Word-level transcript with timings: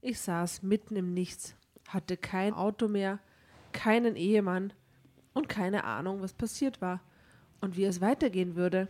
Ich 0.00 0.20
saß 0.20 0.62
mitten 0.62 0.96
im 0.96 1.12
Nichts, 1.14 1.56
hatte 1.88 2.16
kein 2.16 2.54
Auto 2.54 2.88
mehr, 2.88 3.18
keinen 3.72 4.16
Ehemann 4.16 4.72
und 5.34 5.48
keine 5.48 5.84
Ahnung, 5.84 6.22
was 6.22 6.32
passiert 6.32 6.80
war 6.80 7.00
und 7.60 7.76
wie 7.76 7.84
es 7.84 8.00
weitergehen 8.00 8.56
würde. 8.56 8.88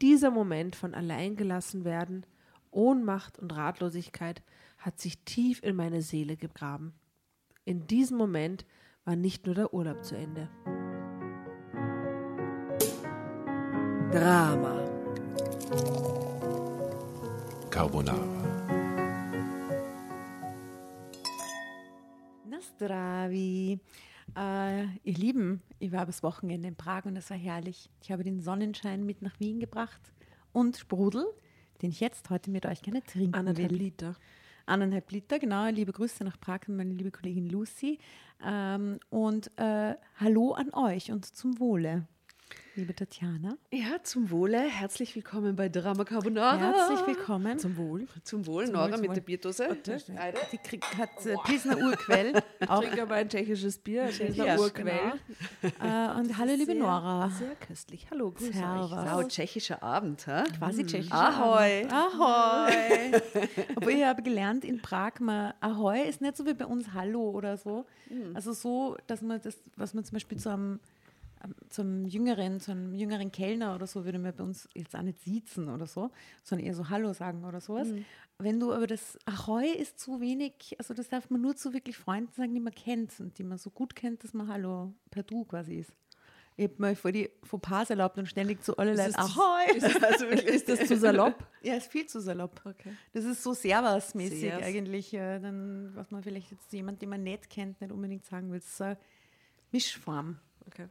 Dieser 0.00 0.30
Moment 0.30 0.76
von 0.76 0.94
alleingelassen 0.94 1.84
werden, 1.84 2.24
Ohnmacht 2.70 3.38
und 3.38 3.56
Ratlosigkeit 3.56 4.42
hat 4.78 5.00
sich 5.00 5.18
tief 5.24 5.62
in 5.62 5.76
meine 5.76 6.02
Seele 6.02 6.36
gegraben. 6.36 6.94
In 7.64 7.86
diesem 7.86 8.16
Moment 8.16 8.64
war 9.04 9.16
nicht 9.16 9.46
nur 9.46 9.54
der 9.54 9.74
Urlaub 9.74 10.04
zu 10.04 10.16
Ende. 10.16 10.48
Drama. 14.10 14.84
Carbonara. 17.70 18.39
Nastravi. 22.80 23.78
Äh, 24.36 24.84
ihr 25.02 25.14
Lieben, 25.14 25.62
ich 25.78 25.92
war 25.92 26.06
bis 26.06 26.22
Wochenende 26.22 26.68
in 26.68 26.76
Prag 26.76 27.04
und 27.04 27.16
es 27.16 27.30
war 27.30 27.36
herrlich. 27.36 27.90
Ich 28.02 28.12
habe 28.12 28.22
den 28.22 28.40
Sonnenschein 28.40 29.04
mit 29.04 29.22
nach 29.22 29.38
Wien 29.40 29.60
gebracht 29.60 30.00
und 30.52 30.76
Sprudel, 30.76 31.26
den 31.82 31.90
ich 31.90 32.00
jetzt 32.00 32.30
heute 32.30 32.50
mit 32.50 32.66
euch 32.66 32.82
gerne 32.82 33.02
trinken 33.02 33.34
Anderthalb 33.34 33.70
will. 33.70 33.78
Liter. 33.78 34.14
Anderthalb 34.66 35.10
Liter, 35.10 35.38
genau. 35.38 35.66
Liebe 35.68 35.92
Grüße 35.92 36.22
nach 36.24 36.38
Prag 36.38 36.60
an 36.68 36.76
meine 36.76 36.94
liebe 36.94 37.10
Kollegin 37.10 37.48
Lucy. 37.48 37.98
Ähm, 38.44 39.00
und 39.10 39.50
äh, 39.58 39.96
hallo 40.18 40.52
an 40.52 40.72
euch 40.72 41.10
und 41.10 41.26
zum 41.26 41.58
Wohle, 41.58 42.06
liebe 42.76 42.94
Tatjana. 42.94 43.56
Ja, 43.72 44.02
zum 44.02 44.30
Wohle. 44.30 44.58
Herzlich 44.60 45.14
willkommen 45.14 45.56
bei 45.56 45.68
Drama 45.68 46.04
Carbonara. 46.04 46.56
Herzlich 46.58 47.06
willkommen. 47.06 47.58
Zum 47.58 47.76
Wohl. 47.76 48.06
Zum 48.24 48.46
Wohl, 48.46 48.64
Zum 48.66 48.74
Nora 48.74 48.84
Wohl, 48.86 48.92
zum 48.92 49.00
mit 49.00 49.08
Wohl. 49.10 49.14
der 49.14 49.20
Bierdose. 49.22 49.76
Die 50.52 50.58
krieg, 50.58 50.84
hat 50.96 51.26
äh, 51.26 51.36
Pilsner 51.44 51.76
Urquell. 51.78 52.42
auch, 52.68 52.80
Trinke 52.82 53.02
aber 53.02 53.14
ein 53.16 53.28
tschechisches 53.28 53.78
Bier, 53.78 54.08
tschechischer 54.10 54.46
Ja, 54.46 54.58
Urquell. 54.58 54.88
äh, 55.62 56.18
und 56.18 56.38
hallo, 56.38 56.52
liebe 56.52 56.72
Sehr- 56.72 56.74
Nora. 56.76 57.30
Sehr 57.30 57.54
köstlich. 57.56 58.06
Hallo, 58.10 58.30
grüß 58.30 58.52
Servus. 58.52 58.92
euch. 58.92 59.08
Sau 59.08 59.22
tschechischer 59.24 59.82
Abend, 59.82 60.26
ha? 60.26 60.44
Quasi 60.58 60.84
tschechisch. 60.86 61.12
Ahoi. 61.12 61.86
Ahoi. 61.90 63.20
Obwohl 63.76 63.92
ich 63.92 64.04
habe 64.04 64.22
gelernt 64.22 64.64
in 64.64 64.80
Prag, 64.80 65.20
man, 65.20 65.52
Ahoi 65.60 66.02
ist 66.08 66.20
nicht 66.20 66.36
so 66.36 66.46
wie 66.46 66.54
bei 66.54 66.66
uns 66.66 66.92
Hallo 66.94 67.30
oder 67.30 67.56
so. 67.56 67.84
Also 68.34 68.52
so, 68.52 68.96
dass 69.06 69.22
man 69.22 69.40
das, 69.40 69.56
was 69.76 69.94
man 69.94 70.04
zum 70.04 70.14
Beispiel 70.14 70.38
zu 70.38 70.48
einem, 70.48 70.80
zum 71.68 72.04
jüngeren, 72.06 72.60
zu 72.60 72.72
einem 72.72 72.94
jüngeren 72.94 73.32
Kellner 73.32 73.74
oder 73.74 73.86
so 73.86 74.04
würde 74.04 74.18
man 74.18 74.34
bei 74.34 74.42
uns 74.44 74.68
jetzt 74.74 74.94
auch 74.94 75.02
nicht 75.02 75.20
siezen 75.20 75.68
oder 75.68 75.86
so, 75.86 76.10
sondern 76.42 76.66
eher 76.66 76.74
so 76.74 76.88
Hallo 76.90 77.12
sagen 77.12 77.44
oder 77.44 77.60
sowas. 77.60 77.88
Wenn 78.38 78.58
du 78.60 78.72
aber 78.72 78.86
das 78.86 79.18
Ahoi 79.26 79.66
ist 79.70 79.98
zu 79.98 80.20
wenig, 80.20 80.74
also 80.78 80.94
das 80.94 81.08
darf 81.08 81.28
man 81.30 81.40
nur 81.42 81.56
zu 81.56 81.72
wirklich 81.74 81.96
Freunden 81.96 82.32
sagen, 82.32 82.54
die 82.54 82.60
man 82.60 82.74
kennt 82.74 83.18
und 83.20 83.38
die 83.38 83.44
man 83.44 83.58
so 83.58 83.70
gut 83.70 83.94
kennt, 83.94 84.24
dass 84.24 84.32
man 84.34 84.48
Hallo 84.48 84.92
per 85.10 85.22
Du 85.22 85.44
quasi 85.44 85.76
ist. 85.78 85.92
Ich 86.56 86.64
habe 86.68 86.74
mir 86.82 86.96
vor 86.96 87.10
die 87.12 87.30
Fauxpas 87.42 87.88
erlaubt 87.88 88.18
und 88.18 88.26
ständig 88.26 88.62
zu 88.62 88.76
alle 88.76 88.94
Leuten 88.94 89.12
das 89.14 89.32
zu- 89.32 89.40
Ahoi. 89.40 89.80
Also 90.02 90.24
wirklich, 90.28 90.44
Ist 90.46 90.68
das 90.68 90.86
zu 90.86 90.96
salopp? 90.98 91.36
Ja, 91.62 91.74
ist 91.76 91.90
viel 91.90 92.06
zu 92.06 92.20
salopp. 92.20 92.60
Okay. 92.66 92.92
Das 93.14 93.24
ist 93.24 93.42
so 93.42 93.54
Servus-mäßig 93.54 94.40
Servus. 94.40 94.66
eigentlich. 94.66 95.14
Äh, 95.14 95.38
dann, 95.38 95.90
was 95.94 96.10
man 96.10 96.22
vielleicht 96.22 96.50
jetzt 96.50 96.70
jemand, 96.74 97.00
den 97.00 97.08
man 97.08 97.22
nicht 97.22 97.48
kennt, 97.48 97.80
nicht 97.80 97.92
unbedingt 97.92 98.26
sagen 98.26 98.50
will. 98.50 98.58
Das 98.58 98.68
ist 98.68 98.80
eine 98.82 98.98
Mischform. 99.72 100.38
Okay. 100.66 100.88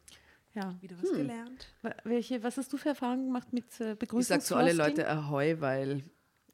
Ja. 0.56 0.76
Wieder 0.82 0.96
was 1.02 1.12
gelernt. 1.12 1.68
Wa- 1.82 1.96
Welche, 2.04 2.42
was 2.44 2.58
hast 2.58 2.74
du 2.74 2.78
für 2.78 2.90
Erfahrungen 2.90 3.28
gemacht 3.28 3.54
mit 3.54 3.66
äh, 3.80 3.94
ich 3.94 4.00
Begrüßungsfloskeln? 4.00 4.42
sag 4.42 4.44
zu 4.48 4.56
alle 4.56 4.74
Leute 4.74 5.08
Ahoi, 5.10 5.60
weil, 5.62 6.04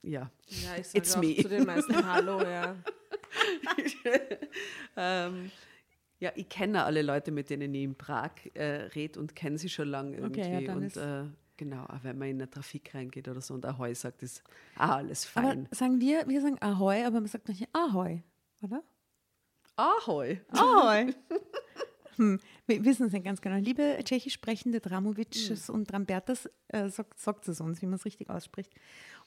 ja. 0.01 0.29
Ja, 0.47 0.75
ich 0.77 0.93
It's 0.93 1.13
sage 1.13 1.25
auch 1.27 1.29
me. 1.35 1.41
zu 1.41 1.49
den 1.49 1.65
meisten 1.65 2.05
Hallo, 2.11 2.41
ja. 2.43 2.75
ähm, 4.97 5.51
ja, 6.19 6.31
ich 6.35 6.47
kenne 6.49 6.83
alle 6.83 7.01
Leute, 7.01 7.31
mit 7.31 7.49
denen 7.49 7.73
ich 7.73 7.83
in 7.83 7.95
Prag 7.95 8.31
äh, 8.53 8.63
rede 8.95 9.19
und 9.19 9.35
kenne 9.35 9.57
sie 9.57 9.69
schon 9.69 9.87
lange 9.89 10.17
irgendwie. 10.17 10.41
Okay, 10.41 10.61
ja, 10.61 10.67
dann 10.67 10.77
und 10.77 10.83
ist- 10.83 10.97
äh, 10.97 11.23
genau, 11.57 11.83
auch 11.85 12.03
wenn 12.03 12.17
man 12.17 12.29
in 12.29 12.35
eine 12.41 12.49
Trafik 12.49 12.93
reingeht 12.95 13.27
oder 13.27 13.41
so 13.41 13.53
und 13.53 13.65
Ahoi 13.65 13.93
sagt, 13.95 14.23
ist 14.23 14.43
ah, 14.77 14.97
alles 14.97 15.29
Aber 15.35 15.47
fein. 15.49 15.67
sagen 15.71 15.99
wir, 15.99 16.27
wir 16.27 16.41
sagen 16.41 16.57
Ahoi, 16.61 17.03
aber 17.03 17.19
man 17.21 17.27
sagt 17.27 17.47
nicht 17.49 17.67
Ahoi, 17.73 18.23
oder? 18.61 18.83
Ahoi. 19.77 20.41
Ahoi. 20.49 21.13
hm, 22.17 22.39
wir 22.67 22.85
wissen 22.85 23.07
es 23.07 23.13
nicht 23.13 23.25
ganz 23.25 23.41
genau. 23.41 23.57
Liebe 23.57 23.97
tschechisch 24.03 24.33
sprechende 24.33 24.79
Dramovics 24.79 25.69
und 25.69 25.91
Drambertas, 25.91 26.49
äh, 26.69 26.89
sagt, 26.89 27.19
sagt 27.19 27.47
es 27.47 27.61
uns, 27.61 27.81
wie 27.81 27.85
man 27.85 27.95
es 27.95 28.05
richtig 28.05 28.29
ausspricht. 28.29 28.71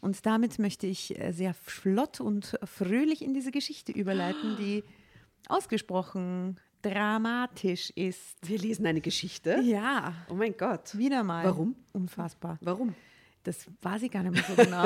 Und 0.01 0.25
damit 0.27 0.59
möchte 0.59 0.87
ich 0.87 1.19
äh, 1.19 1.33
sehr 1.33 1.55
flott 1.55 2.21
und 2.21 2.59
fröhlich 2.65 3.23
in 3.23 3.35
diese 3.35 3.51
Geschichte 3.51 3.93
überleiten, 3.93 4.57
die 4.57 4.85
ausgesprochen 5.49 6.59
dramatisch 6.83 7.91
ist. 7.91 8.37
Wir 8.49 8.59
lesen 8.59 8.87
eine 8.87 9.01
Geschichte. 9.01 9.61
Ja, 9.63 10.15
Oh 10.31 10.35
mein 10.35 10.57
Gott. 10.57 10.97
wieder 10.97 11.25
mal. 11.25 11.45
Warum? 11.45 11.75
Unfassbar. 11.93 12.59
Warum? 12.61 12.95
Das 13.45 13.67
weiß 13.83 14.03
ich 14.03 14.11
gar 14.11 14.23
nicht 14.25 14.33
mehr 14.35 14.45
so 14.45 14.55
genau. 14.63 14.85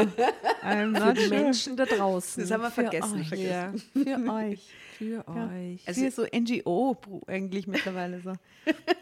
I'm 0.62 0.96
Für 1.06 1.14
die. 1.14 1.28
Menschen 1.28 1.76
da 1.76 1.84
draußen. 1.84 2.42
Das 2.42 2.50
haben 2.52 2.62
wir 2.62 2.70
Für 2.70 2.82
vergessen. 2.82 3.20
euch. 3.20 3.28
vergessen. 3.28 3.82
Ja, 4.06 4.18
Für 4.18 4.32
euch. 4.34 4.70
für 4.98 5.24
Ja. 5.26 5.50
euch. 5.52 5.88
Also- 5.88 6.00
Für 6.02 6.10
so 6.10 6.26
NGO 6.32 6.96
eigentlich 7.26 7.66
mittlerweile 7.66 8.20
so. 8.20 8.34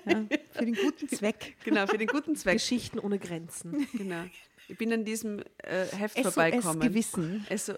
Ja, 0.07 0.25
für 0.53 0.65
den 0.65 0.75
guten 0.77 1.09
Zweck. 1.15 1.57
Genau, 1.65 1.87
für 1.87 1.99
den 1.99 2.07
guten 2.09 2.37
Zweck. 2.37 2.55
Geschichten 2.55 2.99
ohne 2.99 3.19
Grenzen. 3.19 3.87
Genau. 3.93 4.23
Ich 4.69 4.79
bin 4.79 4.93
an 4.93 5.05
diesem 5.05 5.41
äh, 5.59 5.85
Heft 5.97 6.17
SOS 6.17 6.33
vorbeikommen. 6.35 6.81
Gewissen. 6.81 7.45
SO 7.57 7.75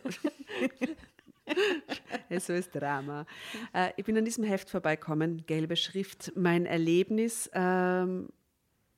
SOS 2.31 2.71
Drama. 2.71 3.27
Äh, 3.73 3.91
ich 3.97 4.05
bin 4.05 4.17
an 4.17 4.25
diesem 4.25 4.45
Heft 4.45 4.71
vorbeikommen, 4.71 5.45
gelbe 5.47 5.77
Schrift, 5.77 6.33
mein 6.37 6.67
Erlebnis, 6.67 7.51
ähm, 7.55 8.29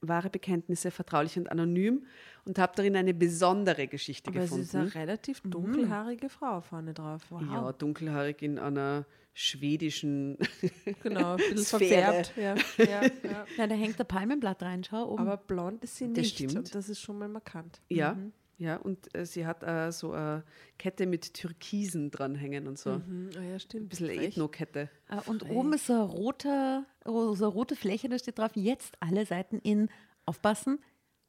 wahre 0.01 0.29
Bekenntnisse, 0.29 0.91
vertraulich 0.91 1.37
und 1.39 1.51
anonym 1.51 2.05
und 2.47 2.59
habe 2.59 2.73
darin 2.77 2.97
eine 2.97 3.15
besondere 3.15 3.87
Geschichte 3.89 4.31
Aber 4.31 4.47
sie 4.47 4.61
ist 4.61 4.73
gefunden. 4.73 4.93
eine 4.93 4.95
relativ 4.95 5.41
dunkelhaarige 5.43 6.29
Frau 6.29 6.61
vorne 6.61 6.93
drauf. 6.95 7.23
Wow. 7.31 7.43
Ja, 7.43 7.73
dunkelhaarig 7.73 8.43
in 8.43 8.59
einer 8.59 9.07
schwedischen 9.33 10.39
Genau, 11.03 11.33
ein 11.33 11.37
bisschen 11.39 11.59
Sphäre. 11.81 12.25
verfärbt. 12.25 12.33
Ja, 12.37 12.55
ja, 12.85 13.03
ja. 13.03 13.47
Na, 13.59 13.67
da 13.67 13.75
hängt 13.75 13.99
der 13.99 14.05
Palmenblatt 14.05 14.63
rein, 14.63 14.85
schau 14.85 15.11
oben. 15.11 15.23
Aber 15.23 15.37
blond 15.37 15.83
ist 15.85 15.97
sie 15.97 16.09
Das 16.09 16.19
nicht. 16.19 16.35
stimmt. 16.37 16.57
Und 16.57 16.75
das 16.75 16.89
ist 16.89 17.01
schon 17.01 17.19
mal 17.19 17.29
markant. 17.29 17.81
Ja, 17.89 18.17
ja, 18.57 18.77
und 18.77 19.13
äh, 19.17 19.27
sie 19.27 19.47
hat 19.47 19.65
äh, 19.65 19.91
so 19.91 20.13
eine 20.13 20.45
Kette 20.79 21.07
mit 21.07 21.35
Türkisen 21.35 22.13
dranhängen 22.13 22.69
und 22.69 22.79
so. 22.79 22.91
Ein 22.91 23.05
Mhm. 23.09 23.31
Ah, 23.37 23.43
ja, 23.43 23.59
stimmt. 23.59 23.89
bisschen 23.89 24.07
Frech. 24.07 24.29
Ethno-Kette. 24.37 24.89
Äh, 25.09 25.29
und 25.29 25.51
oben 25.51 25.73
ist 25.73 25.87
so 25.89 25.95
eine 25.95 26.03
rote, 26.03 26.85
oh, 27.05 27.35
so 27.35 27.47
eine 27.47 27.53
rote 27.55 27.75
Fläche, 27.75 28.09
da 28.09 28.17
steht 28.19 28.39
drauf, 28.39 28.53
jetzt 28.55 28.95
alle 29.01 29.27
Seiten 29.27 29.59
in, 29.59 29.89
aufpassen, 30.25 30.79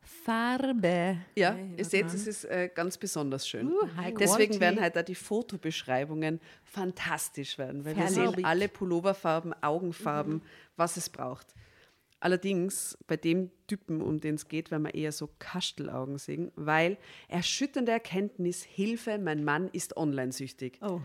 Farbe. 0.05 1.17
Ja, 1.35 1.53
Okay, 1.53 1.73
ihr 1.77 1.85
seht, 1.85 2.05
es 2.07 2.27
ist 2.27 2.45
äh, 2.45 2.69
ganz 2.73 2.97
besonders 2.97 3.47
schön. 3.47 3.67
Uh, 3.67 3.87
Deswegen 4.19 4.59
werden 4.59 4.79
halt 4.79 4.95
da 4.95 5.03
die 5.03 5.15
Fotobeschreibungen 5.15 6.39
fantastisch 6.63 7.57
werden, 7.57 7.85
weil 7.85 7.97
wir 7.97 8.07
sehen 8.07 8.45
alle 8.45 8.67
Pulloverfarben, 8.67 9.53
Augenfarben, 9.61 10.41
was 10.75 10.97
es 10.97 11.09
braucht. 11.09 11.53
Allerdings 12.19 12.97
bei 13.07 13.17
dem 13.17 13.51
Typen, 13.67 14.01
um 14.01 14.19
den 14.19 14.35
es 14.35 14.47
geht, 14.47 14.71
werden 14.71 14.83
wir 14.83 14.95
eher 14.95 15.11
so 15.11 15.29
Kastelaugen 15.37 16.17
sehen, 16.17 16.51
weil 16.55 16.97
erschütternde 17.27 17.91
Erkenntnis, 17.91 18.63
Hilfe, 18.63 19.19
mein 19.19 19.43
Mann 19.43 19.69
ist 19.73 19.95
online-süchtig. 19.97 20.79
Oh. 20.81 21.01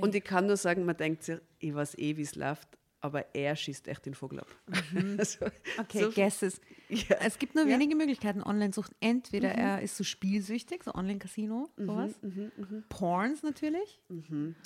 Und 0.00 0.14
ich 0.14 0.22
kann 0.22 0.46
nur 0.46 0.56
sagen, 0.56 0.84
man 0.84 0.96
denkt 0.96 1.24
sich, 1.24 1.38
ich 1.58 1.74
weiß 1.74 1.98
eh, 1.98 2.16
wie 2.16 2.22
es 2.22 2.36
läuft, 2.36 2.68
aber 3.02 3.34
er 3.34 3.54
schießt 3.56 3.88
echt 3.88 4.06
den 4.06 4.14
Vogel 4.14 4.40
ab. 4.40 4.46
also, 5.18 5.46
Okay, 5.78 6.04
so- 6.04 6.10
guesses. 6.12 6.60
Ja. 6.88 7.16
Es 7.20 7.38
gibt 7.38 7.54
nur 7.54 7.64
Ja. 7.66 7.70
wenige 7.74 7.94
Möglichkeiten, 7.96 8.42
Online-Sucht. 8.42 8.92
Entweder 9.00 9.50
er 9.50 9.82
ist 9.82 9.96
so 9.96 10.04
spielsüchtig, 10.04 10.84
so 10.84 10.94
Online-Casino, 10.94 11.68
sowas. 11.76 12.12
Porns 12.88 13.42
natürlich. 13.42 14.00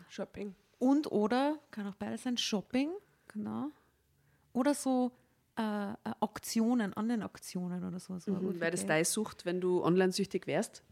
Shopping. 0.09 0.55
Und 0.79 1.11
oder, 1.11 1.59
kann 1.71 1.87
auch 1.87 1.94
beides 1.94 2.23
sein, 2.25 2.37
Shopping, 2.37 2.91
genau. 3.29 3.71
Oder 4.53 4.75
so 4.75 5.12
äh, 5.59 5.62
äh, 5.93 5.94
Auktionen, 6.21 6.93
Online-Auktionen 6.94 7.82
oder 7.85 7.99
so. 7.99 8.19
so 8.19 8.32
Mhm, 8.32 8.61
Wäre 8.61 8.71
das 8.73 8.81
Okay. 8.81 8.89
deine 8.89 9.05
Sucht, 9.06 9.47
wenn 9.47 9.61
du 9.61 9.82
online-süchtig 9.82 10.47
wärst? 10.47 10.82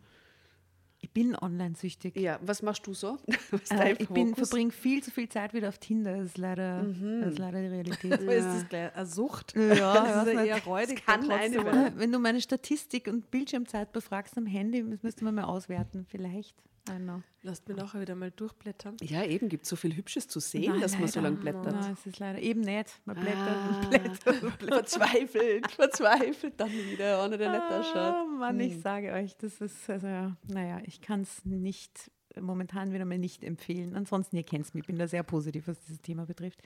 Ich 1.04 1.10
bin 1.10 1.36
online-süchtig. 1.36 2.16
Ja, 2.16 2.38
was 2.40 2.62
machst 2.62 2.86
du 2.86 2.94
so? 2.94 3.18
Äh, 3.70 3.92
ich 3.98 4.08
bin, 4.08 4.34
verbringe 4.34 4.70
viel 4.70 5.02
zu 5.02 5.10
viel 5.10 5.28
Zeit 5.28 5.52
wieder 5.52 5.68
auf 5.68 5.78
Tinder. 5.78 6.16
Das 6.16 6.28
ist 6.28 6.38
leider, 6.38 6.82
das 6.82 7.32
ist 7.32 7.38
leider 7.38 7.60
die 7.60 7.66
Realität. 7.66 8.12
Aber 8.14 8.34
ist 8.34 8.46
das 8.46 8.68
gleich 8.68 8.94
eine 8.94 9.06
Sucht? 9.06 9.54
Ja, 9.54 9.94
das 10.04 10.26
ist 10.26 10.32
ja, 10.32 10.40
ja 10.40 10.56
eher 10.56 10.64
räudig. 10.64 11.04
kann 11.04 11.30
eine? 11.30 11.56
Äh, 11.56 11.92
Wenn 11.96 12.10
du 12.10 12.18
meine 12.18 12.40
Statistik 12.40 13.06
und 13.06 13.30
Bildschirmzeit 13.30 13.92
befragst 13.92 14.38
am 14.38 14.46
Handy, 14.46 14.82
das 14.88 15.02
müsste 15.02 15.24
man 15.24 15.34
mal 15.34 15.44
auswerten. 15.44 16.06
Vielleicht. 16.08 16.54
Know. 16.86 17.22
Lasst 17.42 17.66
mir 17.68 17.74
nachher 17.74 18.00
wieder 18.00 18.14
mal 18.14 18.30
durchblättern. 18.30 18.96
Ja, 19.02 19.24
eben, 19.24 19.48
gibt 19.48 19.64
so 19.66 19.74
viel 19.74 19.96
Hübsches 19.96 20.28
zu 20.28 20.38
sehen, 20.40 20.72
Nein, 20.72 20.80
dass 20.82 20.98
man 20.98 21.08
so 21.08 21.20
leider. 21.20 21.30
lange 21.30 21.40
blättert. 21.40 21.80
Nein, 21.80 21.92
es 21.98 22.06
ist 22.06 22.18
leider 22.18 22.38
eben 22.40 22.60
nicht. 22.60 23.00
Man 23.06 23.16
blättert 23.16 23.38
Ah. 23.38 23.68
und 23.80 23.90
blättert 23.90 24.42
und 24.42 24.58
blättert. 24.58 24.90
verzweifelt, 24.90 25.70
verzweifelt 25.70 26.54
dann 26.60 26.70
wieder, 26.72 27.22
einer 27.22 27.38
der 27.38 27.50
nicht 27.52 27.62
Ah, 27.62 27.80
ausschaut. 27.80 28.38
Mann, 28.38 28.60
ich 28.60 28.80
sage 28.80 29.12
euch, 29.12 29.34
das 29.36 29.60
ist, 29.60 29.88
also, 29.88 30.06
ja, 30.06 30.36
naja, 30.46 30.80
ich 30.84 31.00
kann 31.00 31.22
es 31.22 31.44
nicht 31.44 32.10
momentan 32.40 32.92
wieder 32.92 33.04
mal 33.04 33.16
nicht 33.18 33.44
empfehlen. 33.44 33.94
Ansonsten, 33.94 34.36
ihr 34.36 34.42
kennt 34.42 34.74
mich, 34.74 34.82
ich 34.82 34.86
bin 34.88 34.98
da 34.98 35.06
sehr 35.06 35.22
positiv, 35.22 35.68
was 35.68 35.78
dieses 35.80 36.02
Thema 36.02 36.26
betrifft. 36.26 36.60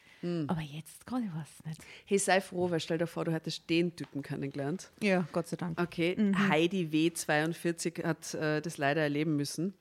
Aber 0.47 0.63
jetzt 0.63 1.07
gerade 1.07 1.31
was 1.35 1.65
nicht. 1.67 1.81
Hey, 2.07 2.19
sei 2.19 2.41
froh, 2.41 2.71
weil 2.71 2.81
stell 2.81 2.97
dir 2.99 3.07
vor, 3.07 3.25
du 3.27 3.33
hättest 3.33 3.69
den 3.69 3.95
Typen 3.95 4.23
kennengelernt. 4.23 4.91
Ja, 5.03 5.29
Gott 5.33 5.47
sei 5.47 5.57
Dank. 5.57 5.79
Okay, 5.81 6.17
Heidi 6.49 6.89
W42 6.91 8.03
hat 8.05 8.35
äh, 8.35 8.61
das 8.63 8.79
leider 8.79 9.03
erleben 9.03 9.37
müssen. 9.37 9.75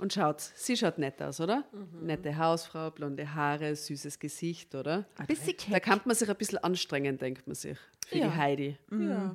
Und 0.00 0.14
schaut, 0.14 0.40
sie 0.40 0.76
schaut 0.76 0.96
nett 0.98 1.20
aus, 1.20 1.40
oder? 1.40 1.64
Nette 2.00 2.36
Hausfrau, 2.38 2.90
blonde 2.90 3.34
Haare, 3.34 3.76
süßes 3.76 4.18
Gesicht, 4.18 4.74
oder? 4.74 5.04
Bisschen 5.26 5.54
Da 5.70 5.78
kann 5.78 6.00
man 6.06 6.16
sich 6.16 6.28
ein 6.30 6.36
bisschen 6.36 6.58
anstrengen, 6.58 7.18
denkt 7.18 7.46
man 7.46 7.54
sich, 7.54 7.76
für 8.06 8.16
Ja. 8.18 8.28
die 8.28 8.34
Heidi. 8.36 8.78
Ja. 8.90 9.34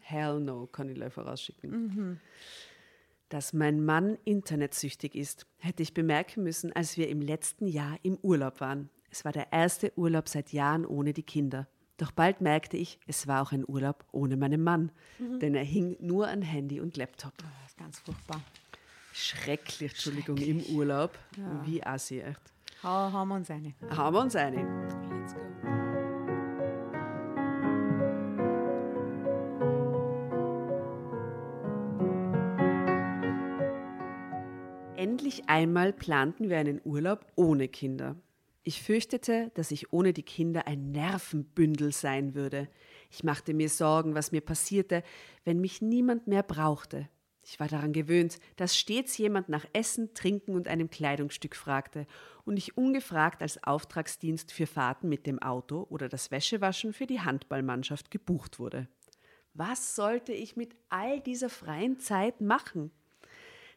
Hell 0.00 0.40
no, 0.40 0.66
kann 0.66 0.88
ich 0.88 0.94
gleich 0.94 1.12
vorausschicken. 1.12 2.18
Dass 3.28 3.52
mein 3.52 3.84
Mann 3.84 4.16
internetsüchtig 4.24 5.14
ist, 5.14 5.46
hätte 5.58 5.82
ich 5.82 5.92
bemerken 5.92 6.42
müssen, 6.42 6.72
als 6.72 6.96
wir 6.96 7.08
im 7.08 7.20
letzten 7.20 7.66
Jahr 7.66 7.98
im 8.02 8.16
Urlaub 8.22 8.60
waren. 8.60 8.88
Es 9.10 9.24
war 9.24 9.32
der 9.32 9.52
erste 9.52 9.92
Urlaub 9.96 10.28
seit 10.28 10.52
Jahren 10.52 10.86
ohne 10.86 11.12
die 11.12 11.22
Kinder. 11.22 11.66
Doch 11.96 12.10
bald 12.12 12.40
merkte 12.40 12.76
ich, 12.76 12.98
es 13.06 13.26
war 13.28 13.42
auch 13.42 13.52
ein 13.52 13.64
Urlaub 13.68 14.04
ohne 14.10 14.36
meinen 14.36 14.62
Mann, 14.62 14.90
denn 15.18 15.54
er 15.54 15.62
hing 15.64 15.96
nur 16.00 16.26
an 16.28 16.42
Handy 16.42 16.80
und 16.80 16.96
Laptop. 16.96 17.32
Das 17.38 17.46
ist 17.68 17.78
ganz 17.78 17.98
furchtbar. 18.00 18.40
Schrecklich, 19.16 19.92
Entschuldigung, 19.92 20.38
im 20.38 20.60
Urlaub. 20.74 21.16
Wie 21.62 21.80
assi, 21.84 22.18
echt. 22.18 22.40
Hau, 22.82 23.12
hauen 23.12 23.28
wir 23.28 23.36
uns 23.36 23.48
eine. 23.48 23.72
Haben 23.88 24.16
wir 24.16 24.20
uns 24.20 24.34
eine. 24.34 24.56
Let's 25.08 25.34
go. 25.34 25.40
Endlich 34.96 35.48
einmal 35.48 35.92
planten 35.92 36.50
wir 36.50 36.58
einen 36.58 36.80
Urlaub 36.84 37.24
ohne 37.36 37.68
Kinder. 37.68 38.16
Ich 38.64 38.82
fürchtete, 38.82 39.52
dass 39.54 39.70
ich 39.70 39.92
ohne 39.92 40.12
die 40.12 40.24
Kinder 40.24 40.66
ein 40.66 40.90
Nervenbündel 40.90 41.92
sein 41.92 42.34
würde. 42.34 42.68
Ich 43.12 43.22
machte 43.22 43.54
mir 43.54 43.68
Sorgen, 43.68 44.16
was 44.16 44.32
mir 44.32 44.40
passierte, 44.40 45.04
wenn 45.44 45.60
mich 45.60 45.80
niemand 45.80 46.26
mehr 46.26 46.42
brauchte. 46.42 47.08
Ich 47.46 47.60
war 47.60 47.68
daran 47.68 47.92
gewöhnt, 47.92 48.38
dass 48.56 48.76
stets 48.76 49.18
jemand 49.18 49.50
nach 49.50 49.66
Essen, 49.74 50.14
Trinken 50.14 50.54
und 50.54 50.66
einem 50.66 50.88
Kleidungsstück 50.88 51.54
fragte 51.54 52.06
und 52.44 52.56
ich 52.56 52.78
ungefragt 52.78 53.42
als 53.42 53.62
Auftragsdienst 53.62 54.50
für 54.50 54.66
Fahrten 54.66 55.10
mit 55.10 55.26
dem 55.26 55.40
Auto 55.40 55.86
oder 55.90 56.08
das 56.08 56.30
Wäschewaschen 56.30 56.94
für 56.94 57.06
die 57.06 57.20
Handballmannschaft 57.20 58.10
gebucht 58.10 58.58
wurde. 58.58 58.88
Was 59.52 59.94
sollte 59.94 60.32
ich 60.32 60.56
mit 60.56 60.74
all 60.88 61.20
dieser 61.20 61.50
freien 61.50 62.00
Zeit 62.00 62.40
machen? 62.40 62.90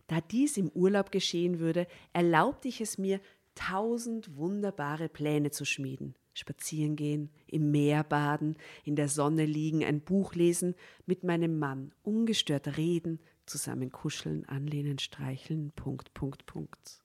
Da 0.08 0.22
dies 0.22 0.56
im 0.56 0.70
Urlaub 0.70 1.12
geschehen 1.12 1.60
würde, 1.60 1.88
erlaubte 2.14 2.70
ich 2.70 2.80
es 2.80 2.98
mir, 2.98 3.20
tausend 3.54 4.38
wunderbare 4.38 5.10
Pläne 5.10 5.52
zu 5.52 5.66
schmieden. 5.66 6.16
Spazieren 6.34 6.96
gehen, 6.96 7.32
im 7.48 7.72
Meer 7.72 8.04
baden, 8.04 8.58
in 8.86 8.96
der 8.96 9.10
Sonne 9.10 9.46
liegen, 9.46 9.84
ein 9.84 10.02
Buch 10.02 10.36
lesen, 10.36 10.76
mit 11.06 11.24
meinem 11.24 11.58
Mann, 11.58 11.92
ungestört 12.04 12.78
reden, 12.78 13.20
zusammen 13.48 13.92
kuscheln, 13.92 14.46
anlehnen, 14.46 15.00
streicheln, 15.00 15.72
Punkt, 15.72 16.14
Punkt, 16.14 16.46
Punkt. 16.46 17.02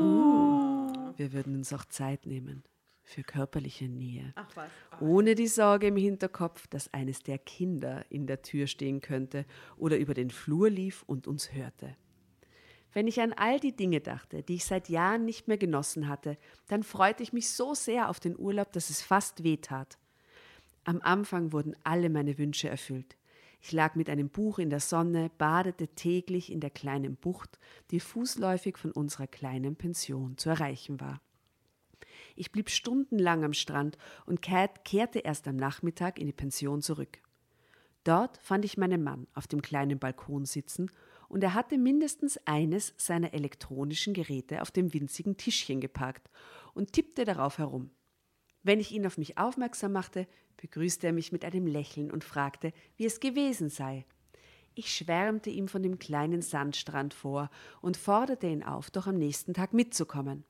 Uh, 0.00 1.12
wir 1.16 1.32
würden 1.32 1.56
uns 1.56 1.72
auch 1.72 1.84
Zeit 1.84 2.26
nehmen 2.26 2.62
für 3.08 3.22
körperliche 3.22 3.88
Nähe. 3.88 4.32
Ach 4.34 4.48
was. 4.54 4.70
Ohne 5.00 5.34
die 5.34 5.46
Sorge 5.46 5.86
im 5.86 5.96
Hinterkopf, 5.96 6.66
dass 6.66 6.92
eines 6.92 7.22
der 7.22 7.38
Kinder 7.38 8.04
in 8.10 8.26
der 8.26 8.42
Tür 8.42 8.66
stehen 8.66 9.00
könnte 9.00 9.46
oder 9.76 9.96
über 9.96 10.14
den 10.14 10.30
Flur 10.30 10.68
lief 10.68 11.02
und 11.04 11.26
uns 11.26 11.52
hörte. 11.52 11.96
Wenn 12.92 13.06
ich 13.06 13.20
an 13.20 13.32
all 13.32 13.60
die 13.60 13.76
Dinge 13.76 14.00
dachte, 14.00 14.42
die 14.42 14.56
ich 14.56 14.64
seit 14.64 14.88
Jahren 14.88 15.24
nicht 15.24 15.48
mehr 15.48 15.58
genossen 15.58 16.08
hatte, 16.08 16.38
dann 16.68 16.82
freute 16.82 17.22
ich 17.22 17.32
mich 17.32 17.50
so 17.50 17.74
sehr 17.74 18.08
auf 18.08 18.20
den 18.20 18.38
Urlaub, 18.38 18.72
dass 18.72 18.90
es 18.90 19.02
fast 19.02 19.44
wehtat. 19.44 19.98
Am 20.84 21.00
Anfang 21.02 21.52
wurden 21.52 21.76
alle 21.84 22.08
meine 22.08 22.38
Wünsche 22.38 22.68
erfüllt. 22.68 23.17
Ich 23.60 23.72
lag 23.72 23.94
mit 23.96 24.08
einem 24.08 24.28
Buch 24.28 24.58
in 24.58 24.70
der 24.70 24.80
Sonne, 24.80 25.30
badete 25.36 25.88
täglich 25.88 26.52
in 26.52 26.60
der 26.60 26.70
kleinen 26.70 27.16
Bucht, 27.16 27.58
die 27.90 28.00
fußläufig 28.00 28.76
von 28.76 28.92
unserer 28.92 29.26
kleinen 29.26 29.76
Pension 29.76 30.38
zu 30.38 30.48
erreichen 30.48 31.00
war. 31.00 31.20
Ich 32.36 32.52
blieb 32.52 32.70
stundenlang 32.70 33.44
am 33.44 33.52
Strand 33.52 33.98
und 34.26 34.42
kehr- 34.42 34.68
kehrte 34.84 35.20
erst 35.20 35.48
am 35.48 35.56
Nachmittag 35.56 36.18
in 36.18 36.26
die 36.26 36.32
Pension 36.32 36.82
zurück. 36.82 37.18
Dort 38.04 38.38
fand 38.38 38.64
ich 38.64 38.78
meinen 38.78 39.02
Mann 39.02 39.26
auf 39.34 39.46
dem 39.46 39.60
kleinen 39.60 39.98
Balkon 39.98 40.44
sitzen 40.44 40.90
und 41.28 41.42
er 41.42 41.54
hatte 41.54 41.76
mindestens 41.76 42.38
eines 42.46 42.94
seiner 42.96 43.34
elektronischen 43.34 44.14
Geräte 44.14 44.62
auf 44.62 44.70
dem 44.70 44.94
winzigen 44.94 45.36
Tischchen 45.36 45.80
geparkt 45.80 46.30
und 46.74 46.92
tippte 46.92 47.24
darauf 47.24 47.58
herum. 47.58 47.90
Wenn 48.68 48.80
ich 48.80 48.92
ihn 48.92 49.06
auf 49.06 49.16
mich 49.16 49.38
aufmerksam 49.38 49.92
machte, 49.92 50.26
begrüßte 50.58 51.06
er 51.06 51.14
mich 51.14 51.32
mit 51.32 51.42
einem 51.42 51.66
Lächeln 51.66 52.10
und 52.10 52.22
fragte, 52.22 52.74
wie 52.96 53.06
es 53.06 53.18
gewesen 53.18 53.70
sei. 53.70 54.04
Ich 54.74 54.94
schwärmte 54.94 55.48
ihm 55.48 55.68
von 55.68 55.82
dem 55.82 55.98
kleinen 55.98 56.42
Sandstrand 56.42 57.14
vor 57.14 57.48
und 57.80 57.96
forderte 57.96 58.46
ihn 58.46 58.62
auf, 58.62 58.90
doch 58.90 59.06
am 59.06 59.16
nächsten 59.16 59.54
Tag 59.54 59.72
mitzukommen. 59.72 60.44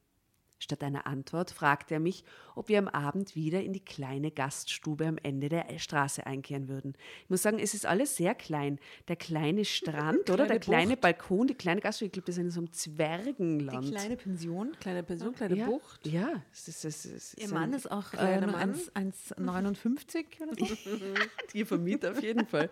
Statt 0.59 0.83
einer 0.83 1.07
Antwort 1.07 1.51
fragte 1.51 1.95
er 1.95 2.01
mich, 2.01 2.25
ob 2.55 2.69
wir 2.69 2.79
am 2.79 2.89
Abend 2.89 3.37
wieder 3.37 3.63
in 3.63 3.73
die 3.73 3.85
kleine 3.85 4.31
Gaststube 4.31 5.07
am 5.07 5.17
Ende 5.23 5.49
der 5.49 5.67
Straße 5.79 6.27
einkehren 6.27 6.69
würden. 6.69 6.95
Ich 7.25 7.31
muss 7.31 7.43
sagen, 7.43 7.59
es 7.59 7.75
ist 7.75 7.87
alles 7.87 8.17
sehr 8.17 8.35
klein. 8.35 8.79
Der 9.07 9.17
kleine 9.17 9.65
Strand 9.67 10.31
oder 10.31 10.47
der 10.47 10.59
Kleine 10.59 10.79
kleine 10.79 10.97
Balkon, 10.97 11.47
die 11.47 11.55
kleine 11.55 11.81
Gaststube, 11.81 12.07
ich 12.07 12.13
glaube, 12.13 12.27
das 12.27 12.37
ist 12.37 12.43
in 12.43 12.51
so 12.51 12.61
einem 12.61 12.67
Die 12.67 12.73
Zwergenland. 12.73 13.91
kleine 13.91 14.17
Pension. 14.17 14.77
Kleine 14.81 15.03
Pension, 15.03 15.35
kleine 15.35 15.57
ja, 15.57 15.67
Bucht. 15.67 16.07
Ja, 16.07 16.43
es 16.53 16.69
ist, 16.69 16.85
es 16.85 17.05
ist, 17.07 17.39
Ihr 17.41 17.49
Mann 17.49 17.73
ist 17.73 17.91
auch 17.91 18.13
äh, 18.15 18.17
kleiner 18.17 18.47
nur 18.47 18.57
Mann. 18.57 18.75
1 18.95 19.33
1,59 19.37 20.25
oder 20.43 20.67
so. 20.67 20.77
Ihr 21.53 21.67
Vermieter 21.67 22.13
auf 22.13 22.23
jeden 22.23 22.47
Fall. 22.47 22.71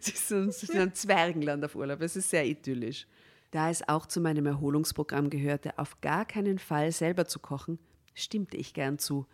Sie 0.00 0.12
sind, 0.16 0.54
sie 0.54 0.66
sind 0.66 0.80
im 0.80 0.94
Zwergenland 0.94 1.64
auf 1.64 1.74
Urlaub. 1.74 2.00
Es 2.02 2.16
ist 2.16 2.30
sehr 2.30 2.44
idyllisch. 2.44 3.06
Da 3.50 3.68
es 3.70 3.86
auch 3.88 4.06
zu 4.06 4.20
meinem 4.20 4.46
Erholungsprogramm 4.46 5.28
gehörte, 5.30 5.78
auf 5.78 6.00
gar 6.00 6.24
keinen 6.24 6.58
Fall 6.58 6.92
selber 6.92 7.26
zu 7.26 7.38
kochen, 7.40 7.78
stimmte 8.14 8.56
ich 8.56 8.74
gern 8.74 8.98
zu. 8.98 9.26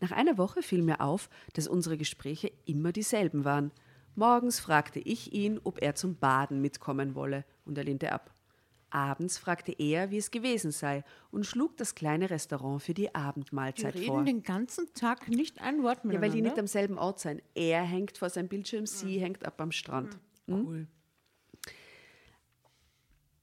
Nach 0.00 0.10
einer 0.12 0.36
Woche 0.36 0.62
fiel 0.62 0.82
mir 0.82 1.00
auf, 1.00 1.30
dass 1.54 1.68
unsere 1.68 1.96
Gespräche 1.96 2.52
immer 2.66 2.92
dieselben 2.92 3.44
waren. 3.44 3.70
Morgens 4.14 4.60
fragte 4.60 4.98
ich 4.98 5.32
ihn, 5.32 5.58
ob 5.64 5.80
er 5.80 5.94
zum 5.94 6.16
Baden 6.16 6.60
mitkommen 6.60 7.14
wolle, 7.14 7.44
und 7.64 7.78
er 7.78 7.84
lehnte 7.84 8.12
ab. 8.12 8.34
Abends 8.90 9.38
fragte 9.38 9.72
er, 9.72 10.10
wie 10.10 10.18
es 10.18 10.30
gewesen 10.30 10.70
sei, 10.70 11.02
und 11.30 11.46
schlug 11.46 11.78
das 11.78 11.94
kleine 11.94 12.28
Restaurant 12.28 12.82
für 12.82 12.92
die 12.92 13.02
Die 13.04 13.14
Abendmahlzeit 13.14 13.94
reden 13.94 14.06
vor. 14.06 14.24
den 14.24 14.42
ganzen 14.42 14.92
Tag 14.92 15.28
nicht 15.28 15.62
ein 15.62 15.82
Wort 15.82 16.00
Ja, 16.00 16.08
miteinander. 16.08 16.20
weil 16.20 16.30
die 16.30 16.42
nicht 16.42 16.58
am 16.58 16.66
selben 16.66 16.98
Ort 16.98 17.18
sein. 17.20 17.40
Er 17.54 17.80
hängt 17.84 18.18
vor 18.18 18.28
seinem 18.28 18.48
Bildschirm, 18.48 18.84
sie 18.84 19.18
hängt 19.18 19.46
ab 19.46 19.58
am 19.62 19.72
Strand. 19.72 20.18
Cool. 20.46 20.88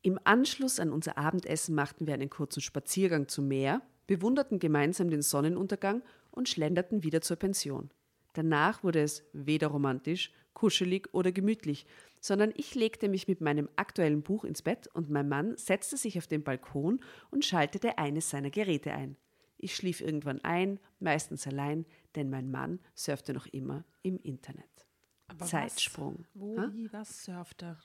Im 0.01 0.20
Anschluss 0.24 0.79
an 0.79 0.91
unser 0.91 1.18
Abendessen 1.18 1.75
machten 1.75 2.08
wir 2.08 2.13
einen 2.13 2.29
kurzen 2.29 2.62
Spaziergang 2.62 3.27
zum 3.27 3.48
Meer, 3.48 3.82
bewunderten 4.08 4.60
gemeinsam 4.60 5.10
den 5.10 5.22
Sonnenuntergang 5.22 6.01
und 6.32 6.48
schlenderten 6.48 7.03
wieder 7.03 7.22
zur 7.22 7.38
Pension. 7.38 7.89
Danach 8.34 8.84
wurde 8.84 9.01
es 9.01 9.24
weder 9.34 9.68
romantisch, 9.68 10.32
kuschelig 10.53 11.10
oder 11.13 11.32
gemütlich, 11.32 11.86
sondern 12.22 12.53
ich 12.56 12.75
legte 12.75 13.10
mich 13.10 13.27
mit 13.27 13.41
meinem 13.41 13.70
aktuellen 13.75 14.22
Buch 14.22 14.46
ins 14.46 14.62
Bett 14.62 14.88
und 14.94 15.10
mein 15.10 15.27
Mann 15.27 15.58
setzte 15.58 15.98
sich 15.98 16.18
auf 16.18 16.27
den 16.27 16.44
Balkon 16.44 17.01
und 17.32 17.46
schaltete 17.46 17.98
eines 17.98 18.29
seiner 18.29 18.50
Geräte 18.50 18.94
ein. 18.94 19.18
Ich 19.58 19.75
schlief 19.75 20.00
irgendwann 20.00 20.41
ein, 20.44 20.79
meistens 21.00 21.46
allein, 21.46 21.86
denn 22.15 22.29
mein 22.29 22.50
Mann 22.50 22.79
surfte 22.96 23.34
noch 23.34 23.48
immer 23.48 23.84
im 24.01 24.18
Internet. 24.20 24.88
Aber 25.27 25.46
Zeitsprung. 25.46 26.25
Was, 26.34 26.41
wo, 26.41 26.58
wie, 26.74 26.91
was 26.94 27.25
surft 27.25 27.63
er? 27.63 27.77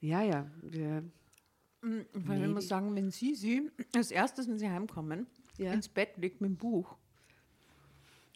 Ja, 0.00 0.22
ja, 0.22 0.50
wir, 0.62 1.04
Weil 1.82 2.42
ich 2.42 2.48
muss 2.48 2.68
sagen, 2.68 2.94
wenn 2.94 3.10
Sie 3.10 3.34
sie 3.34 3.70
als 3.94 4.10
erstes, 4.10 4.48
wenn 4.48 4.58
Sie 4.58 4.68
heimkommen, 4.68 5.26
Ja. 5.56 5.72
ins 5.72 5.88
Bett 5.88 6.16
legt 6.16 6.40
mit 6.40 6.50
dem 6.50 6.56
Buch, 6.56 6.96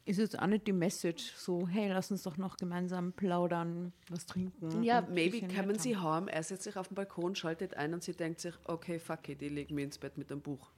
ist 0.06 0.18
jetzt 0.18 0.38
auch 0.38 0.46
nicht 0.46 0.66
die 0.66 0.72
Message 0.72 1.32
so, 1.36 1.66
hey, 1.66 1.88
lass 1.88 2.10
uns 2.10 2.22
doch 2.22 2.36
noch 2.36 2.56
gemeinsam 2.56 3.12
plaudern, 3.12 3.92
was 4.10 4.26
trinken. 4.26 4.82
Ja, 4.82 5.00
maybe 5.00 5.40
kommen 5.48 5.78
sie 5.78 5.96
haben. 5.96 6.26
heim, 6.26 6.28
er 6.28 6.42
setzt 6.42 6.64
sich 6.64 6.76
auf 6.76 6.88
den 6.88 6.94
Balkon, 6.94 7.34
schaltet 7.34 7.74
ein 7.74 7.94
und 7.94 8.02
sie 8.02 8.12
denkt 8.12 8.40
sich, 8.40 8.54
okay, 8.64 8.98
fuck 8.98 9.28
it, 9.30 9.40
ich 9.40 9.50
lege 9.50 9.72
mich 9.72 9.84
ins 9.84 9.98
Bett 9.98 10.18
mit 10.18 10.28
dem 10.30 10.40
Buch. 10.42 10.70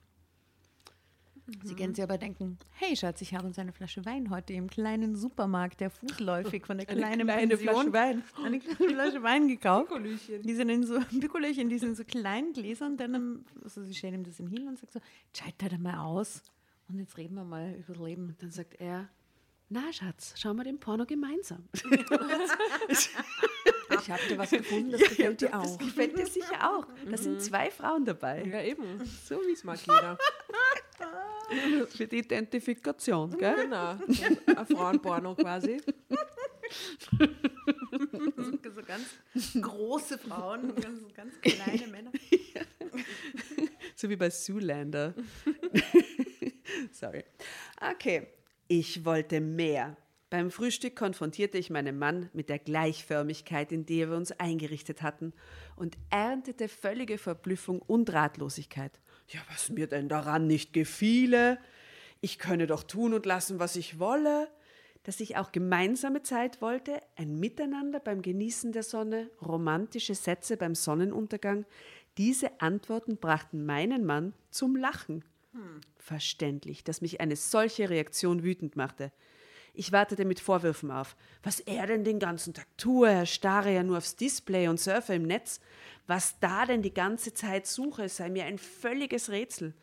Sie 1.62 1.75
können 1.76 1.95
sich 1.95 2.03
aber 2.03 2.19
denken, 2.19 2.59
hey 2.73 2.97
Schatz, 2.97 3.21
ich 3.21 3.33
habe 3.35 3.47
uns 3.47 3.59
eine 3.59 3.73
Flasche 3.73 4.05
Wein 4.05 4.31
heute 4.31 4.53
im 4.53 4.69
kleinen 4.69 5.15
Supermarkt, 5.15 5.81
der 5.81 5.91
fußläufig 5.91 6.67
von 6.67 6.79
der 6.79 6.88
Eine 6.88 7.00
kleinen 7.00 7.26
kleine 7.26 7.57
Pension, 7.57 7.75
Flasche 7.75 7.93
Wein. 7.93 8.25
eine 8.45 8.59
kleine 8.59 8.93
Flasche 8.95 9.23
Wein 9.23 9.47
gekauft. 9.49 9.88
Pikolöchen. 9.88 10.43
Die 10.43 10.55
sind 10.55 10.69
in 10.71 10.85
so, 10.85 10.99
Pikolöchen, 11.21 11.69
die 11.69 11.79
sind 11.79 11.91
in 11.91 11.95
so 11.95 12.05
kleinen 12.05 12.53
Gläsern, 12.53 12.97
dann, 12.97 13.45
also 13.62 13.83
sie 13.85 13.95
stellen 13.95 14.15
ihm 14.15 14.25
das 14.25 14.41
in 14.41 14.49
hin 14.49 14.67
und 14.67 14.79
sagt 14.79 14.93
so, 14.93 15.00
schalt 15.37 15.55
da 15.59 15.79
mal 15.79 15.99
aus 16.05 16.43
und 16.88 16.99
jetzt 16.99 17.17
reden 17.17 17.35
wir 17.37 17.45
mal 17.45 17.75
über 17.75 17.95
das 17.95 18.03
Leben. 18.03 18.35
Dann 18.41 18.50
sagt 18.50 18.75
er, 18.81 19.09
na 19.69 19.93
Schatz, 19.93 20.35
schauen 20.37 20.57
wir 20.57 20.65
den 20.65 20.79
Porno 20.81 21.07
gemeinsam. 21.07 21.69
ich 22.88 24.11
habe 24.11 24.23
dir 24.29 24.38
was 24.38 24.50
gefunden, 24.50 24.91
das 24.93 25.00
gefällt 25.00 25.41
dir 25.41 25.49
Das 25.50 25.73
auch. 25.75 25.79
gefällt 25.79 26.19
dir 26.19 26.26
sicher 26.26 26.76
auch. 26.76 26.87
Da 27.11 27.17
sind 27.17 27.41
zwei 27.41 27.71
Frauen 27.71 28.05
dabei. 28.05 28.45
Ja, 28.45 28.62
eben. 28.62 29.05
So 29.25 29.37
wie 29.47 29.53
es 29.53 29.65
mag 29.65 29.79
jeder. 29.87 30.19
Für 31.88 32.07
die 32.07 32.19
Identifikation, 32.19 33.37
gell? 33.38 33.55
Genau. 33.62 33.97
Ein 34.57 34.67
Frauenporno 34.67 35.35
quasi. 35.35 35.81
So 37.19 38.83
ganz 38.83 39.05
große 39.61 40.19
Frauen 40.19 40.71
und 40.71 40.83
ganz, 40.83 41.00
ganz 41.15 41.41
kleine 41.41 41.87
Männer. 41.91 42.11
So 43.95 44.09
wie 44.09 44.17
bei 44.17 44.31
Zoolander. 44.31 45.15
Sorry. 46.93 47.25
Okay. 47.93 48.29
Ich 48.69 49.05
wollte 49.05 49.41
mehr. 49.41 49.97
Beim 50.29 50.50
Frühstück 50.50 50.97
konfrontierte 50.97 51.57
ich 51.57 51.71
meinen 51.71 51.99
Mann 51.99 52.31
mit 52.33 52.49
der 52.49 52.59
Gleichförmigkeit, 52.59 53.71
in 53.71 53.87
der 53.87 54.11
wir 54.11 54.17
uns 54.17 54.33
eingerichtet 54.33 55.03
hatten, 55.03 55.33
und 55.76 55.97
erntete 56.11 56.67
völlige 56.69 57.17
Verblüffung 57.17 57.81
und 57.81 58.12
Ratlosigkeit. 58.12 58.99
Ja, 59.28 59.40
was 59.50 59.71
mir 59.71 59.87
denn 59.87 60.09
daran 60.09 60.47
nicht 60.47 60.73
gefiele? 60.73 61.59
Ich 62.21 62.38
könne 62.38 62.66
doch 62.66 62.83
tun 62.83 63.14
und 63.14 63.26
lassen, 63.26 63.59
was 63.59 63.76
ich 63.76 63.99
wolle. 63.99 64.49
Dass 65.02 65.21
ich 65.21 65.37
auch 65.37 65.52
gemeinsame 65.52 66.23
Zeit 66.23 66.61
wollte, 66.61 67.00
ein 67.14 67.38
Miteinander 67.38 68.00
beim 68.00 68.23
Genießen 68.23 68.73
der 68.73 68.83
Sonne, 68.83 69.30
romantische 69.40 70.16
Sätze 70.16 70.56
beim 70.56 70.75
Sonnenuntergang, 70.75 71.64
diese 72.18 72.61
Antworten 72.61 73.16
brachten 73.16 73.64
meinen 73.64 74.04
Mann 74.04 74.33
zum 74.50 74.75
Lachen. 74.75 75.25
Verständlich, 75.97 76.85
dass 76.85 77.00
mich 77.00 77.21
eine 77.21 77.37
solche 77.37 77.88
Reaktion 77.88 78.42
wütend 78.42 78.76
machte. 78.76 79.12
Ich 79.76 79.92
wartete 79.92 80.25
mit 80.25 80.40
Vorwürfen 80.40 80.90
auf. 80.90 81.16
Was 81.42 81.61
er 81.61 81.87
denn 81.87 82.02
den 82.02 82.18
ganzen 82.18 82.54
Tag 82.54 82.66
tue, 82.78 83.11
er 83.11 83.26
starre 83.26 83.73
ja 83.73 83.83
nur 83.83 83.99
aufs 83.99 84.16
Display 84.16 84.68
und 84.68 84.80
surfe 84.80 85.14
im 85.14 85.25
Netz. 85.25 85.61
Was 86.06 86.38
da 86.40 86.64
denn 86.64 86.80
die 86.80 86.95
ganze 86.95 87.35
Zeit 87.35 87.66
suche, 87.66 88.09
sei 88.09 88.30
mir 88.30 88.45
ein 88.47 88.59
völliges 88.59 89.28
Rätsel. 89.28 89.75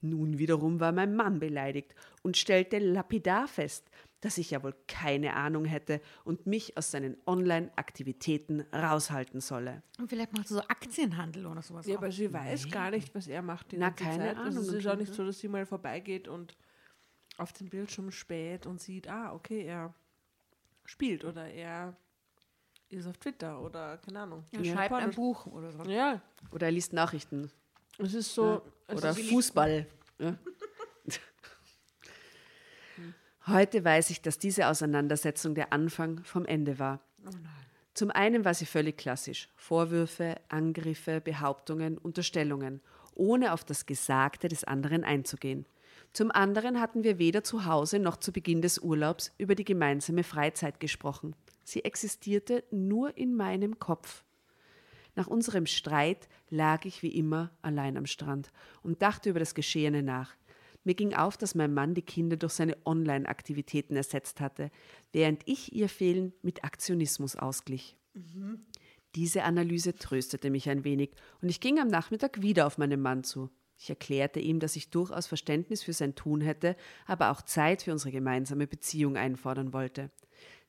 Nun 0.00 0.38
wiederum 0.38 0.80
war 0.80 0.92
mein 0.92 1.14
Mann 1.14 1.40
beleidigt 1.40 1.94
und 2.22 2.36
stellte 2.36 2.78
lapidar 2.78 3.46
fest, 3.46 3.90
dass 4.20 4.38
ich 4.38 4.50
ja 4.50 4.62
wohl 4.62 4.74
keine 4.88 5.34
Ahnung 5.34 5.66
hätte 5.66 6.00
und 6.24 6.46
mich 6.46 6.78
aus 6.78 6.90
seinen 6.90 7.16
Online-Aktivitäten 7.26 8.62
raushalten 8.72 9.40
solle. 9.40 9.82
Und 9.98 10.08
vielleicht 10.08 10.32
macht 10.32 10.48
sie 10.48 10.54
so 10.54 10.60
Aktienhandel 10.60 11.46
oder 11.46 11.60
sowas. 11.60 11.86
Ja, 11.86 11.94
auch. 11.94 11.98
aber 11.98 12.12
sie 12.12 12.32
weiß 12.32 12.70
gar 12.70 12.90
nicht, 12.90 13.14
was 13.14 13.26
er 13.26 13.42
macht 13.42 13.72
die 13.72 13.76
Na, 13.76 13.88
ganze 13.88 14.04
keine 14.04 14.18
Zeit. 14.18 14.36
Also 14.38 14.60
Ahnung 14.60 14.74
es 14.74 14.74
ist 14.74 14.86
auch 14.86 14.96
nicht 14.96 15.12
so, 15.12 15.24
dass 15.26 15.38
sie 15.38 15.48
mal 15.48 15.66
vorbeigeht 15.66 16.28
und 16.28 16.56
auf 17.36 17.52
den 17.52 17.68
Bildschirm 17.68 18.10
späht 18.10 18.66
und 18.66 18.80
sieht, 18.80 19.08
ah, 19.08 19.32
okay, 19.32 19.64
er 19.64 19.92
spielt 20.84 21.24
oder 21.24 21.46
er 21.48 21.94
ist 22.90 23.06
auf 23.06 23.16
Twitter 23.18 23.60
oder 23.60 23.98
keine 23.98 24.20
Ahnung. 24.20 24.44
Er 24.52 24.64
schreibt 24.64 24.94
ein 24.94 25.10
Buch 25.10 25.46
oder 25.46 25.72
so. 25.72 25.82
Ja, 25.84 26.20
Oder 26.52 26.66
er 26.66 26.72
liest 26.72 26.92
Nachrichten. 26.92 27.50
es 27.98 28.14
ist 28.14 28.34
so. 28.34 28.62
es 28.86 28.98
Oder 28.98 29.10
ist- 29.10 29.28
Fußball. 29.28 29.86
Ja. 30.18 30.36
Heute 33.46 33.84
weiß 33.84 34.10
ich, 34.10 34.22
dass 34.22 34.38
diese 34.38 34.68
Auseinandersetzung 34.68 35.54
der 35.54 35.72
Anfang 35.72 36.22
vom 36.24 36.46
Ende 36.46 36.78
war. 36.78 37.00
Zum 37.92 38.10
einen 38.10 38.44
war 38.44 38.54
sie 38.54 38.66
völlig 38.66 38.96
klassisch. 38.96 39.48
Vorwürfe, 39.54 40.36
Angriffe, 40.48 41.20
Behauptungen, 41.20 41.98
Unterstellungen, 41.98 42.80
ohne 43.14 43.52
auf 43.52 43.62
das 43.64 43.86
Gesagte 43.86 44.48
des 44.48 44.64
anderen 44.64 45.04
einzugehen. 45.04 45.66
Zum 46.14 46.30
anderen 46.30 46.80
hatten 46.80 47.02
wir 47.02 47.18
weder 47.18 47.42
zu 47.42 47.64
Hause 47.64 47.98
noch 47.98 48.16
zu 48.16 48.32
Beginn 48.32 48.62
des 48.62 48.78
Urlaubs 48.78 49.32
über 49.36 49.56
die 49.56 49.64
gemeinsame 49.64 50.22
Freizeit 50.22 50.78
gesprochen. 50.78 51.34
Sie 51.64 51.84
existierte 51.84 52.62
nur 52.70 53.18
in 53.18 53.34
meinem 53.34 53.80
Kopf. 53.80 54.22
Nach 55.16 55.26
unserem 55.26 55.66
Streit 55.66 56.28
lag 56.50 56.84
ich 56.84 57.02
wie 57.02 57.08
immer 57.08 57.50
allein 57.62 57.96
am 57.96 58.06
Strand 58.06 58.52
und 58.82 59.02
dachte 59.02 59.30
über 59.30 59.40
das 59.40 59.56
Geschehene 59.56 60.04
nach. 60.04 60.36
Mir 60.84 60.94
ging 60.94 61.14
auf, 61.14 61.36
dass 61.36 61.56
mein 61.56 61.74
Mann 61.74 61.94
die 61.94 62.02
Kinder 62.02 62.36
durch 62.36 62.52
seine 62.52 62.76
Online-Aktivitäten 62.86 63.96
ersetzt 63.96 64.40
hatte, 64.40 64.70
während 65.10 65.42
ich 65.46 65.72
ihr 65.72 65.88
Fehlen 65.88 66.32
mit 66.42 66.62
Aktionismus 66.62 67.34
ausglich. 67.34 67.96
Diese 69.16 69.42
Analyse 69.42 69.96
tröstete 69.96 70.50
mich 70.50 70.68
ein 70.68 70.84
wenig 70.84 71.10
und 71.42 71.48
ich 71.48 71.58
ging 71.58 71.80
am 71.80 71.88
Nachmittag 71.88 72.40
wieder 72.40 72.68
auf 72.68 72.78
meinen 72.78 73.00
Mann 73.00 73.24
zu. 73.24 73.50
Ich 73.76 73.90
erklärte 73.90 74.40
ihm, 74.40 74.60
dass 74.60 74.76
ich 74.76 74.90
durchaus 74.90 75.26
Verständnis 75.26 75.82
für 75.82 75.92
sein 75.92 76.14
Tun 76.14 76.40
hätte, 76.40 76.76
aber 77.06 77.30
auch 77.30 77.42
Zeit 77.42 77.82
für 77.82 77.92
unsere 77.92 78.12
gemeinsame 78.12 78.66
Beziehung 78.66 79.16
einfordern 79.16 79.72
wollte. 79.72 80.10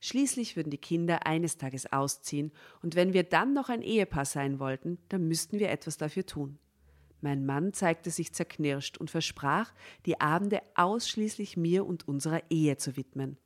Schließlich 0.01 0.55
würden 0.55 0.69
die 0.69 0.77
Kinder 0.77 1.25
eines 1.25 1.57
Tages 1.57 1.91
ausziehen, 1.91 2.51
und 2.81 2.95
wenn 2.95 3.13
wir 3.13 3.23
dann 3.23 3.53
noch 3.53 3.69
ein 3.69 3.81
Ehepaar 3.81 4.25
sein 4.25 4.59
wollten, 4.59 4.97
dann 5.09 5.27
müssten 5.27 5.59
wir 5.59 5.69
etwas 5.69 5.97
dafür 5.97 6.25
tun. 6.25 6.59
Mein 7.21 7.45
Mann 7.45 7.73
zeigte 7.73 8.11
sich 8.11 8.33
zerknirscht 8.33 8.97
und 8.97 9.09
versprach, 9.09 9.73
die 10.05 10.21
Abende 10.21 10.61
ausschließlich 10.75 11.57
mir 11.57 11.85
und 11.85 12.07
unserer 12.07 12.41
Ehe 12.49 12.77
zu 12.77 12.97
widmen, 12.97 13.37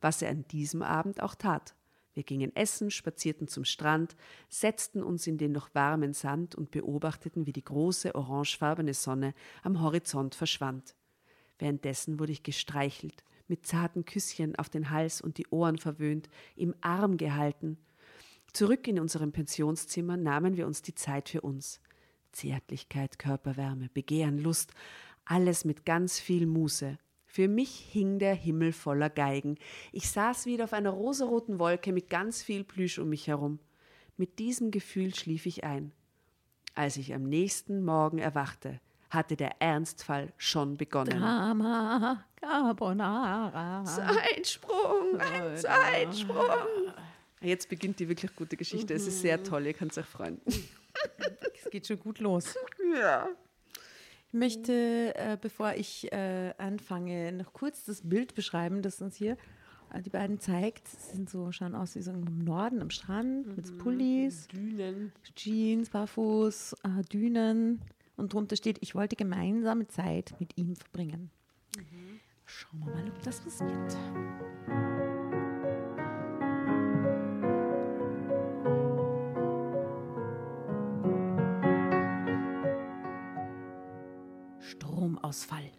was 0.00 0.22
er 0.22 0.30
an 0.30 0.46
diesem 0.48 0.82
Abend 0.82 1.20
auch 1.20 1.34
tat. 1.34 1.74
Wir 2.14 2.22
gingen 2.22 2.54
essen, 2.54 2.90
spazierten 2.90 3.48
zum 3.48 3.64
Strand, 3.64 4.16
setzten 4.48 5.02
uns 5.02 5.26
in 5.26 5.36
den 5.36 5.52
noch 5.52 5.74
warmen 5.74 6.14
Sand 6.14 6.54
und 6.54 6.70
beobachteten, 6.70 7.46
wie 7.46 7.52
die 7.52 7.64
große 7.64 8.14
orangefarbene 8.14 8.94
Sonne 8.94 9.34
am 9.62 9.82
Horizont 9.82 10.36
verschwand. 10.36 10.94
Währenddessen 11.58 12.18
wurde 12.20 12.32
ich 12.32 12.44
gestreichelt, 12.44 13.24
mit 13.48 13.66
zarten 13.66 14.04
Küsschen 14.04 14.56
auf 14.56 14.68
den 14.68 14.90
Hals 14.90 15.20
und 15.20 15.38
die 15.38 15.48
Ohren 15.48 15.78
verwöhnt, 15.78 16.28
im 16.56 16.74
Arm 16.80 17.16
gehalten. 17.16 17.78
Zurück 18.52 18.86
in 18.86 19.00
unserem 19.00 19.32
Pensionszimmer 19.32 20.16
nahmen 20.16 20.56
wir 20.56 20.66
uns 20.66 20.82
die 20.82 20.94
Zeit 20.94 21.28
für 21.28 21.40
uns. 21.40 21.80
Zärtlichkeit, 22.30 23.18
Körperwärme, 23.18 23.88
Begehren, 23.92 24.38
Lust, 24.38 24.72
alles 25.24 25.64
mit 25.64 25.84
ganz 25.84 26.20
viel 26.20 26.46
Muße. 26.46 26.98
Für 27.34 27.48
mich 27.48 27.88
hing 27.90 28.20
der 28.20 28.36
Himmel 28.36 28.72
voller 28.72 29.10
Geigen. 29.10 29.58
Ich 29.90 30.08
saß 30.08 30.46
wieder 30.46 30.62
auf 30.62 30.72
einer 30.72 30.90
rosaroten 30.90 31.58
Wolke 31.58 31.92
mit 31.92 32.08
ganz 32.08 32.44
viel 32.44 32.62
Plüsch 32.62 33.00
um 33.00 33.08
mich 33.08 33.26
herum. 33.26 33.58
Mit 34.16 34.38
diesem 34.38 34.70
Gefühl 34.70 35.12
schlief 35.16 35.44
ich 35.46 35.64
ein. 35.64 35.90
Als 36.76 36.96
ich 36.96 37.12
am 37.12 37.24
nächsten 37.24 37.84
Morgen 37.84 38.18
erwachte, 38.18 38.80
hatte 39.10 39.34
der 39.34 39.60
Ernstfall 39.60 40.32
schon 40.36 40.76
begonnen. 40.76 41.18
Drama 41.18 42.24
Carbonara. 42.40 43.82
Zeitsprung, 43.84 45.18
ein 45.18 45.56
Zeitsprung. 45.56 46.94
Jetzt 47.40 47.68
beginnt 47.68 47.98
die 47.98 48.08
wirklich 48.08 48.32
gute 48.36 48.56
Geschichte. 48.56 48.94
Es 48.94 49.08
ist 49.08 49.22
sehr 49.22 49.42
toll, 49.42 49.66
ihr 49.66 49.74
könnt 49.74 49.98
euch 49.98 50.06
freuen. 50.06 50.40
Es 50.46 51.68
geht 51.68 51.84
schon 51.84 51.98
gut 51.98 52.20
los. 52.20 52.54
Ja. 52.94 53.28
Ich 54.34 54.40
möchte, 54.40 55.14
äh, 55.14 55.38
bevor 55.40 55.74
ich 55.74 56.12
äh, 56.12 56.54
anfange, 56.58 57.30
noch 57.30 57.52
kurz 57.52 57.84
das 57.84 58.00
Bild 58.02 58.34
beschreiben, 58.34 58.82
das 58.82 59.00
uns 59.00 59.14
hier 59.14 59.36
äh, 59.92 60.02
die 60.02 60.10
beiden 60.10 60.40
zeigt. 60.40 60.88
Sie 60.88 61.18
sind 61.18 61.30
so, 61.30 61.52
schauen 61.52 61.76
aus 61.76 61.94
wie 61.94 62.02
so 62.02 62.10
im 62.10 62.42
Norden 62.42 62.82
am 62.82 62.90
Strand 62.90 63.56
mit 63.56 63.64
so 63.64 63.78
Pullis, 63.78 64.48
Dünen. 64.48 65.12
Jeans, 65.36 65.88
Barfuß, 65.88 66.74
äh, 66.82 67.02
Dünen. 67.12 67.80
Und 68.16 68.32
drunter 68.32 68.56
steht, 68.56 68.78
ich 68.80 68.96
wollte 68.96 69.14
gemeinsame 69.14 69.86
Zeit 69.86 70.34
mit 70.40 70.58
ihm 70.58 70.74
verbringen. 70.74 71.30
Schauen 72.44 72.80
wir 72.80 72.92
mal, 72.92 73.06
ob 73.06 73.22
das 73.22 73.46
was 73.46 73.60
wird. 73.60 75.03
Stromausfall. 85.34 85.70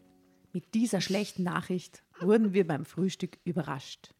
Mit 0.51 0.73
dieser 0.73 1.01
schlechten 1.01 1.43
Nachricht 1.43 2.03
wurden 2.19 2.53
wir 2.53 2.67
beim 2.67 2.85
Frühstück 2.85 3.37
überrascht. 3.45 4.13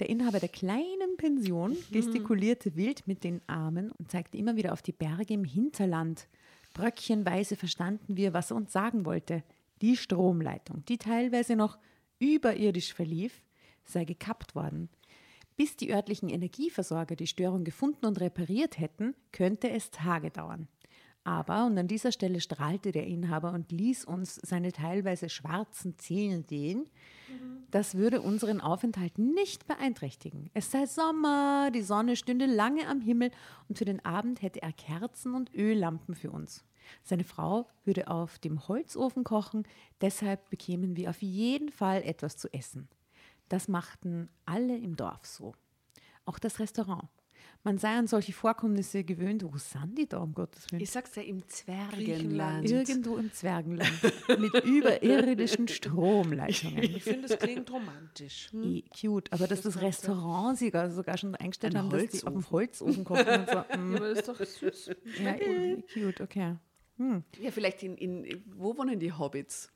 Der 0.00 0.08
Inhaber 0.08 0.40
der 0.40 0.48
kleinen 0.48 1.16
Pension 1.16 1.76
gestikulierte 1.92 2.74
wild 2.74 3.06
mit 3.06 3.22
den 3.22 3.40
Armen 3.46 3.92
und 3.92 4.10
zeigte 4.10 4.36
immer 4.36 4.56
wieder 4.56 4.72
auf 4.72 4.82
die 4.82 4.92
Berge 4.92 5.34
im 5.34 5.44
Hinterland. 5.44 6.26
Bröckchenweise 6.74 7.54
verstanden 7.54 8.16
wir, 8.16 8.32
was 8.32 8.50
er 8.50 8.56
uns 8.56 8.72
sagen 8.72 9.04
wollte. 9.04 9.44
Die 9.82 9.96
Stromleitung, 9.96 10.84
die 10.86 10.98
teilweise 10.98 11.54
noch 11.54 11.78
überirdisch 12.18 12.92
verlief, 12.92 13.40
sei 13.84 14.04
gekappt 14.04 14.56
worden. 14.56 14.88
Bis 15.56 15.76
die 15.76 15.92
örtlichen 15.92 16.28
Energieversorger 16.28 17.14
die 17.14 17.28
Störung 17.28 17.62
gefunden 17.62 18.04
und 18.04 18.20
repariert 18.20 18.80
hätten, 18.80 19.14
könnte 19.30 19.70
es 19.70 19.90
Tage 19.90 20.30
dauern. 20.30 20.66
Aber, 21.26 21.66
und 21.66 21.76
an 21.76 21.88
dieser 21.88 22.12
Stelle 22.12 22.40
strahlte 22.40 22.92
der 22.92 23.04
Inhaber 23.04 23.50
und 23.50 23.72
ließ 23.72 24.04
uns 24.04 24.36
seine 24.36 24.70
teilweise 24.70 25.28
schwarzen 25.28 25.98
Zähne 25.98 26.44
sehen, 26.48 26.88
das 27.72 27.96
würde 27.96 28.20
unseren 28.20 28.60
Aufenthalt 28.60 29.18
nicht 29.18 29.66
beeinträchtigen. 29.66 30.50
Es 30.54 30.70
sei 30.70 30.86
Sommer, 30.86 31.72
die 31.72 31.82
Sonne 31.82 32.14
stünde 32.14 32.46
lange 32.46 32.86
am 32.86 33.00
Himmel 33.00 33.32
und 33.68 33.76
für 33.76 33.84
den 33.84 34.04
Abend 34.04 34.40
hätte 34.40 34.62
er 34.62 34.72
Kerzen 34.72 35.34
und 35.34 35.52
Öllampen 35.52 36.14
für 36.14 36.30
uns. 36.30 36.64
Seine 37.02 37.24
Frau 37.24 37.66
würde 37.84 38.06
auf 38.06 38.38
dem 38.38 38.68
Holzofen 38.68 39.24
kochen, 39.24 39.64
deshalb 40.00 40.48
bekämen 40.48 40.94
wir 40.94 41.10
auf 41.10 41.22
jeden 41.22 41.70
Fall 41.70 42.04
etwas 42.04 42.36
zu 42.36 42.52
essen. 42.54 42.88
Das 43.48 43.66
machten 43.66 44.28
alle 44.44 44.78
im 44.78 44.94
Dorf 44.94 45.26
so. 45.26 45.56
Auch 46.24 46.38
das 46.38 46.60
Restaurant. 46.60 47.08
Man 47.66 47.78
sei 47.78 47.98
an 47.98 48.06
solche 48.06 48.32
Vorkommnisse 48.32 49.02
gewöhnt. 49.02 49.42
Wo 49.42 49.58
sind 49.58 49.98
die 49.98 50.08
da, 50.08 50.18
um 50.18 50.32
Gottes 50.34 50.70
Willen? 50.70 50.80
Ich 50.80 50.90
sag's 50.92 51.16
ja, 51.16 51.22
im 51.22 51.46
Zwergenland. 51.48 52.70
Irgendwo 52.70 53.16
im 53.16 53.32
Zwergenland 53.32 53.92
mit 54.38 54.64
überirdischen 54.64 55.66
Stromleitungen. 55.66 56.84
Ich 56.84 57.02
finde, 57.02 57.26
es 57.26 57.36
klingt 57.36 57.68
romantisch. 57.72 58.50
Eh, 58.54 58.82
Cute, 58.82 59.32
aber 59.32 59.48
dass 59.48 59.62
das 59.62 59.82
Restaurant 59.82 60.56
sogar, 60.58 60.92
sogar 60.92 61.18
schon 61.18 61.34
eingestellt 61.34 61.74
Ein 61.74 61.82
haben, 61.82 61.90
dass 61.90 62.06
die 62.06 62.24
auf 62.24 62.32
dem 62.32 62.50
Holzofen 62.52 62.98
Holzofen. 62.98 63.04
kochen 63.04 63.40
und 63.40 63.48
so. 63.48 63.56
Ja, 63.56 63.76
mm, 63.76 63.96
aber 63.96 64.08
das 64.10 64.18
ist 64.20 64.28
doch 64.28 64.38
süß. 64.38 64.90
ja, 65.24 65.76
cute, 65.92 66.20
okay. 66.20 66.56
Hm. 66.98 67.24
Ja, 67.40 67.50
vielleicht 67.50 67.82
in, 67.82 67.96
in, 67.96 68.44
wo 68.56 68.78
wohnen 68.78 69.00
die 69.00 69.12
Hobbits? 69.12 69.72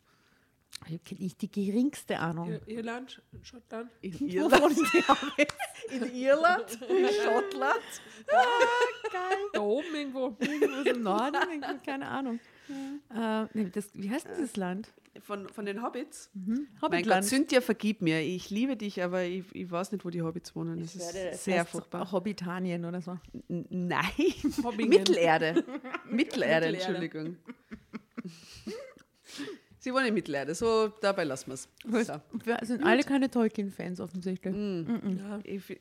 Ich 0.87 0.93
habe 1.12 1.23
nicht 1.23 1.43
die 1.43 1.50
geringste 1.50 2.19
Ahnung. 2.19 2.49
Ir- 2.49 2.67
Irland, 2.69 3.23
Schottland. 3.43 3.91
In 4.00 4.19
Wo 4.19 4.25
Irland? 4.27 4.62
wohnen 4.62 4.77
die 4.77 5.03
Hobbits? 5.09 5.55
In 5.91 6.15
Irland? 6.15 6.79
In 6.89 7.07
Schottland? 7.23 7.81
Geil. 9.12 9.39
Da 9.53 9.61
oben 9.61 9.95
irgendwo. 9.95 10.37
Irgendwo 10.41 10.89
im 10.91 11.03
Norden, 11.03 11.37
irgendwie, 11.53 11.79
keine 11.85 12.09
Ahnung. 12.09 12.41
Äh, 13.15 13.45
nee, 13.53 13.69
das, 13.71 13.91
wie 13.95 14.09
heißt 14.11 14.27
denn 14.27 14.37
dieses 14.37 14.57
Land? 14.57 14.89
Von, 15.21 15.49
von 15.49 15.67
den 15.67 15.83
Hobbits? 15.83 16.31
Mein 16.35 16.69
Gott, 16.81 16.83
Hobbitland. 16.93 17.25
Cynthia, 17.27 17.61
vergib 17.61 18.00
mir. 18.00 18.21
Ich 18.21 18.49
liebe 18.49 18.77
dich, 18.77 19.03
aber 19.03 19.25
ich, 19.25 19.45
ich 19.53 19.71
weiß 19.71 19.93
nicht, 19.93 20.05
wo 20.05 20.11
die 20.11 20.23
Hobbits 20.23 20.55
wohnen. 20.57 20.81
Das 20.81 20.95
ist 20.95 21.15
Das 21.15 21.45
sehr 21.45 21.65
furchtbar. 21.67 22.11
Hobbitanien 22.11 22.85
oder 22.85 23.03
so. 23.03 23.19
N- 23.49 23.67
Nein, 23.71 24.03
Hobbingen. 24.65 24.89
Mittelerde. 24.89 25.55
Mittelerde, 26.09 26.11
Mittelerde. 26.11 26.67
Entschuldigung. 26.69 27.37
Sie 29.82 29.92
wohnen 29.94 30.06
in 30.08 30.14
Mittelerde, 30.14 30.54
so 30.54 30.88
dabei 31.00 31.25
lassen 31.25 31.49
wir 31.49 31.54
es. 31.54 31.68
So. 32.06 32.20
Wir 32.44 32.58
sind 32.62 32.84
alle 32.84 33.02
keine 33.02 33.30
Tolkien-Fans 33.30 33.99
offensichtlich. 34.00 34.54
Ja. 34.54 35.40
Ich, 35.42 35.64
fi- 35.64 35.80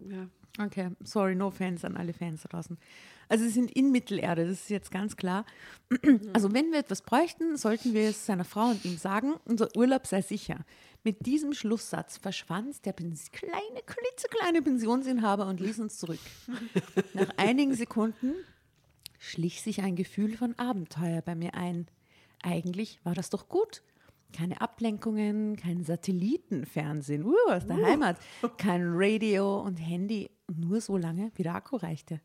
ja. 0.00 0.28
Okay, 0.60 0.90
sorry, 1.02 1.34
no 1.34 1.50
Fans 1.50 1.82
an 1.84 1.96
alle 1.96 2.12
Fans 2.12 2.42
draußen. 2.42 2.76
Also 3.30 3.44
sie 3.44 3.50
sind 3.50 3.70
in 3.70 3.90
Mittelerde, 3.90 4.44
das 4.46 4.60
ist 4.60 4.68
jetzt 4.70 4.90
ganz 4.90 5.16
klar. 5.16 5.46
Also 6.34 6.52
wenn 6.52 6.70
wir 6.72 6.80
etwas 6.80 7.00
bräuchten, 7.00 7.56
sollten 7.56 7.94
wir 7.94 8.10
es 8.10 8.26
seiner 8.26 8.44
Frau 8.44 8.68
und 8.68 8.84
ihm 8.84 8.98
sagen, 8.98 9.32
unser 9.46 9.74
Urlaub 9.74 10.06
sei 10.06 10.20
sicher. 10.20 10.58
Mit 11.02 11.24
diesem 11.24 11.54
Schlusssatz 11.54 12.18
verschwand 12.18 12.84
der 12.84 12.92
kleine, 12.92 13.80
klitzekleine 13.86 14.60
Pensionsinhaber 14.60 15.46
und 15.46 15.58
ließ 15.60 15.80
uns 15.80 15.96
zurück. 15.96 16.20
Nach 17.14 17.30
einigen 17.38 17.72
Sekunden 17.74 18.34
schlich 19.18 19.62
sich 19.62 19.80
ein 19.80 19.96
Gefühl 19.96 20.36
von 20.36 20.58
Abenteuer 20.58 21.22
bei 21.22 21.34
mir 21.34 21.54
ein. 21.54 21.86
Eigentlich 22.42 23.04
war 23.04 23.14
das 23.14 23.30
doch 23.30 23.48
gut. 23.48 23.82
Keine 24.32 24.60
Ablenkungen, 24.60 25.56
kein 25.56 25.84
Satellitenfernsehen 25.84 27.24
uh, 27.24 27.34
aus 27.48 27.66
der 27.66 27.76
Heimat, 27.84 28.18
kein 28.56 28.82
Radio 28.84 29.60
und 29.60 29.76
Handy. 29.76 30.30
Nur 30.54 30.80
so 30.80 30.96
lange, 30.96 31.30
wie 31.34 31.42
der 31.42 31.54
Akku 31.54 31.76
reichte. 31.76 32.20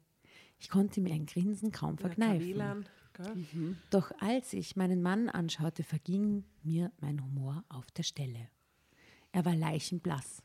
Ich 0.57 0.69
konnte 0.69 1.01
mir 1.01 1.13
ein 1.13 1.25
Grinsen 1.25 1.71
kaum 1.71 1.97
verkneifen. 1.97 2.85
Gell? 3.13 3.75
Doch 3.89 4.11
als 4.19 4.53
ich 4.53 4.75
meinen 4.75 5.01
Mann 5.01 5.29
anschaute, 5.29 5.83
verging 5.83 6.45
mir 6.63 6.91
mein 6.99 7.23
Humor 7.23 7.63
auf 7.69 7.89
der 7.91 8.03
Stelle. 8.03 8.49
Er 9.31 9.45
war 9.45 9.55
leichenblass. 9.55 10.43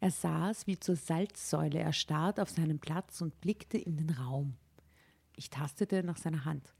Er 0.00 0.10
saß 0.10 0.66
wie 0.66 0.78
zur 0.78 0.96
Salzsäule 0.96 1.78
erstarrt 1.78 2.40
auf 2.40 2.50
seinem 2.50 2.78
Platz 2.78 3.20
und 3.20 3.40
blickte 3.40 3.78
in 3.78 3.96
den 3.96 4.10
Raum. 4.10 4.56
Ich 5.36 5.50
tastete 5.50 6.02
nach 6.02 6.16
seiner 6.16 6.44
Hand. 6.44 6.74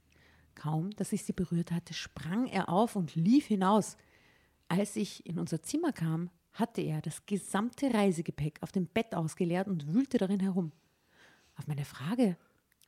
Kaum, 0.55 0.91
dass 0.91 1.13
ich 1.13 1.23
sie 1.23 1.33
berührt 1.33 1.71
hatte, 1.71 1.93
sprang 1.93 2.47
er 2.47 2.69
auf 2.69 2.95
und 2.95 3.15
lief 3.15 3.47
hinaus. 3.47 3.97
Als 4.67 4.95
ich 4.95 5.25
in 5.25 5.39
unser 5.39 5.61
Zimmer 5.61 5.91
kam, 5.91 6.29
hatte 6.53 6.81
er 6.81 7.01
das 7.01 7.25
gesamte 7.25 7.93
Reisegepäck 7.93 8.59
auf 8.61 8.71
dem 8.71 8.87
Bett 8.87 9.15
ausgeleert 9.15 9.67
und 9.67 9.93
wühlte 9.93 10.17
darin 10.17 10.39
herum. 10.39 10.71
Auf 11.55 11.67
meine 11.67 11.85
Frage, 11.85 12.37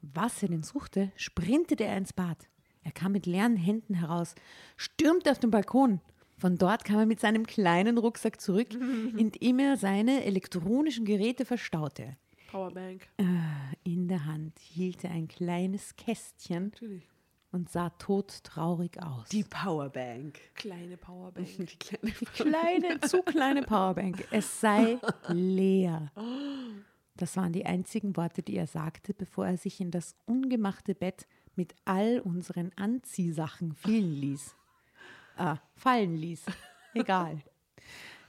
was 0.02 0.42
er 0.44 0.50
denn 0.50 0.64
suchte, 0.64 1.12
sprintete 1.16 1.86
er 1.86 1.98
ins 1.98 2.14
Bad. 2.14 2.50
Er 2.84 2.92
kam 2.92 3.14
mit 3.14 3.26
leeren 3.26 3.56
Händen 3.56 3.94
heraus, 3.94 4.36
stürmte 4.76 5.32
auf 5.32 5.40
den 5.40 5.52
Balkon. 5.52 6.02
Von 6.38 6.58
dort 6.58 6.84
kam 6.84 7.00
er 7.00 7.06
mit 7.06 7.20
seinem 7.20 7.46
kleinen 7.46 7.98
Rucksack 7.98 8.42
zurück, 8.42 8.74
in 8.74 9.32
dem 9.32 9.60
er 9.60 9.78
seine 9.78 10.26
elektronischen 10.26 11.06
Geräte 11.06 11.46
verstaute. 11.46 12.18
Powerbank. 12.52 13.08
In 13.84 14.08
der 14.08 14.26
Hand 14.26 14.60
hielt 14.60 15.04
er 15.04 15.12
ein 15.12 15.28
kleines 15.28 15.96
Kästchen 15.96 16.66
Natürlich. 16.66 17.13
Und 17.54 17.70
sah 17.70 17.92
todtraurig 17.92 19.02
aus. 19.02 19.30
Die 19.30 19.44
Powerbank. 19.44 20.40
Kleine 20.56 20.98
Powerbank. 20.98 21.48
Die 21.58 21.66
kleine 21.78 22.12
kleine, 22.12 23.02
zu 23.02 23.22
kleine 23.22 23.62
Powerbank. 23.62 24.28
Es 24.32 24.60
sei 24.60 24.98
leer. 25.28 26.12
Das 27.16 27.38
waren 27.38 27.54
die 27.54 27.66
einzigen 27.66 28.18
Worte, 28.18 28.42
die 28.42 28.58
er 28.58 28.66
sagte, 28.66 29.14
bevor 29.14 29.46
er 29.46 29.58
sich 29.58 29.80
in 29.80 29.92
das 29.92 30.16
ungemachte 30.26 30.96
Bett 30.96 31.28
mit 31.56 31.76
all 31.86 32.20
unseren 32.22 32.72
Anziehsachen 32.76 33.74
fielen 33.74 34.14
ließ. 34.14 34.56
Ah, 35.38 35.60
fallen 35.76 36.16
ließ. 36.16 36.46
Egal. 36.96 37.38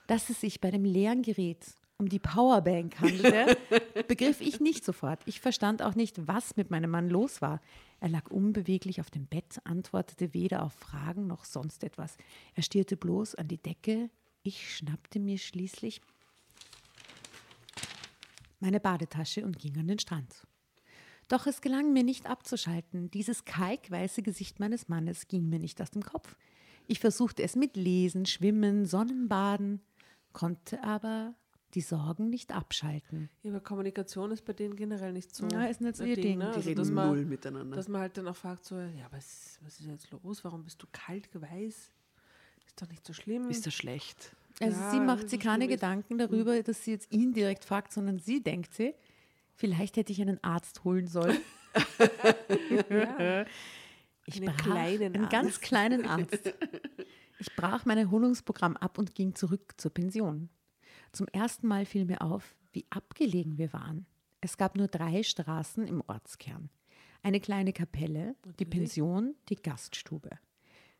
Dass 0.06 0.28
es 0.28 0.42
sich 0.42 0.60
bei 0.60 0.70
dem 0.70 0.84
leeren 0.84 1.22
Gerät 1.22 1.64
um 1.98 2.08
die 2.08 2.18
Powerbank 2.18 3.00
handelte, 3.00 3.56
begriff 4.08 4.40
ich 4.40 4.60
nicht 4.60 4.84
sofort. 4.84 5.20
Ich 5.26 5.40
verstand 5.40 5.82
auch 5.82 5.94
nicht, 5.94 6.26
was 6.26 6.56
mit 6.56 6.70
meinem 6.70 6.90
Mann 6.90 7.08
los 7.08 7.40
war. 7.40 7.60
Er 8.00 8.08
lag 8.08 8.30
unbeweglich 8.30 9.00
auf 9.00 9.10
dem 9.10 9.26
Bett, 9.26 9.60
antwortete 9.64 10.34
weder 10.34 10.62
auf 10.64 10.72
Fragen 10.74 11.26
noch 11.26 11.44
sonst 11.44 11.84
etwas. 11.84 12.16
Er 12.54 12.62
stierte 12.62 12.96
bloß 12.96 13.36
an 13.36 13.48
die 13.48 13.62
Decke. 13.62 14.10
Ich 14.42 14.76
schnappte 14.76 15.20
mir 15.20 15.38
schließlich 15.38 16.00
meine 18.60 18.80
Badetasche 18.80 19.44
und 19.44 19.58
ging 19.58 19.78
an 19.78 19.88
den 19.88 19.98
Strand. 19.98 20.46
Doch 21.28 21.46
es 21.46 21.60
gelang 21.60 21.92
mir 21.92 22.02
nicht 22.02 22.26
abzuschalten. 22.26 23.10
Dieses 23.10 23.44
kalkweiße 23.44 24.22
Gesicht 24.22 24.60
meines 24.60 24.88
Mannes 24.88 25.28
ging 25.28 25.48
mir 25.48 25.58
nicht 25.58 25.80
aus 25.80 25.90
dem 25.90 26.02
Kopf. 26.02 26.36
Ich 26.86 26.98
versuchte 26.98 27.42
es 27.42 27.56
mit 27.56 27.76
Lesen, 27.76 28.26
Schwimmen, 28.26 28.84
Sonnenbaden, 28.84 29.80
konnte 30.32 30.82
aber 30.82 31.34
die 31.74 31.80
Sorgen 31.80 32.30
nicht 32.30 32.52
abschalten. 32.52 33.28
Ja, 33.42 33.50
aber 33.50 33.60
Kommunikation 33.60 34.30
ist 34.30 34.44
bei 34.44 34.52
denen 34.52 34.76
generell 34.76 35.12
nicht 35.12 35.34
so. 35.34 35.46
Ja, 35.48 35.64
ist 35.66 35.80
nicht 35.80 35.96
so 35.96 36.04
ihr 36.04 36.16
Ding. 36.16 36.38
Ne? 36.38 36.50
Die 36.52 36.56
Also, 36.56 36.68
reden 36.70 36.94
man, 36.94 37.08
null 37.08 37.24
miteinander. 37.24 37.76
Dass 37.76 37.88
man 37.88 38.00
halt 38.00 38.16
dann 38.16 38.28
auch 38.28 38.36
fragt, 38.36 38.64
so, 38.64 38.76
ja, 38.78 39.06
was, 39.10 39.58
was 39.62 39.80
ist 39.80 39.86
jetzt 39.86 40.10
los? 40.10 40.44
Warum 40.44 40.64
bist 40.64 40.82
du 40.82 40.86
kalt, 40.92 41.28
weiß? 41.34 41.90
Ist 42.66 42.82
doch 42.82 42.88
nicht 42.88 43.06
so 43.06 43.12
schlimm. 43.12 43.48
Ist 43.50 43.66
das 43.66 43.74
schlecht? 43.74 44.34
Also 44.60 44.80
Ja, 44.80 44.90
sie 44.92 45.00
macht 45.00 45.28
sich 45.28 45.40
keine. 45.40 45.66
Gedanken 45.68 46.16
darüber, 46.18 46.62
dass 46.62 46.84
sie 46.84 46.92
jetzt 46.92 47.12
ihn 47.12 47.32
direkt 47.32 47.64
fragt, 47.64 47.92
sondern 47.92 48.18
sie 48.18 48.42
denkt 48.42 48.72
sie, 48.74 48.94
vielleicht 49.54 49.96
hätte 49.96 50.12
ich 50.12 50.20
einen 50.22 50.42
Arzt 50.42 50.84
holen 50.84 51.06
sollen. 51.08 51.38
ja. 52.90 53.44
Ich 54.26 54.36
Einen 54.36 54.46
brach 54.46 54.56
kleinen 54.56 55.14
einen 55.14 55.28
ganz 55.28 55.46
Arzt. 55.54 55.62
kleinen 55.62 56.06
Arzt. 56.06 56.54
Ich 57.38 57.54
brach 57.56 57.84
mein 57.84 57.98
Erholungsprogramm 57.98 58.76
ab 58.76 58.96
und 58.98 59.14
ging 59.14 59.34
zurück 59.34 59.74
zur 59.76 59.92
Pension. 59.92 60.48
Zum 61.14 61.28
ersten 61.28 61.68
Mal 61.68 61.86
fiel 61.86 62.04
mir 62.06 62.20
auf, 62.22 62.56
wie 62.72 62.84
abgelegen 62.90 63.56
wir 63.56 63.72
waren. 63.72 64.04
Es 64.40 64.56
gab 64.56 64.76
nur 64.76 64.88
drei 64.88 65.22
Straßen 65.22 65.86
im 65.86 66.02
Ortskern. 66.08 66.70
Eine 67.22 67.38
kleine 67.38 67.72
Kapelle, 67.72 68.34
die 68.58 68.64
Pension, 68.64 69.36
die 69.48 69.54
Gaststube. 69.54 70.30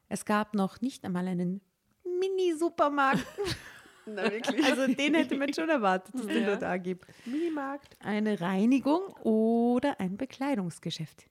Es 0.09 0.25
gab 0.25 0.55
noch 0.55 0.81
nicht 0.81 1.05
einmal 1.05 1.27
einen 1.27 1.61
Mini-Supermarkt. 2.05 3.27
Na, 4.07 4.31
wirklich? 4.31 4.65
Also 4.65 4.87
den 4.87 5.15
hätte 5.15 5.37
man 5.37 5.53
schon 5.53 5.69
erwartet, 5.69 6.15
dass 6.15 6.21
es 6.23 6.27
den 6.29 6.43
Ja. 6.43 6.51
dort 6.51 6.63
da 6.63 6.77
gibt. 6.77 7.07
Minimarkt. 7.27 7.97
Eine 8.01 8.41
Reinigung 8.41 9.03
oder 9.25 9.99
ein 9.99 10.17
Bekleidungsgeschäft. 10.17 11.27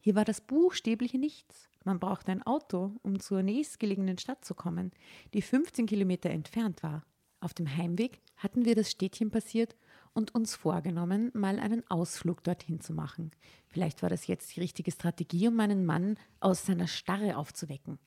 Hier 0.00 0.14
war 0.14 0.24
das 0.24 0.40
buchstäbliche 0.40 1.18
Nichts. 1.18 1.68
Man 1.84 2.00
brauchte 2.00 2.32
ein 2.32 2.42
Auto, 2.42 2.96
um 3.02 3.20
zur 3.20 3.42
nächstgelegenen 3.42 4.16
Stadt 4.16 4.42
zu 4.42 4.54
kommen, 4.54 4.90
die 5.34 5.42
15 5.42 5.84
Kilometer 5.86 6.30
entfernt 6.30 6.82
war. 6.82 7.04
Auf 7.42 7.54
dem 7.54 7.76
Heimweg 7.76 8.20
hatten 8.36 8.64
wir 8.64 8.76
das 8.76 8.92
Städtchen 8.92 9.32
passiert 9.32 9.74
und 10.12 10.32
uns 10.32 10.54
vorgenommen, 10.54 11.32
mal 11.34 11.58
einen 11.58 11.82
Ausflug 11.90 12.44
dorthin 12.44 12.80
zu 12.80 12.92
machen. 12.92 13.32
Vielleicht 13.66 14.00
war 14.02 14.08
das 14.08 14.28
jetzt 14.28 14.54
die 14.54 14.60
richtige 14.60 14.92
Strategie, 14.92 15.48
um 15.48 15.56
meinen 15.56 15.84
Mann 15.84 16.16
aus 16.38 16.64
seiner 16.64 16.86
Starre 16.86 17.36
aufzuwecken. 17.36 17.98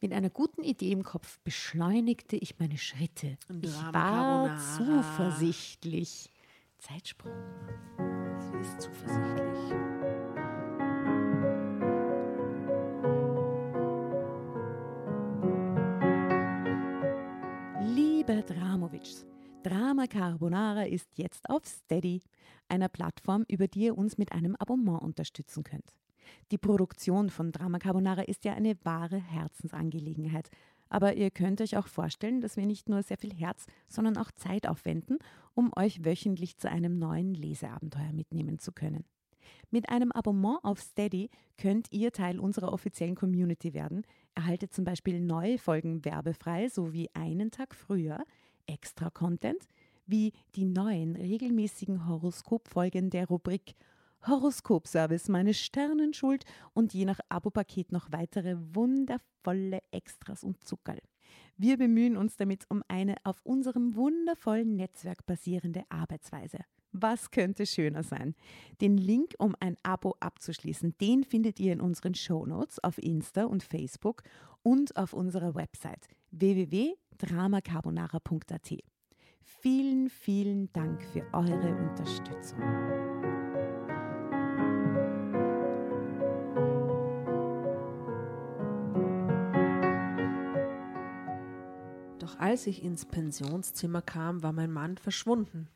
Mit 0.00 0.12
einer 0.12 0.28
guten 0.28 0.64
Idee 0.64 0.90
im 0.90 1.04
Kopf 1.04 1.38
beschleunigte 1.44 2.34
ich 2.34 2.58
meine 2.58 2.78
Schritte. 2.78 3.38
Ich 3.62 3.72
war 3.92 4.58
zuversichtlich. 4.76 6.32
Zeitsprung. 6.78 7.32
Sie 8.40 8.58
ist 8.58 8.80
zuversichtlich. 8.80 9.79
Liebe 17.94 18.42
Dramovics, 18.42 19.26
Drama 19.64 20.06
Carbonara 20.06 20.84
ist 20.84 21.08
jetzt 21.18 21.50
auf 21.50 21.64
Steady, 21.66 22.22
einer 22.68 22.88
Plattform, 22.88 23.44
über 23.48 23.66
die 23.66 23.86
ihr 23.86 23.98
uns 23.98 24.16
mit 24.16 24.30
einem 24.30 24.54
Abonnement 24.54 25.02
unterstützen 25.02 25.64
könnt. 25.64 25.96
Die 26.52 26.58
Produktion 26.58 27.30
von 27.30 27.50
Drama 27.50 27.80
Carbonara 27.80 28.22
ist 28.22 28.44
ja 28.44 28.54
eine 28.54 28.76
wahre 28.84 29.18
Herzensangelegenheit. 29.18 30.50
Aber 30.88 31.14
ihr 31.14 31.32
könnt 31.32 31.60
euch 31.60 31.76
auch 31.76 31.88
vorstellen, 31.88 32.40
dass 32.40 32.56
wir 32.56 32.66
nicht 32.66 32.88
nur 32.88 33.02
sehr 33.02 33.18
viel 33.18 33.34
Herz, 33.34 33.66
sondern 33.88 34.16
auch 34.18 34.30
Zeit 34.30 34.68
aufwenden, 34.68 35.18
um 35.54 35.72
euch 35.74 36.04
wöchentlich 36.04 36.58
zu 36.58 36.70
einem 36.70 36.98
neuen 36.98 37.34
Leseabenteuer 37.34 38.12
mitnehmen 38.12 38.60
zu 38.60 38.70
können. 38.70 39.04
Mit 39.70 39.88
einem 39.88 40.12
Abonnement 40.12 40.58
auf 40.62 40.80
Steady 40.80 41.30
könnt 41.56 41.92
ihr 41.92 42.12
Teil 42.12 42.40
unserer 42.40 42.72
offiziellen 42.72 43.14
Community 43.14 43.74
werden, 43.74 44.02
erhaltet 44.34 44.72
zum 44.72 44.84
Beispiel 44.84 45.20
neue 45.20 45.58
Folgen 45.58 46.04
werbefrei 46.04 46.68
sowie 46.68 47.08
einen 47.14 47.50
Tag 47.50 47.74
früher 47.74 48.24
extra 48.66 49.10
Content 49.10 49.66
wie 50.06 50.32
die 50.56 50.64
neuen 50.64 51.14
regelmäßigen 51.16 52.08
Horoskopfolgen 52.08 53.10
der 53.10 53.28
Rubrik 53.28 53.74
Horoskopservice, 54.26 55.28
meine 55.28 55.54
Sternenschuld 55.54 56.44
und 56.74 56.92
je 56.92 57.04
nach 57.04 57.20
Abopaket 57.28 57.92
noch 57.92 58.12
weitere 58.12 58.56
wundervolle 58.74 59.80
Extras 59.92 60.44
und 60.44 60.62
Zuckerl. 60.62 61.00
Wir 61.56 61.78
bemühen 61.78 62.16
uns 62.16 62.36
damit 62.36 62.64
um 62.68 62.82
eine 62.88 63.16
auf 63.24 63.40
unserem 63.44 63.94
wundervollen 63.94 64.76
Netzwerk 64.76 65.24
basierende 65.26 65.84
Arbeitsweise. 65.88 66.58
Was 66.92 67.30
könnte 67.30 67.66
schöner 67.66 68.02
sein? 68.02 68.34
Den 68.80 68.96
Link, 68.96 69.34
um 69.38 69.54
ein 69.60 69.76
Abo 69.84 70.16
abzuschließen, 70.18 70.96
den 71.00 71.22
findet 71.22 71.60
ihr 71.60 71.72
in 71.72 71.80
unseren 71.80 72.14
Shownotes 72.14 72.82
auf 72.82 72.98
Insta 72.98 73.44
und 73.44 73.62
Facebook 73.62 74.24
und 74.62 74.96
auf 74.96 75.12
unserer 75.12 75.54
Website 75.54 76.08
www.dramacarbonara.at. 76.32 78.78
Vielen, 79.42 80.08
vielen 80.08 80.72
Dank 80.72 81.04
für 81.04 81.24
eure 81.32 81.76
Unterstützung. 81.76 82.58
Doch 92.18 92.36
als 92.38 92.66
ich 92.66 92.82
ins 92.82 93.06
Pensionszimmer 93.06 94.02
kam, 94.02 94.42
war 94.42 94.52
mein 94.52 94.72
Mann 94.72 94.98
verschwunden. 94.98 95.68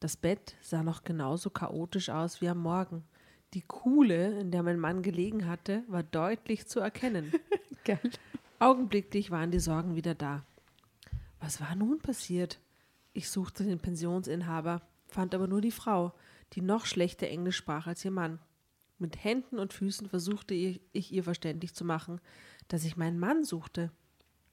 Das 0.00 0.16
Bett 0.16 0.56
sah 0.62 0.82
noch 0.82 1.04
genauso 1.04 1.50
chaotisch 1.50 2.08
aus 2.08 2.40
wie 2.40 2.48
am 2.48 2.58
Morgen. 2.58 3.04
Die 3.52 3.60
Kuhle, 3.60 4.40
in 4.40 4.50
der 4.50 4.62
mein 4.62 4.80
Mann 4.80 5.02
gelegen 5.02 5.46
hatte, 5.46 5.84
war 5.88 6.02
deutlich 6.02 6.66
zu 6.66 6.80
erkennen. 6.80 7.32
Geil. 7.84 8.00
Augenblicklich 8.58 9.30
waren 9.30 9.50
die 9.50 9.60
Sorgen 9.60 9.96
wieder 9.96 10.14
da. 10.14 10.46
Was 11.38 11.60
war 11.60 11.74
nun 11.74 11.98
passiert? 11.98 12.60
Ich 13.12 13.28
suchte 13.28 13.64
den 13.64 13.78
Pensionsinhaber, 13.78 14.80
fand 15.06 15.34
aber 15.34 15.48
nur 15.48 15.60
die 15.60 15.70
Frau, 15.70 16.14
die 16.54 16.62
noch 16.62 16.86
schlechter 16.86 17.28
Englisch 17.28 17.56
sprach 17.56 17.86
als 17.86 18.02
ihr 18.04 18.10
Mann. 18.10 18.38
Mit 18.98 19.22
Händen 19.22 19.58
und 19.58 19.74
Füßen 19.74 20.08
versuchte 20.08 20.54
ich, 20.54 20.80
ich 20.92 21.12
ihr 21.12 21.24
verständlich 21.24 21.74
zu 21.74 21.84
machen, 21.84 22.20
dass 22.68 22.84
ich 22.84 22.96
meinen 22.96 23.18
Mann 23.18 23.44
suchte. 23.44 23.90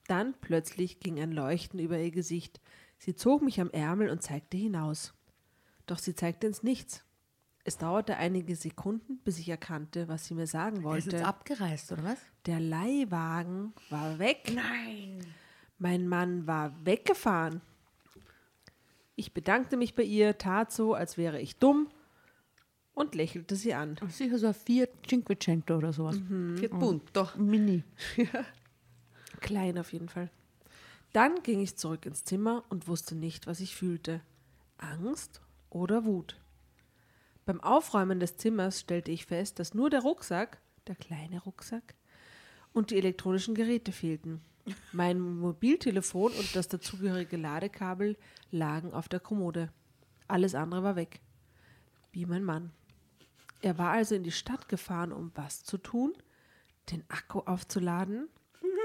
Dann 0.07 0.33
plötzlich 0.41 0.99
ging 0.99 1.19
ein 1.19 1.31
Leuchten 1.31 1.79
über 1.79 1.97
ihr 1.99 2.11
Gesicht. 2.11 2.59
Sie 2.97 3.15
zog 3.15 3.41
mich 3.41 3.61
am 3.61 3.69
Ärmel 3.69 4.09
und 4.09 4.23
zeigte 4.23 4.57
hinaus. 4.57 5.13
Doch 5.87 5.97
sie 5.97 6.13
zeigte 6.15 6.45
ins 6.47 6.61
Nichts. 6.63 7.03
Es 7.63 7.77
dauerte 7.77 8.15
einige 8.15 8.55
Sekunden, 8.55 9.17
bis 9.25 9.39
ich 9.39 9.49
erkannte, 9.49 10.07
was 10.07 10.25
sie 10.25 10.35
mir 10.35 10.47
sagen 10.47 10.75
Er 10.75 10.79
ist 10.79 10.83
wollte. 10.85 11.17
jetzt 11.17 11.25
abgereist, 11.25 11.91
oder 11.91 12.03
was? 12.03 12.17
Der 12.45 12.59
Leihwagen 12.61 13.73
war 13.89 14.19
weg. 14.19 14.51
Nein. 14.53 15.25
Mein 15.77 16.07
Mann 16.07 16.47
war 16.47 16.73
weggefahren. 16.85 17.61
Ich 19.15 19.33
bedankte 19.33 19.75
mich 19.75 19.95
bei 19.95 20.03
ihr, 20.03 20.37
tat 20.37 20.71
so, 20.71 20.93
als 20.93 21.17
wäre 21.17 21.41
ich 21.41 21.57
dumm 21.57 21.89
und 22.93 23.15
lächelte 23.15 23.55
sie 23.55 23.73
an. 23.73 23.97
Sicher 24.09 24.37
so 24.37 24.47
ein 24.47 24.53
Fiat 24.53 24.89
Cinquecento 25.07 25.75
oder 25.75 25.91
sowas. 25.91 26.17
Vier 26.57 26.69
Bund, 26.69 27.03
doch. 27.13 27.35
Mini. 27.35 27.83
Klein 29.41 29.77
auf 29.77 29.91
jeden 29.91 30.07
Fall. 30.09 30.29
Dann 31.13 31.41
ging 31.43 31.61
ich 31.61 31.75
zurück 31.77 32.05
ins 32.05 32.23
Zimmer 32.23 32.63
und 32.69 32.87
wusste 32.87 33.15
nicht, 33.15 33.45
was 33.47 33.59
ich 33.59 33.75
fühlte. 33.75 34.21
Angst 34.77 35.41
oder 35.69 36.05
Wut. 36.05 36.39
Beim 37.45 37.61
Aufräumen 37.61 38.19
des 38.19 38.37
Zimmers 38.37 38.81
stellte 38.81 39.11
ich 39.11 39.25
fest, 39.25 39.59
dass 39.59 39.73
nur 39.73 39.89
der 39.89 40.01
Rucksack, 40.01 40.59
der 40.87 40.95
kleine 40.95 41.41
Rucksack, 41.41 41.95
und 42.73 42.91
die 42.91 42.97
elektronischen 42.97 43.55
Geräte 43.55 43.91
fehlten. 43.91 44.41
Mein 44.91 45.19
Mobiltelefon 45.19 46.33
und 46.33 46.55
das 46.55 46.67
dazugehörige 46.67 47.37
Ladekabel 47.37 48.17
lagen 48.51 48.93
auf 48.93 49.07
der 49.07 49.19
Kommode. 49.19 49.71
Alles 50.27 50.55
andere 50.55 50.83
war 50.83 50.95
weg. 50.95 51.21
Wie 52.11 52.25
mein 52.25 52.43
Mann. 52.43 52.71
Er 53.61 53.77
war 53.77 53.91
also 53.91 54.13
in 54.13 54.23
die 54.23 54.31
Stadt 54.31 54.67
gefahren, 54.67 55.11
um 55.11 55.31
was 55.35 55.63
zu 55.63 55.77
tun? 55.77 56.13
Den 56.91 57.03
Akku 57.07 57.39
aufzuladen, 57.39 58.29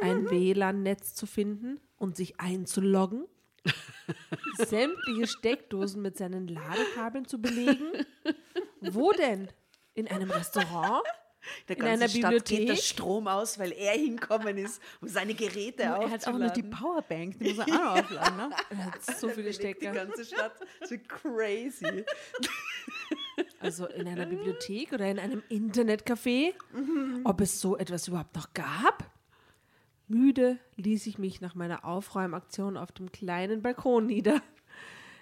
ein 0.01 0.25
WLAN-Netz 0.31 1.15
zu 1.15 1.27
finden 1.27 1.81
und 1.99 2.17
sich 2.17 2.41
einzuloggen, 2.41 3.27
sämtliche 4.57 5.27
Steckdosen 5.27 6.03
mit 6.03 6.17
seinen 6.17 6.49
Ladekabeln 6.49 7.27
zu 7.27 7.41
belegen. 7.41 8.07
Wo 8.81 9.13
denn? 9.13 9.49
In 9.95 10.09
einem 10.09 10.31
Restaurant? 10.31 11.03
Der 11.69 11.77
In 11.77 11.83
ganzen 11.85 12.03
einer 12.03 12.09
Stadt 12.09 12.31
geht 12.31 12.51
der 12.51 12.57
Bibliothek? 12.59 12.85
Strom 12.85 13.27
aus, 13.27 13.59
weil 13.59 13.73
er 13.73 13.93
hinkommen 13.95 14.57
ist, 14.59 14.81
um 15.01 15.09
seine 15.09 15.35
Geräte 15.35 15.83
Er 15.83 16.09
hat 16.09 16.27
auch 16.29 16.39
noch 16.39 16.53
die. 16.53 16.63
Powerbank, 16.63 17.37
die 17.41 17.53
muss 17.55 17.67
er 17.67 17.75
auch 17.75 17.97
noch 17.97 18.05
aufladen. 18.05 18.37
Ne? 18.37 18.51
Er 18.71 18.85
hat 18.87 19.05
so 19.05 19.29
viele 19.29 19.49
Die 19.49 19.55
Stecker. 19.55 19.91
ganze 19.93 20.25
Stadt. 20.25 20.53
So 20.89 20.95
crazy. 21.09 22.05
Also 23.61 23.87
in 23.87 24.07
einer 24.09 24.27
Bibliothek 24.27 24.93
oder 24.93 25.07
in 25.11 25.19
einem 25.19 25.43
Internetcafé? 25.49 26.53
Ob 27.25 27.41
es 27.41 27.61
so 27.61 27.77
etwas 27.77 28.09
überhaupt 28.09 28.35
noch 28.37 28.53
gab? 28.55 29.11
Müde 30.13 30.59
ließ 30.77 31.07
ich 31.07 31.19
mich 31.19 31.41
nach 31.41 31.55
meiner 31.55 31.85
Aufräumaktion 31.85 32.77
auf 32.77 32.93
dem 32.93 33.11
kleinen 33.11 33.63
Balkon 33.63 34.07
nieder. 34.07 34.43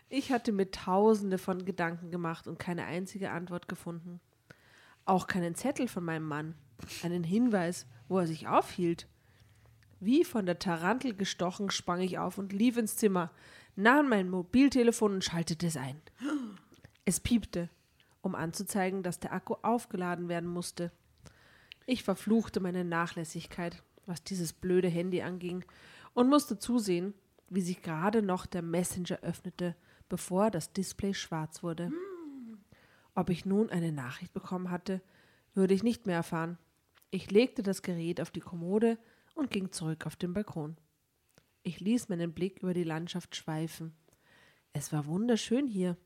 Ich 0.09 0.33
hatte 0.33 0.50
mir 0.50 0.70
tausende 0.72 1.38
von 1.38 1.64
Gedanken 1.64 2.11
gemacht 2.11 2.48
und 2.48 2.59
keine 2.59 2.85
einzige 2.85 3.31
Antwort 3.31 3.68
gefunden. 3.68 4.20
Auch 5.05 5.29
keinen 5.29 5.55
Zettel 5.55 5.87
von 5.87 6.05
meinem 6.05 6.26
Mann, 6.26 6.57
einen 7.05 7.22
Hinweis, 7.22 7.87
wo 8.09 8.18
er 8.18 8.26
sich 8.26 8.48
aufhielt. 8.48 9.07
Wie 10.00 10.24
von 10.24 10.46
der 10.46 10.59
Tarantel 10.59 11.14
gestochen 11.14 11.70
sprang 11.70 12.00
ich 12.00 12.18
auf 12.18 12.38
und 12.38 12.53
lief 12.53 12.76
ins 12.76 12.96
Zimmer, 12.96 13.31
nahm 13.76 14.09
mein 14.09 14.29
Mobiltelefon 14.29 15.14
und 15.14 15.24
schaltete 15.24 15.68
es 15.68 15.76
ein. 15.76 16.00
Es 17.05 17.20
piepte, 17.20 17.70
um 18.22 18.35
anzuzeigen, 18.35 19.05
dass 19.05 19.20
der 19.20 19.33
Akku 19.33 19.55
aufgeladen 19.62 20.29
werden 20.29 20.50
musste. 20.50 20.90
Ich 21.87 22.03
verfluchte 22.03 22.59
meine 22.59 22.85
Nachlässigkeit, 22.85 23.83
was 24.07 24.23
dieses 24.23 24.53
blöde 24.53 24.89
Handy 24.89 25.23
anging, 25.23 25.65
und 26.15 26.29
musste 26.29 26.59
zusehen, 26.59 27.15
wie 27.49 27.61
sich 27.61 27.83
gerade 27.83 28.23
noch 28.23 28.47
der 28.47 28.63
Messenger 28.63 29.21
öffnete, 29.23 29.77
bevor 30.09 30.51
das 30.51 30.73
Display 30.73 31.15
schwarz 31.15 31.63
wurde. 31.63 31.93
Ob 33.15 33.31
ich 33.31 33.45
nun 33.45 33.71
eine 33.71 33.93
Nachricht 33.93 34.33
bekommen 34.33 34.71
hatte, 34.71 35.01
würde 35.55 35.75
ich 35.75 35.83
nicht 35.83 36.07
mehr 36.07 36.17
erfahren. 36.17 36.59
Ich 37.11 37.31
legte 37.31 37.63
das 37.63 37.83
Gerät 37.83 38.21
auf 38.21 38.31
die 38.31 38.41
Kommode 38.41 38.99
und 39.35 39.51
ging 39.51 39.73
zurück 39.73 40.07
auf 40.07 40.17
den 40.17 40.33
Balkon. 40.33 40.77
Ich 41.63 41.81
ließ 41.81 42.09
meinen 42.09 42.33
Blick 42.33 42.63
über 42.63 42.73
die 42.73 42.85
Landschaft 42.85 43.37
schweifen. 43.37 43.93
Es 44.73 44.93
war 44.93 45.07
wunderschön 45.07 45.67
hier. 45.67 45.97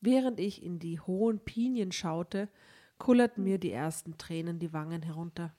Während 0.00 0.40
ich 0.40 0.62
in 0.62 0.78
die 0.78 1.00
hohen 1.00 1.38
Pinien 1.38 1.92
schaute, 1.92 2.48
kullerten 2.98 3.44
mir 3.44 3.58
die 3.58 3.72
ersten 3.72 4.16
Tränen 4.18 4.58
die 4.58 4.72
Wangen 4.72 5.02
herunter. 5.02 5.54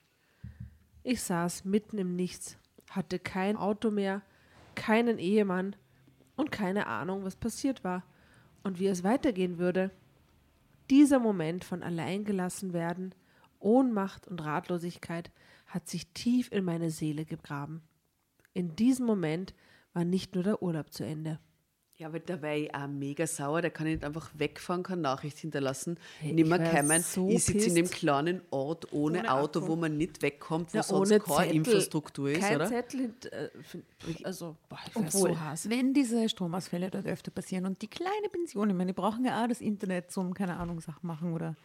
Ich 1.02 1.22
saß 1.22 1.64
mitten 1.64 1.98
im 1.98 2.16
Nichts, 2.16 2.58
hatte 2.90 3.18
kein 3.18 3.56
Auto 3.56 3.90
mehr, 3.90 4.22
keinen 4.74 5.18
Ehemann 5.18 5.76
und 6.36 6.52
keine 6.52 6.86
Ahnung, 6.86 7.24
was 7.24 7.36
passiert 7.36 7.84
war 7.84 8.04
und 8.62 8.78
wie 8.78 8.86
es 8.86 9.04
weitergehen 9.04 9.58
würde. 9.58 9.90
Dieser 10.90 11.18
Moment 11.18 11.64
von 11.64 11.82
alleingelassen 11.82 12.72
werden, 12.72 13.14
Ohnmacht 13.60 14.26
und 14.28 14.44
Ratlosigkeit 14.44 15.30
hat 15.66 15.88
sich 15.88 16.12
tief 16.12 16.50
in 16.52 16.64
meine 16.64 16.90
Seele 16.90 17.24
gegraben. 17.24 17.82
In 18.54 18.76
diesem 18.76 19.06
Moment 19.06 19.54
war 19.92 20.04
nicht 20.04 20.34
nur 20.34 20.44
der 20.44 20.62
Urlaub 20.62 20.92
zu 20.92 21.04
Ende. 21.04 21.38
Ja, 22.00 22.06
aber 22.06 22.20
da 22.20 22.40
wäre 22.40 22.56
ich 22.58 22.72
auch 22.72 22.86
mega 22.86 23.26
sauer. 23.26 23.60
Der 23.60 23.72
kann 23.72 23.88
nicht 23.88 24.04
einfach 24.04 24.30
wegfahren, 24.34 24.84
kann 24.84 25.00
Nachricht 25.00 25.36
hinterlassen, 25.38 25.98
Hey, 26.20 26.32
nimmer 26.32 26.54
ich 26.54 26.62
wär 26.72 26.80
kommen. 26.82 27.02
so 27.02 27.28
ich 27.28 27.42
sitze 27.44 27.66
in 27.70 27.74
dem 27.74 27.90
kleinen 27.90 28.40
Ort 28.50 28.92
ohne, 28.92 29.18
Ohne 29.18 29.32
Auto, 29.32 29.58
Akku. 29.58 29.68
wo 29.72 29.74
man 29.76 29.96
nicht 29.96 30.22
wegkommt, 30.22 30.72
wo 30.72 30.76
Ja, 30.76 30.84
sonst 30.84 31.10
ohne 31.10 31.18
keine 31.18 31.36
Zettel. 31.46 31.56
Infrastruktur 31.56 32.30
ist, 32.30 32.40
Kein 32.40 32.54
oder? 32.54 32.66
Zettel, 32.68 33.14
äh, 33.32 33.48
also, 34.22 34.54
boah, 34.68 34.78
ich 34.88 34.94
Obwohl, 34.94 35.30
so 35.30 35.40
Hass. 35.40 35.68
wenn 35.68 35.92
diese 35.92 36.28
Stromausfälle 36.28 36.88
dort 36.88 37.06
öfter 37.06 37.32
passieren 37.32 37.66
und 37.66 37.82
die 37.82 37.88
kleine 37.88 38.28
Pension, 38.30 38.70
ich 38.70 38.76
meine, 38.76 38.92
die 38.92 38.96
brauchen 39.00 39.24
ja 39.24 39.42
auch 39.42 39.48
das 39.48 39.60
Internet 39.60 40.12
zum, 40.12 40.34
keine 40.34 40.56
Ahnung, 40.56 40.80
Sachen 40.80 41.04
machen 41.04 41.32
oder 41.32 41.56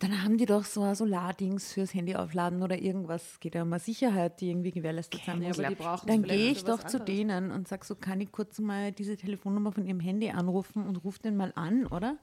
dann 0.00 0.22
haben 0.22 0.38
die 0.38 0.46
doch 0.46 0.64
so 0.64 0.82
ein 0.82 0.94
Solardings 0.94 1.74
fürs 1.74 1.92
Handy 1.92 2.16
aufladen 2.16 2.62
oder 2.62 2.78
irgendwas. 2.78 3.38
Geht 3.38 3.54
ja 3.54 3.62
um 3.62 3.72
eine 3.72 3.80
Sicherheit, 3.80 4.40
die 4.40 4.48
irgendwie 4.48 4.70
gewährleistet 4.72 5.20
sein 5.26 5.42
Ja, 5.42 5.48
muss. 5.48 5.58
aber 5.58 5.68
die 5.68 5.74
brauchen 5.74 6.06
Dann 6.06 6.22
gehe 6.22 6.50
ich 6.50 6.64
doch 6.64 6.82
zu 6.84 6.98
denen 6.98 7.50
und 7.50 7.68
sage 7.68 7.84
so, 7.84 7.94
kann 7.94 8.20
ich 8.20 8.32
kurz 8.32 8.58
mal 8.58 8.92
diese 8.92 9.16
Telefonnummer 9.16 9.72
von 9.72 9.84
ihrem 9.84 10.00
Handy 10.00 10.30
anrufen 10.30 10.86
und 10.86 11.04
rufe 11.04 11.20
den 11.20 11.36
mal 11.36 11.52
an, 11.54 11.86
oder? 11.86 12.16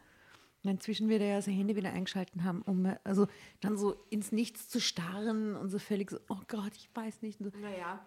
Und 0.63 0.71
inzwischen 0.71 1.07
wird 1.07 1.21
er 1.21 1.27
ja 1.27 1.41
sein 1.41 1.53
Handy 1.53 1.75
wieder 1.75 1.93
eingeschalten 1.93 2.43
haben, 2.43 2.63
um 2.63 2.91
also 3.03 3.27
dann 3.61 3.77
so 3.77 3.93
ins 4.09 4.31
Nichts 4.31 4.69
zu 4.69 4.81
starren 4.81 5.55
und 5.55 5.69
so 5.69 5.77
völlig 5.77 6.09
so, 6.09 6.17
oh 6.29 6.39
Gott, 6.47 6.71
ich 6.75 6.89
weiß 6.95 7.21
nicht. 7.21 7.37
So. 7.37 7.51
Naja. 7.61 8.03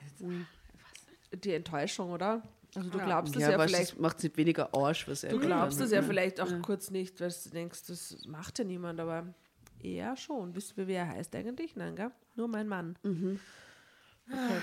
Die 1.33 1.55
Enttäuschung, 1.55 2.11
oder? 2.11 2.43
Also 2.75 2.91
du 2.91 2.99
glaubst 2.99 3.37
es 3.37 3.43
ja, 3.43 3.53
ja, 3.53 3.59
vielleicht. 3.59 3.93
das 3.93 3.99
macht 3.99 4.19
es 4.19 4.25
nicht 4.25 4.37
weniger 4.37 4.75
Arsch, 4.75 5.07
was 5.07 5.23
er 5.23 5.31
Du 5.31 5.39
glaubst 5.39 5.81
es 5.81 5.93
ja 5.93 6.03
vielleicht 6.03 6.41
auch 6.41 6.51
kurz 6.61 6.91
nicht, 6.91 7.21
weil 7.21 7.31
du 7.31 7.51
denkst, 7.51 7.85
das 7.87 8.19
macht 8.27 8.59
ja 8.59 8.65
niemand, 8.65 8.99
aber 9.01 9.33
er 9.83 10.17
schon. 10.17 10.55
Wisst 10.55 10.77
ihr, 10.77 10.87
wie 10.87 10.95
er 10.95 11.09
heißt 11.09 11.35
eigentlich? 11.35 11.77
Nein, 11.77 11.97
gell? 11.97 12.11
Nur 12.37 12.49
mein 12.49 12.69
Mann. 12.69 12.99
Okay. 14.29 14.61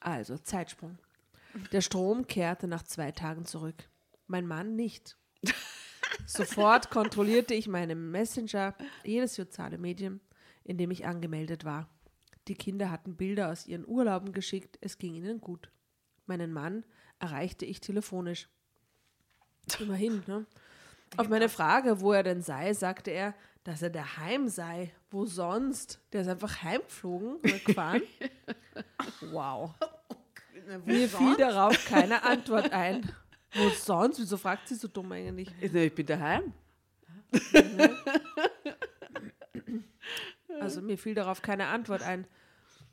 Also, 0.00 0.38
Zeitsprung. 0.38 0.98
Der 1.70 1.80
Strom 1.80 2.26
kehrte 2.26 2.66
nach 2.66 2.82
zwei 2.82 3.12
Tagen 3.12 3.44
zurück. 3.44 3.88
Mein 4.26 4.46
Mann 4.46 4.74
nicht. 4.74 5.16
Sofort 6.26 6.90
kontrollierte 6.90 7.54
ich 7.54 7.68
meinen 7.68 8.10
Messenger, 8.10 8.74
jedes 9.04 9.34
soziale 9.34 9.78
Medium, 9.78 10.20
in 10.64 10.78
dem 10.78 10.90
ich 10.90 11.06
angemeldet 11.06 11.64
war. 11.64 11.88
Die 12.48 12.54
Kinder 12.54 12.90
hatten 12.90 13.16
Bilder 13.16 13.50
aus 13.50 13.66
ihren 13.66 13.86
Urlauben 13.86 14.32
geschickt, 14.32 14.78
es 14.80 14.98
ging 14.98 15.14
ihnen 15.14 15.40
gut. 15.40 15.70
Meinen 16.26 16.52
Mann 16.52 16.84
erreichte 17.18 17.64
ich 17.64 17.80
telefonisch. 17.80 18.48
Immerhin, 19.78 20.22
ne? 20.26 20.46
Auf 21.16 21.28
meine 21.28 21.48
Frage, 21.48 22.00
wo 22.00 22.12
er 22.12 22.22
denn 22.22 22.42
sei, 22.42 22.72
sagte 22.72 23.10
er, 23.10 23.34
dass 23.64 23.82
er 23.82 23.90
daheim 23.90 24.48
sei. 24.48 24.92
Wo 25.10 25.26
sonst? 25.26 26.00
Der 26.12 26.22
ist 26.22 26.28
einfach 26.28 26.62
heimgeflogen 26.62 27.40
gefahren. 27.64 28.02
wow. 29.30 29.74
Mir 30.84 31.08
fiel 31.08 31.36
darauf 31.36 31.84
keine 31.86 32.22
Antwort 32.22 32.72
ein. 32.72 33.12
Wo 33.52 33.68
sonst? 33.70 34.18
Wieso 34.20 34.36
fragt 34.36 34.68
sie 34.68 34.74
so 34.74 34.88
dumm 34.88 35.12
eigentlich? 35.12 35.50
Na, 35.72 35.80
ich 35.80 35.94
bin 35.94 36.06
daheim. 36.06 36.52
Also 40.60 40.80
mir 40.80 40.96
fiel 40.96 41.14
darauf 41.14 41.42
keine 41.42 41.66
Antwort 41.68 42.02
ein, 42.02 42.26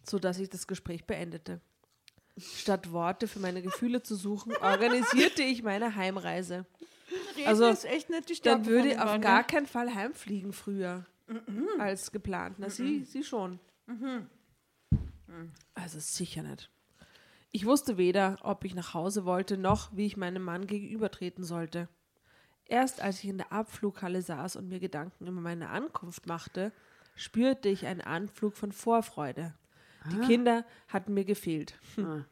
sodass 0.03 0.39
ich 0.39 0.49
das 0.49 0.65
Gespräch 0.65 1.05
beendete. 1.05 1.61
Statt 2.37 2.91
Worte 2.91 3.27
für 3.27 3.39
meine 3.39 3.61
Gefühle 3.61 4.01
zu 4.01 4.15
suchen, 4.15 4.55
organisierte 4.55 5.43
ich 5.43 5.61
meine 5.61 5.95
Heimreise. 5.95 6.65
Also, 7.45 7.67
ist 7.67 7.85
echt 7.85 8.09
nicht 8.09 8.29
die 8.29 8.41
Dann 8.41 8.65
würde 8.65 8.89
ich 8.89 8.99
auf 8.99 9.05
Mann, 9.05 9.21
gar 9.21 9.37
ja. 9.37 9.43
keinen 9.43 9.65
Fall 9.65 9.93
heimfliegen 9.93 10.53
früher 10.53 11.05
als 11.77 12.11
geplant. 12.11 12.55
Na, 12.59 12.69
sie, 12.69 13.03
sie 13.03 13.23
schon. 13.23 13.59
Also 15.73 15.99
sicher 15.99 16.43
nicht. 16.43 16.69
Ich 17.51 17.65
wusste 17.65 17.97
weder, 17.97 18.37
ob 18.43 18.63
ich 18.63 18.75
nach 18.75 18.93
Hause 18.93 19.25
wollte, 19.25 19.57
noch 19.57 19.95
wie 19.95 20.05
ich 20.05 20.17
meinem 20.17 20.43
Mann 20.43 20.67
gegenübertreten 20.67 21.43
sollte. 21.43 21.87
Erst 22.65 23.01
als 23.01 23.23
ich 23.23 23.29
in 23.29 23.39
der 23.39 23.51
Abflughalle 23.51 24.21
saß 24.21 24.55
und 24.55 24.67
mir 24.67 24.79
Gedanken 24.79 25.25
über 25.25 25.41
meine 25.41 25.69
Ankunft 25.69 26.27
machte, 26.27 26.71
spürte 27.15 27.67
ich 27.69 27.87
einen 27.87 28.01
Anflug 28.01 28.55
von 28.55 28.71
Vorfreude. 28.71 29.55
Die 30.11 30.19
Kinder 30.27 30.65
hatten 30.87 31.13
mir 31.13 31.25
gefehlt. 31.25 31.77
Hm. 31.95 32.25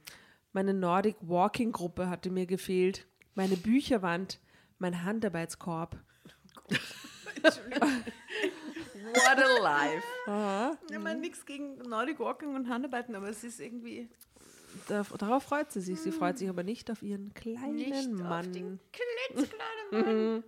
Meine 0.53 0.73
Nordic 0.73 1.17
Walking 1.21 1.71
Gruppe 1.71 2.09
hatte 2.09 2.29
mir 2.29 2.45
gefehlt. 2.45 3.05
Meine 3.35 3.57
Bücherwand, 3.57 4.39
mein 4.79 5.03
Handarbeitskorb. 5.03 5.97
What 9.13 9.39
a 9.39 9.61
life. 9.61 10.03
Ich 10.91 10.99
meine, 10.99 11.19
nichts 11.19 11.45
gegen 11.45 11.77
Nordic 11.79 12.19
Walking 12.19 12.55
und 12.55 12.69
Handarbeiten, 12.69 13.15
aber 13.15 13.29
es 13.29 13.43
ist 13.43 13.59
irgendwie 13.59 14.09
Da, 14.87 15.03
darauf 15.03 15.43
freut 15.43 15.71
sie 15.71 15.81
sich. 15.81 15.99
Sie 15.99 16.11
freut 16.11 16.37
sich 16.37 16.49
aber 16.49 16.63
nicht 16.63 16.91
auf 16.91 17.01
ihren 17.01 17.33
kleinen 17.33 17.75
nicht 17.75 18.11
Mann. 18.11 18.45
auf 18.45 18.51
den 18.51 18.79
klitzekleinen 18.91 19.91
Mann. 20.35 20.43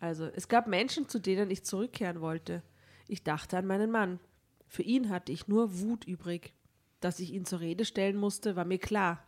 Also, 0.00 0.26
es 0.26 0.48
gab 0.48 0.66
Menschen, 0.66 1.08
zu 1.08 1.20
denen 1.20 1.50
ich 1.50 1.64
zurückkehren 1.64 2.20
wollte. 2.20 2.62
Ich 3.06 3.22
dachte 3.22 3.56
an 3.56 3.66
meinen 3.66 3.90
Mann. 3.90 4.18
Für 4.66 4.82
ihn 4.82 5.10
hatte 5.10 5.30
ich 5.32 5.46
nur 5.48 5.78
Wut 5.80 6.04
übrig. 6.06 6.54
Dass 7.00 7.20
ich 7.20 7.32
ihn 7.32 7.44
zur 7.44 7.60
Rede 7.60 7.84
stellen 7.84 8.16
musste, 8.16 8.56
war 8.56 8.64
mir 8.64 8.78
klar. 8.78 9.24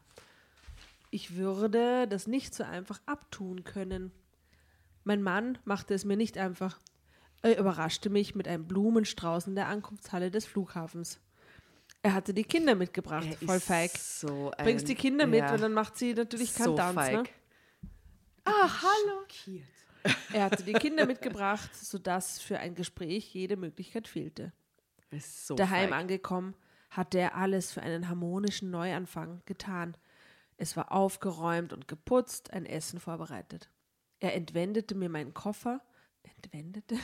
Ich 1.15 1.37
würde 1.37 2.09
das 2.09 2.27
nicht 2.27 2.57
so 2.57 2.65
einfach 2.65 3.01
abtun 3.07 3.63
können. 3.63 4.11
Mein 5.05 5.23
Mann 5.23 5.59
machte 5.65 5.95
es 5.95 6.05
mir 6.05 6.17
nicht 6.17 6.39
einfach. 6.39 6.81
Er 7.41 7.57
überraschte 7.57 8.11
mich 8.11 8.35
mit 8.35 8.49
einem 8.49 8.67
Blumenstrauß 8.67 9.47
in 9.47 9.55
der 9.55 9.69
Ankunftshalle 9.69 10.33
des 10.33 10.45
Flughafens. 10.45 11.21
Er 12.03 12.15
hatte 12.15 12.35
die 12.35 12.43
Kinder 12.43 12.75
mitgebracht, 12.75 13.29
Er 13.41 13.47
voll 13.47 13.61
feig. 13.61 13.93
So 13.93 14.51
Bringst 14.59 14.89
die 14.89 14.97
Kinder 14.97 15.29
mit 15.29 15.39
ja, 15.39 15.55
und 15.55 15.61
dann 15.61 15.73
macht 15.73 15.97
sie 15.97 16.15
natürlich 16.15 16.53
keinen 16.53 16.65
so 16.65 16.77
Tanz. 16.77 16.95
feig. 16.97 17.13
Ne? 17.13 17.25
Ah, 18.47 18.69
hallo. 18.83 19.63
Er 20.33 20.43
hatte 20.43 20.65
die 20.65 20.73
Kinder 20.73 21.07
mitgebracht, 21.07 21.73
sodass 21.81 22.41
für 22.41 22.59
ein 22.59 22.75
Gespräch 22.75 23.33
jede 23.33 23.57
Möglichkeit 23.57 24.09
fehlte. 24.09 24.53
So 25.17 25.55
Daheim 25.55 25.91
feig. 25.91 26.01
angekommen, 26.01 26.57
hatte 26.91 27.19
er 27.21 27.37
alles 27.37 27.71
für 27.71 27.83
einen 27.83 28.09
harmonischen 28.09 28.73
Neuanfang 28.73 29.43
getan. 29.47 29.97
Es 30.57 30.77
war 30.77 30.93
aufgeräumt 30.93 31.73
und 31.73 31.89
geputzt, 31.89 32.53
ein 32.53 32.67
Essen 32.67 33.01
vorbereitet. 33.01 33.71
Er 34.21 34.35
entwendete 34.35 34.95
mir 34.95 35.09
meinen 35.09 35.35
Koffer, 35.35 35.81
entwendete, 36.23 36.97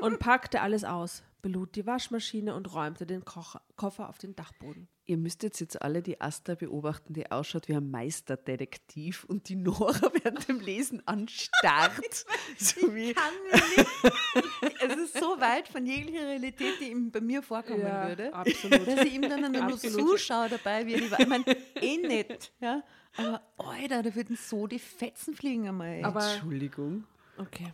und 0.00 0.18
packte 0.18 0.60
alles 0.60 0.84
aus, 0.84 1.22
belud 1.42 1.74
die 1.74 1.86
Waschmaschine 1.86 2.54
und 2.54 2.72
räumte 2.74 3.06
den 3.06 3.24
Kocher, 3.24 3.62
Koffer 3.76 4.08
auf 4.08 4.18
den 4.18 4.36
Dachboden. 4.36 4.88
Ihr 5.06 5.16
müsstet 5.16 5.58
jetzt 5.58 5.82
alle 5.82 6.02
die 6.02 6.20
Asta 6.20 6.54
beobachten, 6.54 7.14
die 7.14 7.30
ausschaut 7.32 7.66
wie 7.66 7.74
ein 7.74 7.90
Meisterdetektiv 7.90 9.24
und 9.24 9.48
die 9.48 9.56
Nora 9.56 9.92
während 10.22 10.46
dem 10.48 10.60
Lesen 10.60 11.02
anstarrt. 11.06 12.26
so 12.58 12.94
wie, 12.94 13.14
Kann 13.14 13.32
mir 13.50 13.60
nicht. 13.76 14.80
Es 14.82 14.96
ist 14.96 15.18
so 15.18 15.40
weit 15.40 15.66
von 15.66 15.84
jeglicher 15.84 16.26
Realität, 16.26 16.74
die 16.80 16.90
ihm 16.90 17.10
bei 17.10 17.20
mir 17.20 17.42
vorkommen 17.42 17.80
Ja, 17.80 18.06
würde, 18.08 18.32
absolut. 18.32 18.86
dass 18.86 19.04
ich 19.04 19.14
ihm 19.14 19.22
dann 19.22 19.50
nur 19.50 19.62
Absolut. 19.64 20.08
zuschaue 20.10 20.48
dabei, 20.48 20.86
wie 20.86 20.94
er 20.94 21.00
die, 21.00 21.22
ich 21.22 21.26
meine, 21.26 21.44
eh 21.80 21.96
nicht, 21.96 22.52
ja, 22.60 22.82
aber 23.16 23.42
Alter, 23.56 24.02
da 24.04 24.14
würden 24.14 24.36
so 24.36 24.68
die 24.68 24.78
Fetzen 24.78 25.34
fliegen 25.34 25.66
einmal. 25.68 26.04
Aber 26.04 26.22
Entschuldigung. 26.34 27.04
okay. 27.38 27.72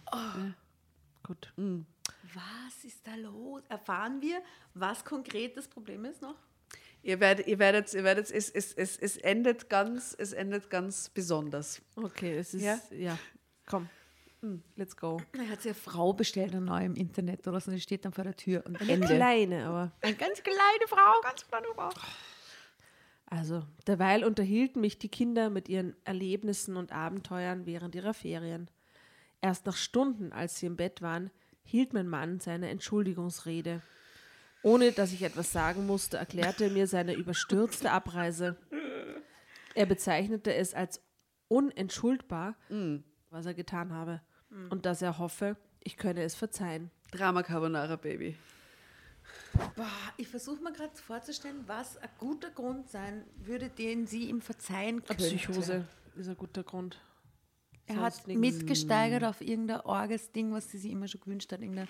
Gut. 1.22 1.52
Was 2.36 2.84
ist 2.84 3.06
da 3.06 3.14
los? 3.16 3.62
Erfahren 3.68 4.20
wir, 4.20 4.42
was 4.74 5.04
konkret 5.04 5.56
das 5.56 5.68
Problem 5.68 6.04
ist 6.04 6.22
noch? 6.22 6.36
Ihr 7.02 7.20
werdet, 7.20 7.46
ihr 7.46 7.58
werdet, 7.58 7.92
ihr 7.94 8.04
werdet, 8.04 8.30
es, 8.30 8.50
es, 8.50 8.72
es, 8.72 8.96
es 8.96 9.16
endet 9.16 9.68
ganz, 9.70 10.14
es 10.18 10.32
endet 10.32 10.70
ganz 10.70 11.08
besonders. 11.08 11.80
Okay, 11.94 12.36
es 12.36 12.52
ist 12.54 12.62
Ja? 12.62 12.78
ja, 12.90 13.18
komm. 13.66 13.88
Hm, 14.40 14.62
Let's 14.74 14.96
go. 14.96 15.18
Er 15.32 15.48
hat 15.48 15.62
sich 15.62 15.70
eine 15.70 15.74
Frau 15.80 16.12
bestellt, 16.12 16.52
eine 16.52 16.64
neue 16.64 16.84
im 16.86 16.94
Internet 16.96 17.46
oder 17.46 17.60
so, 17.60 17.70
die 17.70 17.80
steht 17.80 18.04
dann 18.04 18.12
vor 18.12 18.24
der 18.24 18.36
Tür 18.36 18.64
und 18.66 18.80
Eine 18.80 18.92
Ende. 18.92 19.06
kleine, 19.06 19.66
aber 19.66 19.92
Eine 20.02 20.14
ganz 20.16 20.42
kleine 20.42 20.86
Frau, 20.88 21.20
ganz 21.22 21.46
kleine 21.46 21.66
Frau. 21.74 21.90
Also, 23.26 23.62
derweil 23.86 24.24
unterhielten 24.24 24.80
mich 24.80 24.98
die 24.98 25.08
Kinder 25.08 25.48
mit 25.50 25.68
ihren 25.68 25.96
Erlebnissen 26.04 26.76
und 26.76 26.92
Abenteuern 26.92 27.66
während 27.66 27.94
ihrer 27.94 28.14
Ferien. 28.14 28.70
Erst 29.40 29.66
nach 29.66 29.76
Stunden, 29.76 30.32
als 30.32 30.58
sie 30.58 30.66
im 30.66 30.76
Bett 30.76 31.02
waren, 31.02 31.30
hielt 31.66 31.92
mein 31.92 32.08
Mann 32.08 32.40
seine 32.40 32.70
Entschuldigungsrede. 32.70 33.82
Ohne 34.62 34.92
dass 34.92 35.12
ich 35.12 35.22
etwas 35.22 35.52
sagen 35.52 35.86
musste, 35.86 36.16
erklärte 36.16 36.64
er 36.64 36.70
mir 36.70 36.86
seine 36.86 37.12
überstürzte 37.14 37.90
Abreise. 37.90 38.56
Er 39.74 39.86
bezeichnete 39.86 40.54
es 40.54 40.72
als 40.72 41.02
unentschuldbar, 41.48 42.56
was 43.30 43.46
er 43.46 43.54
getan 43.54 43.92
habe, 43.92 44.22
und 44.70 44.86
dass 44.86 45.02
er 45.02 45.18
hoffe, 45.18 45.56
ich 45.80 45.96
könne 45.96 46.22
es 46.22 46.34
verzeihen. 46.34 46.90
Drama 47.12 47.42
Carbonara 47.42 47.96
Baby. 47.96 48.36
Boah, 49.74 49.86
ich 50.16 50.28
versuche 50.28 50.62
mir 50.62 50.72
gerade 50.72 50.96
vorzustellen, 50.96 51.64
was 51.66 51.96
ein 51.98 52.08
guter 52.18 52.50
Grund 52.50 52.88
sein 52.88 53.24
würde, 53.36 53.68
den 53.68 54.06
sie 54.06 54.28
ihm 54.28 54.40
verzeihen 54.40 55.04
könnte. 55.04 55.24
Psychose 55.24 55.84
ist 56.16 56.28
ein 56.28 56.36
guter 56.36 56.62
Grund. 56.62 56.98
Er 57.86 58.00
hat 58.00 58.26
mitgesteigert 58.26 59.24
auf 59.24 59.40
irgendein 59.40 59.80
orges 59.80 60.32
Ding, 60.32 60.52
was 60.52 60.70
sie 60.70 60.78
sich 60.78 60.90
immer 60.90 61.08
schon 61.08 61.20
gewünscht 61.20 61.52
hat, 61.52 61.60
irgendein 61.60 61.88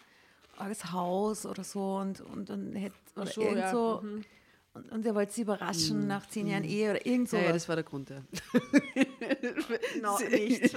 orges 0.59 0.93
Haus 0.93 1.47
oder 1.47 1.65
so 1.65 1.97
und, 1.97 2.21
und, 2.21 2.51
und 2.51 2.75
hätte 2.75 2.95
oder 3.17 3.27
so, 3.27 3.41
irgend 3.41 3.59
ja, 3.59 3.71
so. 3.71 4.03
Und, 4.03 4.93
und 4.93 5.07
er 5.07 5.15
wollte 5.15 5.33
sie 5.33 5.43
überraschen 5.43 6.07
nach 6.07 6.29
zehn 6.29 6.47
Jahren 6.47 6.65
Ehe 6.65 6.91
oder 6.91 7.07
irgend 7.07 7.31
so. 7.31 7.37
Ja, 7.39 7.45
ja, 7.45 7.53
das 7.53 7.69
war 7.69 7.77
der 7.77 7.85
Grund, 7.85 8.11
ja. 8.11 8.23
no, 10.03 10.19
nicht. 10.31 10.77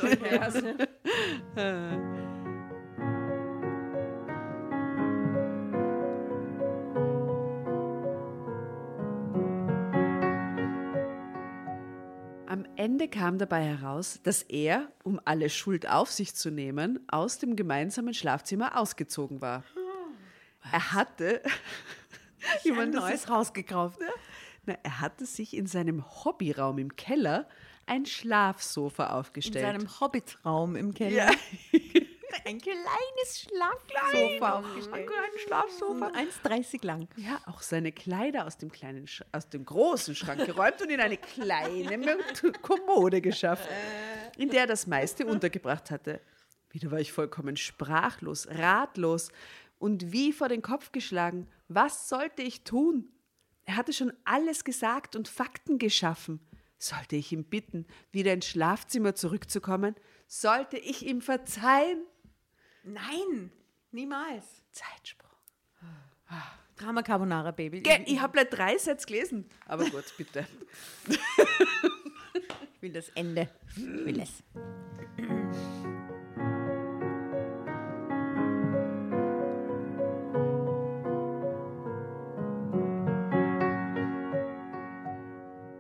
Ende 12.79 13.07
kam 13.09 13.37
dabei 13.37 13.63
heraus, 13.63 14.19
dass 14.23 14.41
er, 14.43 14.87
um 15.03 15.19
alle 15.25 15.49
Schuld 15.49 15.89
auf 15.89 16.11
sich 16.11 16.33
zu 16.33 16.49
nehmen, 16.49 16.99
aus 17.09 17.37
dem 17.37 17.55
gemeinsamen 17.57 18.13
Schlafzimmer 18.13 18.77
ausgezogen 18.77 19.41
war. 19.41 19.63
Er 20.71 20.93
hatte, 20.93 21.41
das 22.63 22.65
neues 22.87 23.13
ist- 23.15 23.29
Haus 23.29 23.51
gekauft. 23.53 23.99
na, 24.65 24.75
er 24.81 25.01
hatte 25.01 25.25
sich 25.25 25.55
in 25.57 25.67
seinem 25.67 26.05
Hobbyraum 26.23 26.77
im 26.77 26.95
Keller 26.95 27.47
ein 27.85 28.05
Schlafsofa 28.05 29.07
In 29.07 29.11
aufgestellt. 29.11 29.65
seinem 29.65 29.99
Hobbitraum 29.99 30.75
im 30.75 30.93
Keller. 30.93 31.15
ja. 31.15 31.31
Ein 32.49 32.59
kleines 32.59 33.41
Schlafsofa 33.41 34.59
aufgestellt. 34.59 35.07
kleines 35.07 35.41
Schlafsofa. 35.41 36.07
1,30 36.07 36.83
lang. 36.83 37.07
Ja, 37.15 37.39
auch 37.45 37.62
seine 37.62 37.91
Kleider 37.91 38.47
aus 38.47 38.57
dem 38.57 38.71
kleinen, 38.71 39.05
Sch 39.05 39.23
aus 39.31 39.49
dem 39.49 39.65
großen 39.65 40.15
Schrank 40.15 40.47
geräumt 40.47 40.81
und 40.81 40.89
in 40.89 40.99
eine 40.99 41.17
kleine 41.17 42.17
Kommode 42.63 43.21
geschafft, 43.21 43.69
in 44.35 44.49
der 44.49 44.62
er 44.62 44.67
das 44.67 44.88
meiste 44.88 45.27
untergebracht 45.27 45.91
hatte. 45.91 46.21
Wieder 46.71 46.89
war 46.89 46.99
ich 46.99 47.12
vollkommen 47.12 47.55
sprachlos, 47.55 48.47
ratlos 48.47 49.31
und 49.77 50.12
wie 50.12 50.33
vor 50.33 50.49
den 50.49 50.63
Kopf 50.63 50.91
geschlagen. 50.91 51.47
Was 51.67 52.09
sollte 52.09 52.41
ich 52.41 52.63
tun? 52.63 53.12
Er 53.65 53.75
hatte 53.75 53.93
schon 53.93 54.12
alles 54.25 54.63
gesagt 54.63 55.15
und 55.15 55.27
Fakten 55.27 55.77
geschaffen. 55.77 56.39
Sollte 56.79 57.15
ich 57.15 57.31
ihn 57.31 57.43
bitten, 57.43 57.85
wieder 58.12 58.33
ins 58.33 58.47
Schlafzimmer 58.47 59.13
zurückzukommen? 59.13 59.93
Sollte 60.25 60.77
ich 60.77 61.05
ihm 61.05 61.21
verzeihen? 61.21 62.01
Nein, 62.93 63.52
niemals. 63.91 64.45
Zeitsprung. 64.71 65.30
Drama 66.75 67.02
Carbonara, 67.04 67.52
Baby. 67.52 67.82
Gell, 67.82 68.04
ich 68.06 68.19
habe 68.21 68.34
gleich 68.34 68.49
drei 68.49 68.78
Sätze 68.78 69.06
gelesen. 69.06 69.45
Aber 69.65 69.84
gut, 69.89 70.06
bitte. 70.17 70.47
Ich 72.73 72.82
will 72.82 72.93
das 72.93 73.10
Ende. 73.10 73.49
Ich 73.75 73.84
will 74.06 74.19
es. 74.21 74.43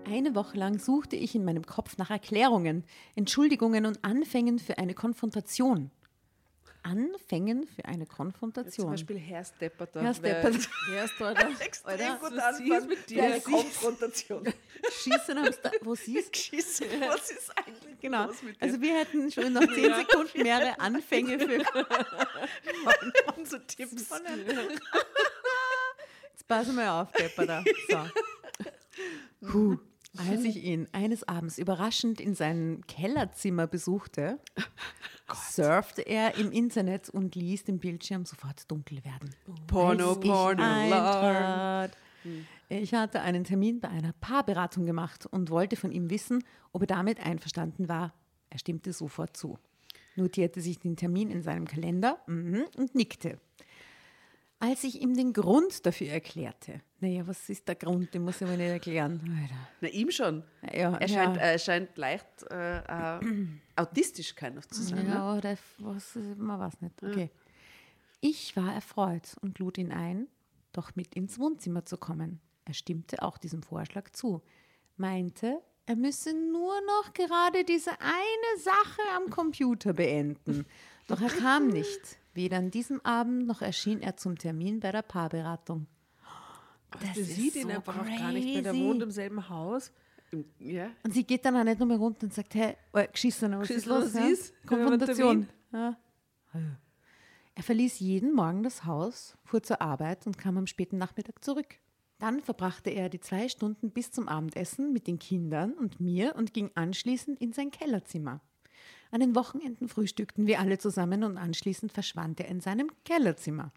Eine 0.05 0.35
Woche 0.35 0.57
lang 0.57 0.79
suchte 0.79 1.15
ich 1.15 1.35
in 1.35 1.45
meinem 1.45 1.65
Kopf 1.65 1.97
nach 1.97 2.09
Erklärungen, 2.09 2.83
Entschuldigungen 3.15 3.85
und 3.85 4.03
Anfängen 4.03 4.59
für 4.59 4.77
eine 4.77 4.93
Konfrontation. 4.93 5.91
Anfängen 6.89 7.67
für 7.67 7.85
eine 7.85 8.07
Zum 8.07 8.15
Konfrontation. 8.15 8.89
Beispiel 8.91 9.17
Herr 9.17 9.43
Stepperter. 9.45 10.01
Herr 10.03 10.13
Steppert. 10.13 10.55
Erst, 10.93 11.21
oder? 11.21 11.49
Extrem 11.59 12.19
gut 12.19 12.33
anfangen 12.39 12.87
mit 12.87 13.09
dir? 13.09 13.23
eine 13.23 13.41
Konfrontation. 13.41 14.43
Schießen 15.03 15.37
am 15.37 15.51
Sta 15.53 15.71
wo 15.81 15.93
siehst 15.95 16.31
Geschissen, 16.33 16.87
was 17.07 17.29
ist 17.31 17.51
eigentlich 17.57 17.99
Genau. 18.01 18.25
los 18.27 18.41
mit 18.41 18.55
dir? 18.55 18.63
Also 18.63 18.81
wir 18.81 18.97
hätten 18.97 19.31
schon 19.31 19.53
nach 19.53 19.61
10 19.61 19.93
Sekunden 19.95 20.41
mehrere 20.41 20.79
Anfänge 20.79 21.37
für 21.39 21.63
unsere 23.37 23.65
Tipps. 23.67 23.91
Jetzt 26.33 26.47
passen 26.47 26.75
wir 26.75 26.91
auf, 26.93 27.11
Depper 27.11 27.63
So. 27.89 29.47
Puh. 29.47 29.77
Als 30.17 30.43
ich 30.43 30.63
ihn 30.63 30.87
eines 30.91 31.27
Abends 31.27 31.57
überraschend 31.59 32.19
in 32.19 32.33
seinem 32.33 32.81
Kellerzimmer 32.87 33.67
besuchte, 33.67 34.39
surfte 35.51 36.01
er 36.01 36.35
im 36.35 36.51
Internet 36.51 37.09
und 37.09 37.35
ließ 37.35 37.65
den 37.65 37.79
Bildschirm 37.79 38.25
sofort 38.25 38.69
dunkel 38.71 39.03
werden. 39.05 39.35
Porno, 39.67 40.09
Als 40.09 40.17
ich 40.17 40.31
Porno, 40.31 40.63
eintrat. 40.63 41.97
Ich 42.69 42.93
hatte 42.93 43.21
einen 43.21 43.43
Termin 43.43 43.79
bei 43.79 43.89
einer 43.89 44.13
Paarberatung 44.13 44.85
gemacht 44.85 45.27
und 45.27 45.51
wollte 45.51 45.75
von 45.75 45.91
ihm 45.91 46.09
wissen, 46.09 46.43
ob 46.73 46.81
er 46.81 46.87
damit 46.87 47.23
einverstanden 47.23 47.87
war. 47.87 48.13
Er 48.49 48.57
stimmte 48.57 48.93
sofort 48.93 49.37
zu, 49.37 49.59
notierte 50.15 50.59
sich 50.59 50.79
den 50.79 50.95
Termin 50.95 51.29
in 51.29 51.43
seinem 51.43 51.65
Kalender 51.65 52.19
mhm, 52.27 52.65
und 52.77 52.95
nickte. 52.95 53.39
Als 54.61 54.83
ich 54.83 55.01
ihm 55.01 55.15
den 55.15 55.31
Grund 55.31 55.85
dafür 55.85 56.09
erklärte, 56.09 56.81
naja, 56.99 57.25
was 57.25 57.47
ist 57.49 57.65
der 57.67 57.75
Grund, 57.75 58.13
den 58.13 58.23
muss 58.23 58.41
ich 58.41 58.47
aber 58.47 58.57
nicht 58.57 58.67
erklären. 58.67 59.21
Alter. 59.41 59.55
Na, 59.79 59.87
ihm 59.87 60.11
schon. 60.11 60.43
Ja, 60.73 60.97
Er 60.97 61.07
scheint, 61.07 61.35
ja. 61.37 61.41
er 61.41 61.59
scheint 61.59 61.97
leicht 61.97 62.27
äh, 62.51 62.79
äh, 62.79 63.19
autistisch 63.77 64.35
kein 64.35 64.55
noch 64.55 64.65
zu 64.65 64.83
sein. 64.83 65.05
Ne? 65.05 65.13
Ja, 65.13 65.37
oder 65.37 65.57
was, 65.77 66.17
man 66.35 66.59
weiß 66.59 66.81
nicht. 66.81 67.01
Okay. 67.01 67.29
Ich 68.19 68.57
war 68.57 68.73
erfreut 68.73 69.37
und 69.41 69.59
lud 69.59 69.77
ihn 69.77 69.93
ein, 69.93 70.27
doch 70.73 70.93
mit 70.95 71.15
ins 71.15 71.39
Wohnzimmer 71.39 71.85
zu 71.85 71.95
kommen. 71.97 72.41
Er 72.65 72.73
stimmte 72.73 73.23
auch 73.23 73.37
diesem 73.37 73.63
Vorschlag 73.63 74.09
zu, 74.11 74.41
meinte, 74.97 75.61
er 75.85 75.95
müsse 75.95 76.33
nur 76.33 76.75
noch 76.81 77.13
gerade 77.13 77.63
diese 77.63 77.91
eine 78.01 78.61
Sache 78.61 79.01
am 79.15 79.29
Computer 79.29 79.93
beenden. 79.93 80.65
Doch 81.07 81.21
er 81.21 81.29
kam 81.29 81.67
nicht. 81.69 82.18
Weder 82.33 82.57
an 82.57 82.71
diesem 82.71 83.03
Abend 83.05 83.47
noch 83.47 83.61
erschien 83.61 84.01
er 84.01 84.17
zum 84.17 84.37
Termin 84.37 84.79
bei 84.79 84.91
der 84.91 85.01
Paarberatung. 85.01 85.87
Das 87.01 87.15
Sie 87.15 87.21
ist 87.21 87.35
sieht 87.35 87.55
ihn 87.55 87.63
so 87.63 87.69
einfach 87.69 87.99
auch 87.99 88.05
gar 88.05 88.31
nicht 88.31 88.45
mehr. 88.45 88.61
Der 88.61 88.71
crazy. 88.71 88.83
wohnt 88.85 89.01
im 89.03 89.11
selben 89.11 89.49
Haus. 89.49 89.91
Ja. 90.59 90.89
Und 91.03 91.13
sie 91.13 91.23
geht 91.23 91.43
dann 91.45 91.55
auch 91.57 91.63
nicht 91.63 91.79
nochmal 91.79 91.97
runter 91.97 92.23
und 92.25 92.33
sagt, 92.33 92.53
hey, 92.55 92.75
oh, 92.93 93.01
geschissen, 93.11 93.51
was 93.53 93.69
ist 93.69 93.85
Geschissen, 93.85 93.89
los? 93.89 94.05
was 94.05 94.13
Ja? 94.13 94.27
ist? 94.27 94.65
Konfrontation. 94.65 95.47
Ja. 95.71 95.97
Er 97.55 97.63
verließ 97.63 97.99
jeden 97.99 98.33
Morgen 98.33 98.63
das 98.63 98.85
Haus, 98.85 99.37
fuhr 99.43 99.61
zur 99.61 99.81
Arbeit 99.81 100.25
und 100.25 100.37
kam 100.37 100.57
am 100.57 100.67
späten 100.67 100.97
Nachmittag 100.97 101.43
zurück. 101.43 101.75
Dann 102.19 102.41
verbrachte 102.41 102.89
er 102.89 103.09
die 103.09 103.19
zwei 103.19 103.49
Stunden 103.49 103.91
bis 103.91 104.11
zum 104.11 104.27
Abendessen 104.27 104.91
mit 104.93 105.07
den 105.07 105.19
Kindern 105.19 105.73
und 105.73 105.99
mir 105.99 106.35
und 106.35 106.53
ging 106.53 106.69
anschließend 106.75 107.39
in 107.41 107.53
sein 107.53 107.71
Kellerzimmer. 107.71 108.41
An 109.11 109.21
den 109.21 109.35
Wochenenden 109.35 109.87
frühstückten 109.87 110.45
wir 110.45 110.59
alle 110.59 110.77
zusammen 110.77 111.23
und 111.23 111.37
anschließend 111.37 111.91
verschwand 111.91 112.39
er 112.39 112.47
in 112.47 112.61
seinem 112.61 112.91
Kellerzimmer. 113.05 113.71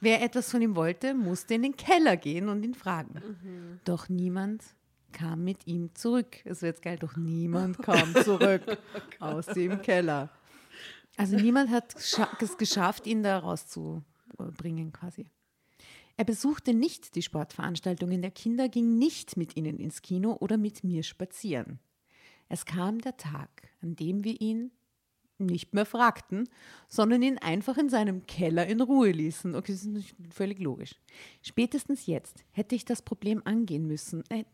Wer 0.00 0.22
etwas 0.22 0.50
von 0.50 0.62
ihm 0.62 0.76
wollte, 0.76 1.14
musste 1.14 1.54
in 1.54 1.62
den 1.62 1.76
Keller 1.76 2.16
gehen 2.16 2.48
und 2.48 2.62
ihn 2.62 2.74
fragen. 2.74 3.80
Doch 3.84 4.08
niemand 4.08 4.62
kam 5.12 5.42
mit 5.44 5.66
ihm 5.66 5.94
zurück. 5.94 6.36
Es 6.44 6.62
wird 6.62 6.82
geil, 6.82 6.98
doch 6.98 7.16
niemand 7.16 7.78
kam 7.82 8.14
zurück 8.14 8.78
aus 9.18 9.46
dem 9.46 9.80
Keller. 9.82 10.30
Also 11.16 11.36
niemand 11.36 11.70
hat 11.70 11.96
es 11.96 12.58
geschafft, 12.58 13.06
ihn 13.06 13.22
da 13.22 13.38
rauszubringen 13.38 14.92
quasi. 14.92 15.26
Er 16.16 16.24
besuchte 16.24 16.74
nicht 16.74 17.14
die 17.14 17.22
Sportveranstaltungen 17.22 18.22
der 18.22 18.30
Kinder, 18.30 18.68
ging 18.68 18.98
nicht 18.98 19.36
mit 19.36 19.56
ihnen 19.56 19.78
ins 19.78 20.02
Kino 20.02 20.36
oder 20.40 20.56
mit 20.56 20.84
mir 20.84 21.02
spazieren. 21.02 21.80
Es 22.48 22.64
kam 22.64 23.00
der 23.00 23.16
Tag, 23.16 23.48
an 23.82 23.96
dem 23.96 24.24
wir 24.24 24.40
ihn 24.40 24.70
nicht 25.38 25.72
mehr 25.72 25.86
fragten, 25.86 26.48
sondern 26.88 27.22
ihn 27.22 27.38
einfach 27.38 27.78
in 27.78 27.88
seinem 27.88 28.26
Keller 28.26 28.66
in 28.66 28.80
Ruhe 28.80 29.10
ließen. 29.10 29.54
Okay, 29.54 29.72
das 29.72 29.84
ist 29.84 30.14
völlig 30.30 30.58
logisch. 30.58 30.96
Spätestens 31.42 32.06
jetzt 32.06 32.44
hätte 32.50 32.74
ich 32.74 32.84
das 32.84 33.02
Problem 33.02 33.42
angehen 33.44 33.86
müssen. 33.86 34.24
Äh, 34.30 34.44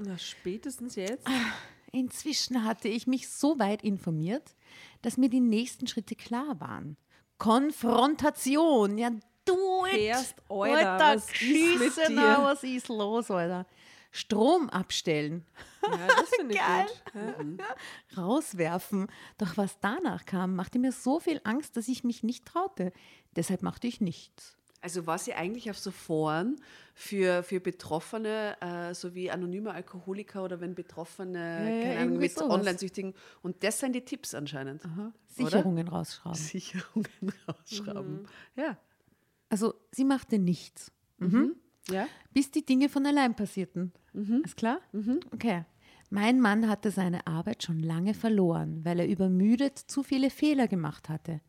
Na, 0.00 0.16
spätestens 0.16 0.94
jetzt. 0.94 1.26
Inzwischen 1.90 2.64
hatte 2.64 2.88
ich 2.88 3.06
mich 3.06 3.28
so 3.28 3.58
weit 3.58 3.82
informiert, 3.82 4.54
dass 5.02 5.16
mir 5.16 5.28
die 5.28 5.40
nächsten 5.40 5.86
Schritte 5.86 6.14
klar 6.14 6.60
waren. 6.60 6.96
Konfrontation, 7.38 8.98
ja 8.98 9.10
du 9.48 9.86
it. 9.86 9.98
Erst, 9.98 10.34
Alter, 10.48 10.98
was 10.98 11.24
ist 11.24 11.28
mit 11.28 11.36
schießen, 11.36 12.16
dir? 12.16 12.38
was 12.40 12.62
ist 12.62 12.88
los, 12.88 13.30
Alter? 13.30 13.66
Strom 14.18 14.68
abstellen, 14.68 15.46
Ja, 15.82 16.06
das 16.08 16.28
finde 16.30 16.54
ich 16.54 16.60
Geil. 16.60 16.86
gut. 17.12 17.60
Ja. 17.60 17.76
rauswerfen. 18.22 19.06
Doch 19.38 19.56
was 19.56 19.78
danach 19.80 20.26
kam, 20.26 20.56
machte 20.56 20.78
mir 20.78 20.92
so 20.92 21.20
viel 21.20 21.40
Angst, 21.44 21.76
dass 21.76 21.86
ich 21.88 22.02
mich 22.04 22.22
nicht 22.22 22.44
traute. 22.44 22.92
Deshalb 23.36 23.62
machte 23.62 23.86
ich 23.86 24.00
nichts. 24.00 24.56
Also 24.80 25.06
war 25.06 25.18
sie 25.18 25.34
eigentlich 25.34 25.70
auf 25.70 25.78
so 25.78 25.90
Foren 25.90 26.60
für, 26.94 27.42
für 27.42 27.58
Betroffene, 27.60 28.56
äh, 28.60 28.94
so 28.94 29.12
wie 29.14 29.28
anonyme 29.30 29.72
Alkoholiker 29.72 30.44
oder 30.44 30.60
wenn 30.60 30.74
Betroffene, 30.76 31.38
ja, 31.38 31.82
keine 31.82 32.00
Ahnung, 32.00 32.18
mit 32.18 32.32
sowas. 32.32 32.50
Online-Süchtigen. 32.58 33.14
Und 33.42 33.62
das 33.64 33.80
sind 33.80 33.92
die 33.94 34.04
Tipps 34.04 34.34
anscheinend. 34.34 34.82
Sicherungen 35.28 35.88
rausschrauben. 35.88 36.38
Sicherungen 36.38 37.08
rausschrauben. 37.48 38.28
Ja. 38.56 38.76
Also 39.48 39.74
sie 39.90 40.04
machte 40.04 40.38
nichts. 40.38 40.92
Mhm. 41.18 41.56
Ja. 41.90 42.06
Bis 42.32 42.50
die 42.50 42.64
Dinge 42.64 42.88
von 42.88 43.06
allein 43.06 43.34
passierten. 43.34 43.92
Ist 44.44 44.56
klar? 44.56 44.80
Okay. 45.32 45.64
Mein 46.10 46.40
Mann 46.40 46.68
hatte 46.68 46.90
seine 46.90 47.26
Arbeit 47.26 47.62
schon 47.62 47.80
lange 47.80 48.14
verloren, 48.14 48.84
weil 48.84 49.00
er 49.00 49.08
übermüdet 49.08 49.78
zu 49.78 50.02
viele 50.02 50.30
Fehler 50.30 50.66
gemacht 50.66 51.08
hatte. 51.08 51.40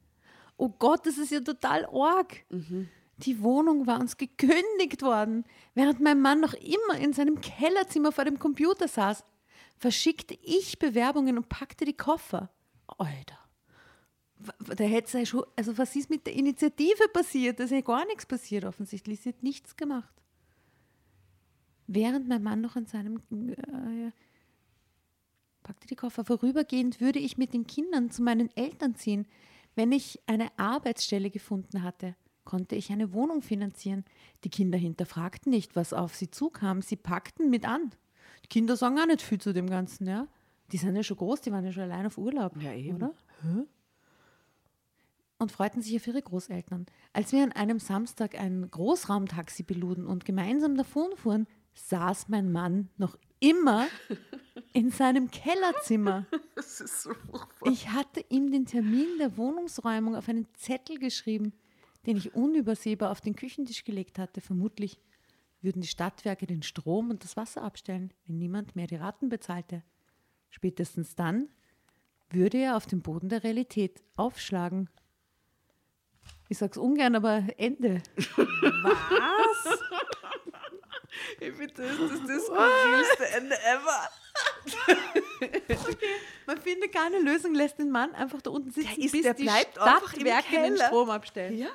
Oh 0.58 0.70
Gott, 0.70 1.06
das 1.06 1.18
ist 1.18 1.32
ja 1.32 1.40
total 1.40 1.86
arg. 1.86 2.44
Die 3.18 3.42
Wohnung 3.42 3.88
war 3.88 4.00
uns 4.00 4.18
gekündigt 4.18 5.02
worden, 5.02 5.46
während 5.76 6.02
mein 6.02 6.22
Mann 6.22 6.42
noch 6.42 6.54
immer 6.54 7.00
in 7.00 7.14
seinem 7.14 7.40
Kellerzimmer 7.42 8.12
vor 8.12 8.26
dem 8.26 8.40
Computer 8.40 8.88
saß. 8.88 9.24
Verschickte 9.78 10.38
ich 10.42 10.78
Bewerbungen 10.80 11.38
und 11.38 11.48
packte 11.48 11.86
die 11.86 11.96
Koffer. 11.96 12.50
Alter. 12.98 13.40
Da 14.76 14.84
hätte 14.84 15.20
ja 15.20 15.26
schon, 15.26 15.44
also 15.56 15.78
was 15.78 15.96
ist 15.96 16.10
mit 16.10 16.26
der 16.26 16.34
Initiative 16.34 17.08
passiert? 17.14 17.60
Da 17.60 17.66
ist 17.66 17.72
ja 17.72 17.82
gar 17.82 18.06
nichts 18.06 18.26
passiert 18.26 18.66
offensichtlich. 18.66 19.22
Sie 19.22 19.30
hat 19.30 19.44
nichts 19.44 19.76
gemacht. 19.76 20.14
Während 21.92 22.28
mein 22.28 22.44
Mann 22.44 22.62
noch 22.62 22.76
in 22.76 22.86
seinem 22.86 23.18
äh, 23.32 24.12
packte 25.64 25.88
die 25.88 25.96
Koffer 25.96 26.24
vorübergehend, 26.24 27.02
würde 27.02 27.18
ich 27.18 27.40
mit 27.40 27.52
den 27.52 27.66
Kindern 27.66 28.12
zu 28.12 28.22
meinen 28.22 28.56
Eltern 28.56 28.94
ziehen. 28.94 29.26
Wenn 29.74 29.92
ich 29.92 30.20
eine 30.28 30.50
Arbeitsstelle 30.58 31.32
gefunden 31.32 31.82
hatte, 31.82 32.16
konnte 32.44 32.76
ich 32.76 32.92
eine 32.92 33.12
Wohnung 33.14 33.42
finanzieren. 33.42 34.06
Die 34.44 34.50
Kinder 34.50 34.78
hinterfragten 34.78 35.50
nicht, 35.52 35.76
was 35.76 35.94
auf 35.94 36.14
sie 36.16 36.30
zukam. 36.30 36.84
Sie 36.84 36.96
packten 36.96 37.50
mit 37.50 37.68
an. 37.68 37.90
Die 38.44 38.50
Kinder 38.50 38.76
sagen 38.76 39.00
auch 39.00 39.08
nicht 39.08 39.24
viel 39.24 39.42
zu 39.42 39.52
dem 39.52 39.68
Ganzen, 39.68 40.06
ja. 40.08 40.28
Die 40.72 40.78
sind 40.78 40.96
ja 40.96 41.02
schon 41.02 41.18
groß, 41.18 41.42
die 41.42 41.52
waren 41.52 41.66
ja 41.66 41.72
schon 41.72 41.84
allein 41.84 42.06
auf 42.06 42.20
Urlaub, 42.20 42.56
Ja, 42.62 42.72
eben. 42.74 42.98
oder? 42.98 43.14
Hä? 43.42 43.64
und 45.42 45.54
freuten 45.54 45.82
sich 45.82 45.96
auf 45.96 46.06
ihre 46.06 46.22
Großeltern. 46.22 46.86
Als 47.14 47.32
wir 47.32 47.42
an 47.42 47.54
einem 47.54 47.80
Samstag 47.80 48.38
ein 48.38 48.70
Großraumtaxi 48.70 49.64
beluden 49.64 50.06
und 50.06 50.26
gemeinsam 50.26 50.76
davonfuhren, 50.76 51.48
saß 51.74 52.30
mein 52.30 52.52
Mann 52.52 52.90
noch 52.98 53.18
immer 53.40 53.88
in 54.74 54.92
seinem 54.92 55.30
Kellerzimmer. 55.32 56.26
Das 56.56 56.82
ist 56.82 57.04
so 57.04 57.14
furchtbar. 57.14 57.72
Ich 57.72 57.90
hatte 57.90 58.24
ihm 58.28 58.52
den 58.52 58.66
Termin 58.66 59.18
der 59.18 59.38
Wohnungsräumung 59.38 60.18
auf 60.18 60.28
einen 60.28 60.46
Zettel 60.56 61.00
geschrieben, 61.00 61.54
den 62.06 62.18
ich 62.18 62.36
unübersehbar 62.36 63.12
auf 63.12 63.22
den 63.22 63.34
Küchentisch 63.34 63.86
gelegt 63.86 64.20
hatte. 64.20 64.42
Vermutlich 64.42 65.00
würden 65.62 65.82
die 65.82 65.88
Stadtwerke 65.88 66.48
den 66.48 66.62
Strom 66.62 67.12
und 67.12 67.24
das 67.24 67.38
Wasser 67.38 67.62
abstellen, 67.62 68.14
wenn 68.26 68.40
niemand 68.40 68.76
mehr 68.76 68.88
die 68.88 68.98
Raten 68.98 69.30
bezahlte. 69.30 69.84
Spätestens 70.50 71.16
dann 71.16 71.48
würde 72.30 72.58
er 72.58 72.76
auf 72.76 72.86
den 72.86 73.02
Boden 73.02 73.30
der 73.30 73.46
Realität 73.46 74.04
aufschlagen. 74.18 74.90
Ich 76.50 76.58
sag's 76.58 76.78
ungern, 76.78 77.16
aber 77.16 77.44
Ende. 77.58 78.02
Was? 78.36 79.80
Ich 81.40 81.54
finde, 81.56 81.74
das 81.74 81.92
ist 81.92 82.24
das 82.28 82.46
skurrilste 82.46 83.26
Ende 83.38 83.56
ever. 83.64 84.10
Man 86.46 86.58
findet 86.62 86.92
keine 86.94 87.20
Lösung, 87.20 87.54
lässt 87.54 87.78
den 87.80 87.92
Mann 87.92 88.14
einfach 88.16 88.42
da 88.42 88.50
unten 88.52 88.72
sitzen, 88.72 88.90
Der 88.96 89.06
ist- 89.06 89.12
bis 89.12 89.22
der 89.24 89.34
die 89.34 89.44
bleibt 89.44 89.78
im 89.78 89.84
Stadtwerke 89.84 90.56
den. 90.62 90.78
Strom 90.78 91.10
abstellen. 91.10 91.58
Ja. 91.58 91.70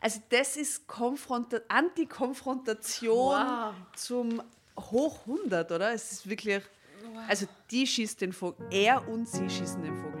Also 0.00 0.20
das 0.30 0.56
ist 0.56 0.86
Konfronta 0.86 1.58
Antikonfrontation 1.68 3.36
Wow. 3.36 3.74
zum 3.96 4.42
Hoch 4.78 5.20
100, 5.26 5.72
oder? 5.72 5.92
Es 5.92 6.12
ist 6.12 6.28
wirklich, 6.28 6.62
also 7.28 7.46
die 7.70 7.86
schießt 7.86 8.20
den 8.20 8.32
Vogel, 8.32 8.66
er 8.70 9.06
und 9.08 9.28
sie 9.28 9.48
schießen 9.50 9.82
den 9.82 9.96
Vogel 9.96 10.17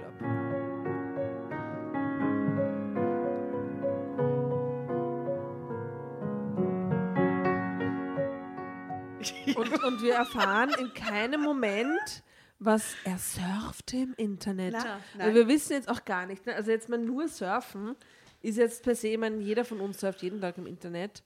Und, 9.56 9.84
und 9.84 10.02
wir 10.02 10.14
erfahren 10.14 10.70
in 10.78 10.92
keinem 10.94 11.40
Moment, 11.42 12.22
was 12.58 12.94
er 13.04 13.18
surfte 13.18 13.96
im 13.96 14.14
Internet. 14.16 14.74
Weil 14.74 15.00
nein. 15.16 15.34
wir 15.34 15.48
wissen 15.48 15.72
jetzt 15.72 15.88
auch 15.88 16.04
gar 16.04 16.26
nicht. 16.26 16.44
Ne? 16.46 16.54
Also 16.54 16.70
jetzt 16.70 16.88
mal 16.88 16.98
nur 16.98 17.28
surfen 17.28 17.94
ist 18.42 18.56
jetzt 18.56 18.82
per 18.82 18.94
se, 18.94 19.08
ich 19.08 19.18
meine, 19.18 19.38
jeder 19.40 19.64
von 19.64 19.80
uns 19.80 20.00
surft 20.00 20.22
jeden 20.22 20.40
Tag 20.40 20.58
im 20.58 20.66
Internet. 20.66 21.22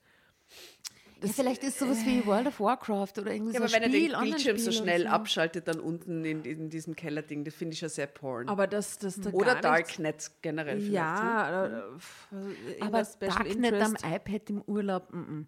Ja, 1.23 1.29
vielleicht 1.29 1.63
ist 1.63 1.79
sowas 1.79 2.05
wie 2.05 2.27
World 2.27 2.49
of 2.49 2.59
Warcraft 2.59 3.13
oder 3.19 3.33
irgendwie 3.33 3.53
Ja, 3.55 3.61
so 3.61 3.65
aber 3.65 3.73
wenn 3.75 3.83
ein 3.85 3.93
er 3.93 3.97
Spiel, 3.99 4.13
den 4.13 4.21
Bildschirm 4.23 4.59
so 4.59 4.73
schnell 4.73 5.03
so. 5.03 5.09
abschaltet, 5.09 5.69
dann 5.69 5.79
unten 5.79 6.25
in, 6.25 6.45
in 6.45 6.69
diesem 6.69 6.97
Kellerding, 6.97 7.45
das 7.45 7.55
finde 7.55 7.75
ich 7.75 7.81
ja 7.81 7.89
sehr 7.89 8.09
porn. 8.09 8.49
Aber 8.49 8.67
das, 8.67 8.99
das 8.99 9.21
da 9.21 9.31
Oder 9.31 9.55
gar 9.61 9.77
nichts- 9.77 9.93
Darknet 9.97 10.31
generell 10.43 10.81
vielleicht. 10.81 10.93
Ja, 10.95 11.49
oder, 11.49 11.79
äh, 11.79 12.83
also 12.83 12.87
Aber 12.87 13.03
Darknet 13.21 13.75
am 13.75 13.95
Interest. 13.95 14.05
iPad 14.05 14.51
im 14.51 14.63
Urlaub, 14.63 15.13
mm 15.13 15.19
-mm. 15.19 15.47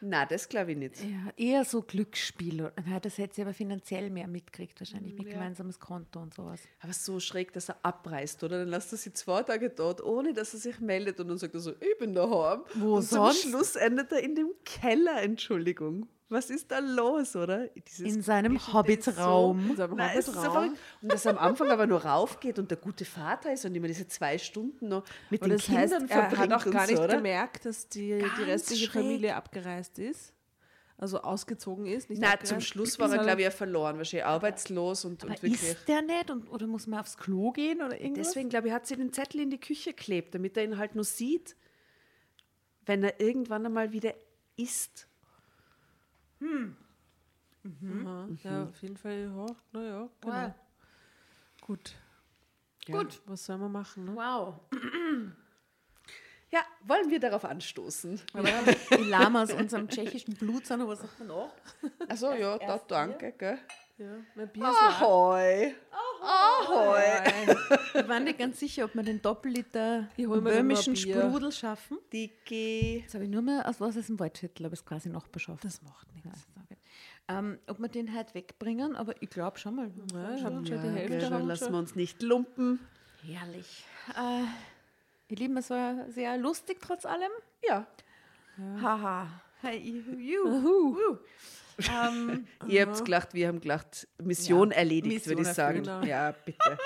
Nein, 0.00 0.26
das 0.30 0.48
glaube 0.48 0.72
ich 0.72 0.78
nicht. 0.78 1.02
Ja, 1.02 1.32
eher 1.36 1.64
so 1.64 1.82
Glücksspiel. 1.82 2.72
Na, 2.86 3.00
das 3.00 3.18
hätte 3.18 3.34
sie 3.34 3.42
aber 3.42 3.54
finanziell 3.54 4.10
mehr 4.10 4.28
mitgekriegt, 4.28 4.80
wahrscheinlich 4.80 5.14
mit 5.14 5.28
gemeinsames 5.30 5.78
Konto 5.78 6.20
und 6.20 6.34
sowas. 6.34 6.60
Aber 6.80 6.92
so 6.92 7.20
schräg, 7.20 7.52
dass 7.52 7.68
er 7.68 7.76
abreißt, 7.82 8.42
oder? 8.44 8.60
Dann 8.60 8.68
lässt 8.68 8.92
er 8.92 8.98
sie 8.98 9.12
zwei 9.12 9.42
Tage 9.42 9.70
dort, 9.70 10.02
ohne 10.02 10.32
dass 10.32 10.54
er 10.54 10.60
sich 10.60 10.80
meldet 10.80 11.20
und 11.20 11.28
dann 11.28 11.38
sagt 11.38 11.54
er 11.54 11.60
so, 11.60 11.72
ich 11.72 11.98
bin 11.98 12.14
daheim. 12.14 12.62
Wo 12.74 12.96
und 12.96 13.02
sonst? 13.02 13.42
zum 13.42 13.50
Schluss 13.50 13.76
endet 13.76 14.12
er 14.12 14.22
in 14.22 14.34
dem 14.34 14.50
Keller, 14.64 15.22
Entschuldigung. 15.22 16.08
Was 16.30 16.48
ist 16.48 16.70
da 16.70 16.78
los, 16.78 17.34
oder? 17.34 17.66
Dieses 17.68 17.98
In 18.14 18.22
seinem 18.22 18.56
Hobbitraum. 18.72 19.74
So 19.76 19.82
Hobbitraum. 19.90 20.32
verrückt. 20.32 20.78
Und 21.02 21.12
dass 21.12 21.26
er 21.26 21.32
am 21.32 21.38
Anfang 21.38 21.70
aber 21.70 21.88
nur 21.88 22.04
raufgeht 22.04 22.58
und 22.60 22.70
der 22.70 22.78
gute 22.78 23.04
Vater 23.04 23.52
ist 23.52 23.64
und 23.64 23.74
immer 23.74 23.88
diese 23.88 24.06
zwei 24.06 24.38
Stunden 24.38 24.88
noch 24.88 25.04
mit 25.28 25.42
Und 25.42 25.50
den 25.50 25.58
das 25.58 25.68
heißt, 25.68 25.92
Kindern 25.92 26.08
er 26.08 26.30
verbringt 26.30 26.52
hat 26.54 26.66
auch 26.66 26.70
gar 26.70 26.86
so, 26.86 26.92
nicht 26.92 27.02
oder? 27.02 27.16
gemerkt, 27.16 27.66
dass 27.66 27.88
die, 27.88 28.24
die 28.38 28.42
restliche 28.44 28.86
schräg. 28.86 29.02
Familie 29.02 29.34
abgereist 29.34 29.98
ist. 29.98 30.32
Also 30.96 31.20
ausgezogen 31.22 31.86
ist. 31.86 32.10
Nicht 32.10 32.20
Nein, 32.20 32.30
abgereist. 32.32 32.52
zum 32.52 32.60
Schluss 32.60 32.98
war 33.00 33.10
er, 33.10 33.22
glaube 33.22 33.40
ich, 33.40 33.44
ja 33.46 33.50
verloren, 33.50 33.96
wahrscheinlich 33.98 34.26
arbeitslos 34.26 35.04
und, 35.04 35.22
Aber 35.24 35.32
und 35.32 35.42
wirklich. 35.42 35.62
ist 35.62 35.88
der 35.88 36.02
nicht? 36.02 36.30
Und, 36.30 36.48
oder 36.48 36.66
muss 36.68 36.86
man 36.86 37.00
aufs 37.00 37.16
Klo 37.16 37.50
gehen 37.50 37.82
oder 37.82 38.00
irgendwas? 38.00 38.28
Deswegen, 38.28 38.50
glaube 38.50 38.68
ich, 38.68 38.72
hat 38.74 38.86
sie 38.86 38.94
den 38.96 39.12
Zettel 39.12 39.40
in 39.40 39.50
die 39.50 39.58
Küche 39.58 39.94
geklebt, 39.94 40.34
damit 40.34 40.56
er 40.56 40.62
ihn 40.64 40.78
halt 40.78 40.94
nur 40.94 41.04
sieht, 41.04 41.56
wenn 42.86 43.02
er 43.02 43.18
irgendwann 43.20 43.66
einmal 43.66 43.92
wieder 43.92 44.14
isst. 44.56 45.08
Aha, 46.42 48.28
Ja, 48.42 48.64
auf 48.64 48.82
jeden 48.82 48.96
Fall, 48.96 49.20
ja, 49.20 49.46
naja, 49.72 50.08
genau. 50.20 50.34
Wow. 50.34 50.54
Gut. 51.60 51.94
Gut. 52.86 53.20
Was 53.26 53.44
soll 53.44 53.58
man 53.58 53.70
machen? 53.72 54.06
Ne? 54.06 54.16
Wow. 54.16 54.60
Ja, 56.50 56.60
wollen 56.84 57.10
wir 57.10 57.20
darauf 57.20 57.44
anstoßen? 57.44 58.20
Die 58.98 59.04
Lama 59.04 59.42
aus 59.44 59.52
unserem 59.52 59.88
tschechischen 59.88 60.34
Blut, 60.34 60.66
sondern 60.66 60.88
was 60.88 61.00
sagt 61.00 61.18
man 61.20 61.28
noch? 61.28 61.52
Achso, 62.08 62.32
ja, 62.32 62.58
da, 62.58 62.78
danke, 62.78 63.32
gell? 63.38 63.58
Ja, 64.00 64.06
mein 64.34 64.48
Bier 64.48 64.64
ist 64.64 64.80
leer. 64.80 64.88
Ahoi! 65.02 65.74
Ahoi! 66.22 67.02
Wir 67.92 68.08
waren 68.08 68.24
nicht 68.24 68.38
ganz 68.38 68.58
sicher, 68.58 68.86
ob 68.86 68.94
wir 68.94 69.02
den 69.02 69.20
Doppelliter 69.20 70.08
böhmischen 70.16 70.94
noch 70.94 71.06
mal. 71.06 71.28
Sprudel 71.28 71.52
schaffen. 71.52 71.98
Dicki. 72.10 73.00
Jetzt 73.02 73.12
habe 73.12 73.24
ich 73.24 73.30
nur 73.30 73.42
mehr 73.42 73.68
aus 73.68 73.78
was 73.78 73.98
aus 73.98 74.06
dem 74.06 74.18
Waldviertel, 74.18 74.64
aber 74.64 74.72
es 74.72 74.80
ist 74.80 74.86
quasi 74.86 75.10
Nachbarschaft. 75.10 75.64
Das 75.66 75.82
macht 75.82 76.06
Ja, 76.08 76.30
nichts. 76.30 76.38
ist 76.40 76.48
okay. 76.64 76.78
ähm, 77.28 77.58
ob 77.66 77.78
wir 77.78 77.88
den 77.88 78.14
halt 78.14 78.34
wegbringen, 78.34 78.96
aber 78.96 79.20
ich 79.20 79.28
glaube 79.28 79.58
schon 79.58 79.76
mal. 79.76 79.90
Ja, 80.14 80.30
hab 80.30 80.38
schon 80.38 80.64
die 80.64 80.70
Ja, 80.72 80.80
Hälfte. 80.80 81.24
haben 81.26 81.30
dann 81.32 81.42
wir 81.42 81.46
lassen 81.48 81.64
schon. 81.64 81.72
wir 81.74 81.78
uns 81.80 81.94
nicht 81.94 82.22
lumpen. 82.22 82.80
Herrlich. 83.26 83.84
Äh, 84.16 84.44
ihr 85.28 85.36
Lieben, 85.36 85.58
es 85.58 85.68
war 85.68 86.10
sehr 86.10 86.38
lustig 86.38 86.78
trotz 86.80 87.04
allem. 87.04 87.30
Ja. 87.68 87.86
Haha. 88.80 89.26
Hey, 89.60 89.76
you. 90.16 91.18
You. 91.86 91.92
ähm, 91.92 92.46
Ihr 92.68 92.86
habt 92.86 93.04
gelacht, 93.04 93.34
wir 93.34 93.48
haben 93.48 93.60
gelacht. 93.60 94.08
Mission 94.22 94.70
Ja, 94.70 94.76
erledigt, 94.76 95.14
Mission 95.14 95.38
würde 95.38 95.48
ich 95.48 95.54
sagen. 95.54 95.84
erfüllt. 95.84 96.08
Ja, 96.08 96.34
bitte. 96.44 96.58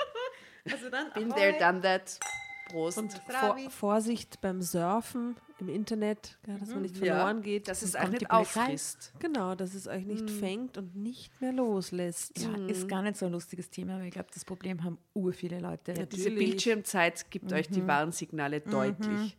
also 0.71 0.89
dann, 0.89 1.11
Been 1.13 1.31
ahoi. 1.31 1.39
there, 1.39 1.59
done 1.59 1.81
that. 1.81 2.19
Prost. 2.69 2.97
Und 2.97 3.13
vor, 3.13 3.57
Vorsicht 3.69 4.41
beim 4.41 4.61
Surfen 4.61 5.35
im 5.59 5.69
Internet, 5.69 6.37
ja, 6.47 6.57
dass 6.57 6.69
man 6.69 6.81
nicht 6.81 6.97
ja, 6.97 7.15
verloren 7.15 7.41
geht. 7.41 7.67
dass 7.67 7.81
es 7.83 7.93
kommt 7.93 8.13
nicht 8.13 8.31
auffrisst. 8.31 9.13
Genau, 9.19 9.55
dass 9.55 9.73
es 9.73 9.87
euch 9.87 10.05
nicht 10.05 10.29
fängt 10.29 10.77
und 10.77 10.95
nicht 10.95 11.39
mehr 11.41 11.53
loslässt. 11.53 12.39
Ja, 12.39 12.67
ist 12.67 12.87
gar 12.87 13.03
nicht 13.03 13.17
so 13.17 13.27
ein 13.27 13.31
lustiges 13.31 13.69
Thema, 13.69 13.95
aber 13.95 14.05
ich 14.05 14.11
glaube, 14.13 14.29
das 14.33 14.43
Problem 14.45 14.83
haben 14.83 14.97
ur 15.13 15.31
viele 15.31 15.59
Leute. 15.59 15.93
Ja, 15.93 16.05
diese. 16.05 16.31
Bildschirmzeit 16.31 17.29
gibt 17.29 17.53
euch 17.53 17.69
die 17.69 17.85
Warnsignale 17.85 18.61
deutlich. 18.61 19.37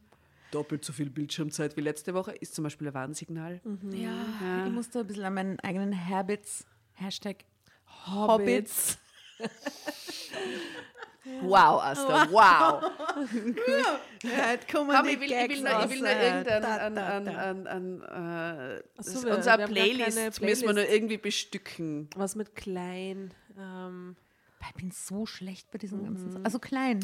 Doppelt 0.50 0.84
so 0.84 0.92
viel 0.92 1.10
Bildschirmzeit 1.10 1.76
wie 1.76 1.80
letzte 1.80 2.14
Woche 2.14 2.32
ist 2.32 2.54
zum 2.54 2.64
Beispiel 2.64 2.88
ein 2.88 2.94
Warnsignal. 2.94 3.60
Ja, 3.90 4.66
ich 4.66 4.72
muss 4.72 4.90
da 4.90 5.00
ein 5.00 5.06
bisschen 5.06 5.24
an 5.24 5.34
meinen 5.34 5.60
eigenen 5.60 6.08
Habits, 6.08 6.64
Hashtag 6.94 7.44
Hobbits. 8.06 8.98
Wow, 11.42 11.82
Asta, 11.82 12.28
wow. 12.30 12.82
Ja, 14.22 14.56
Komm, 14.70 14.90
ich 15.06 15.20
will, 15.20 15.32
ich 15.32 15.48
will 15.48 15.60
nur, 15.62 15.84
ich 15.84 15.90
will 15.90 15.98
nur 15.98 16.08
irgendein 16.10 16.64
an, 16.64 16.98
an, 16.98 17.28
an, 17.28 17.66
an, 17.66 18.76
äh, 18.78 19.02
so, 19.02 19.28
unsere 19.28 19.66
Playlist, 19.66 20.16
keine 20.16 20.30
müssen 20.48 20.62
wir 20.62 20.72
nur 20.72 20.74
Playlist. 20.74 20.92
irgendwie 20.94 21.16
bestücken. 21.18 22.08
Was 22.14 22.36
mit 22.36 22.54
klein. 22.54 23.34
Ähm, 23.58 24.14
Ich 24.68 24.74
bin 24.74 24.92
so 24.92 25.26
schlecht 25.26 25.68
bei 25.72 25.78
diesen 25.78 26.04
ganzen. 26.04 26.44
Also 26.44 26.60
klein. 26.60 27.00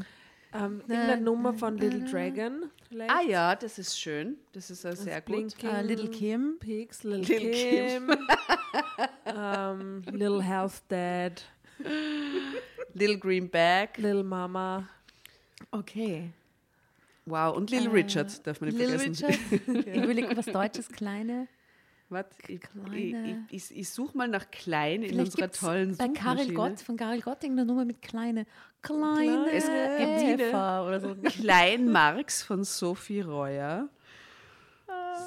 Ähm, 0.52 0.80
irgendeine 0.80 1.20
Nummer 1.22 1.54
von 1.54 1.76
Little 1.78 2.00
Dragon. 2.04 2.70
Vielleicht. 2.88 3.10
Ah 3.10 3.22
ja, 3.22 3.54
das 3.56 3.78
ist 3.78 3.98
schön. 3.98 4.36
Das 4.52 4.70
ist 4.70 4.84
auch 4.86 4.92
sehr 4.94 5.20
gut. 5.20 5.34
Blinking 5.34 5.70
Äh, 5.70 5.82
Little 5.82 6.10
Kim. 6.10 6.58
Pigs, 6.58 7.02
Little, 7.04 7.20
Little 7.20 7.50
Kim. 7.50 8.06
Kim. 8.08 8.18
ähm, 9.36 10.02
Little 10.10 10.42
Health 10.42 10.82
Dad. 10.88 11.44
Little 12.94 13.18
Green 13.18 13.48
Bag. 13.48 13.96
Little 13.98 14.24
Mama. 14.24 14.88
Okay. 15.70 16.30
Wow, 17.24 17.56
und 17.56 17.70
Little 17.70 17.92
Richard 17.92 18.44
darf 18.46 18.60
man 18.60 18.70
nicht 18.70 18.78
Little 18.78 18.98
vergessen. 18.98 19.26
Richard. 19.26 19.86
Ich 19.86 20.02
überlege 20.02 20.36
was 20.36 20.46
Deutsches, 20.46 20.88
kleine. 20.88 21.46
Warte, 22.12 22.36
ich, 22.48 22.60
ich, 22.92 23.36
ich, 23.50 23.76
ich, 23.78 23.88
suche 23.90 24.16
mal 24.16 24.28
nach 24.28 24.50
Klein 24.50 25.02
in 25.02 25.10
Vielleicht 25.10 25.34
unserer 25.34 25.50
tollen 25.50 25.96
bei 25.96 26.08
Karel. 26.08 26.52
Gott, 26.52 26.80
von 26.80 26.96
Karel 26.96 27.20
Gott 27.20 27.42
irgendeine 27.42 27.66
Nummer 27.66 27.84
mit 27.84 28.02
kleine. 28.02 28.46
Kleine 28.82 29.50
Es 29.50 29.64
gibt. 29.66 30.40
Eva 30.40 30.86
oder 30.86 31.00
so. 31.00 31.14
Klein 31.14 31.90
Marx 31.90 32.42
von 32.42 32.64
Sophie 32.64 33.20
Reuer. 33.20 33.88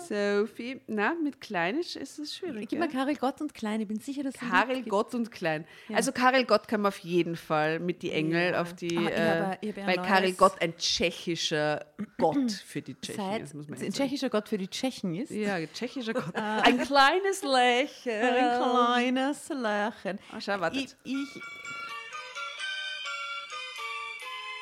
Sophie, 0.07 0.81
na, 0.88 1.13
mit 1.15 1.41
Kleinisch 1.41 1.95
ist 1.95 2.19
es 2.19 2.36
schwierig. 2.36 2.69
Gib 2.69 2.79
ja? 2.79 2.86
mal 2.86 2.91
Karel 2.91 3.15
Gott 3.15 3.41
und 3.41 3.53
klein. 3.53 3.81
Ich 3.81 3.88
bin 3.88 3.99
sicher, 3.99 4.23
dass 4.23 4.36
es 4.36 4.39
Karel. 4.39 4.83
Gott 4.83 5.13
und 5.15 5.31
Klein. 5.31 5.65
Also 5.93 6.11
Karel 6.11 6.45
Gott 6.45 6.67
kann 6.67 6.81
man 6.81 6.89
auf 6.89 6.97
jeden 6.99 7.36
Fall 7.36 7.79
mit 7.79 8.01
die 8.01 8.11
Engel 8.11 8.51
Ja. 8.53 8.61
auf 8.61 8.73
die, 8.73 8.97
Ah, 8.97 9.01
ich 9.01 9.09
äh, 9.11 9.41
habe- 9.41 9.57
ich 9.61 9.75
habe 9.77 9.88
weil 9.88 9.95
Karel 10.05 10.33
Gott 10.33 10.61
ein 10.61 10.77
tschechischer 10.77 11.86
Gott 12.17 12.51
für 12.51 12.81
die 12.81 12.95
Tschechen 12.99 13.23
Seit 13.23 13.41
ist, 13.41 13.53
muss 13.53 13.67
man 13.67 13.79
ein 13.81 13.91
tschechischer 13.93 14.29
Gott 14.29 14.49
für 14.49 14.57
die 14.57 14.67
Tschechen 14.67 15.15
ist. 15.15 15.31
Ja, 15.31 15.55
ein 15.55 15.69
tschechischer 15.73 16.13
Gott. 16.13 16.25
ein 16.36 16.79
kleines 16.79 17.41
Lächeln. 17.43 18.23
Ein 18.36 18.61
kleines 19.13 19.49
Lächeln. 19.49 20.19
Ah, 20.31 20.41
schau, 20.41 20.59
wartet. 20.59 20.95
Ich, 21.03 21.13
ich. 21.13 21.41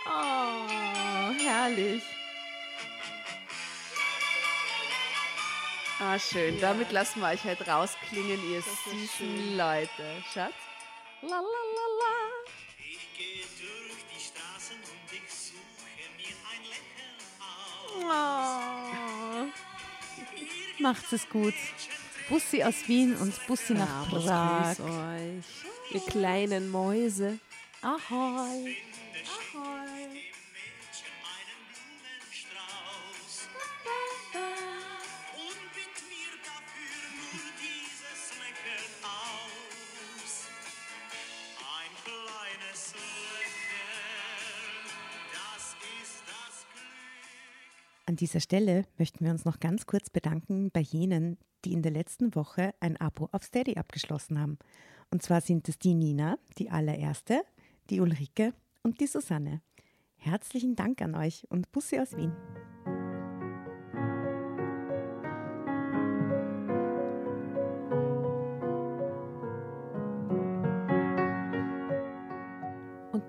Oh, 0.06 1.32
herrlich. 1.46 2.04
Ah, 6.00 6.20
schön. 6.20 6.60
Damit 6.60 6.92
lassen 6.92 7.22
wir 7.22 7.30
euch 7.30 7.44
halt 7.44 7.68
rausklingen, 7.68 8.40
ihr 8.52 8.62
süßen 8.62 9.58
Leute. 9.58 10.24
Schatz? 10.34 10.54
La 11.22 11.30
la 11.30 11.40
la 11.40 11.88
la. 12.02 12.16
Ich 12.80 13.08
gehe 13.18 13.46
durch 13.58 14.04
die 14.14 14.22
Straßen 14.22 14.78
und 14.78 15.12
ich 15.12 15.30
suche 15.34 16.08
mir 16.18 16.36
ein 16.52 16.64
Lächeln 16.70 17.24
auf. 18.10 19.48
Macht's 20.80 21.12
es 21.12 21.30
gut. 21.30 21.54
Bussi 22.30 22.64
aus 22.64 22.88
Wien 22.88 23.16
und 23.18 23.48
Bussi 23.48 23.74
nach 23.74 24.10
Prag. 24.10 24.80
Euch, 24.80 25.46
ihr 25.92 26.02
kleinen 26.02 26.70
Mäuse. 26.72 27.40
Ahoi. 27.82 28.76
Mädchen 29.54 30.43
An 48.14 48.18
dieser 48.18 48.42
Stelle 48.42 48.86
möchten 49.00 49.26
wir 49.26 49.32
uns 49.32 49.44
noch 49.44 49.60
ganz 49.60 49.88
kurz 49.88 50.12
bedanken 50.12 50.70
bei 50.70 50.82
jenen, 50.82 51.40
die 51.66 51.74
in 51.74 51.82
der 51.82 51.92
letzten 51.92 52.36
Woche 52.36 52.76
ein 52.80 52.96
Abo 52.98 53.28
auf 53.32 53.42
Steady 53.42 53.78
abgeschlossen 53.78 54.40
haben. 54.40 54.60
Und 55.10 55.24
zwar 55.24 55.42
sind 55.42 55.68
es 55.68 55.80
die 55.80 55.96
Nina, 55.96 56.38
die 56.60 56.70
allererste, 56.70 57.42
die 57.90 58.02
Ulrike 58.02 58.54
und 58.84 59.00
die 59.00 59.08
Susanne. 59.08 59.64
Herzlichen 60.18 60.76
Dank 60.76 61.02
an 61.02 61.16
euch 61.16 61.48
und 61.50 61.72
Bussi 61.72 62.00
aus 62.00 62.16
Wien. 62.16 62.34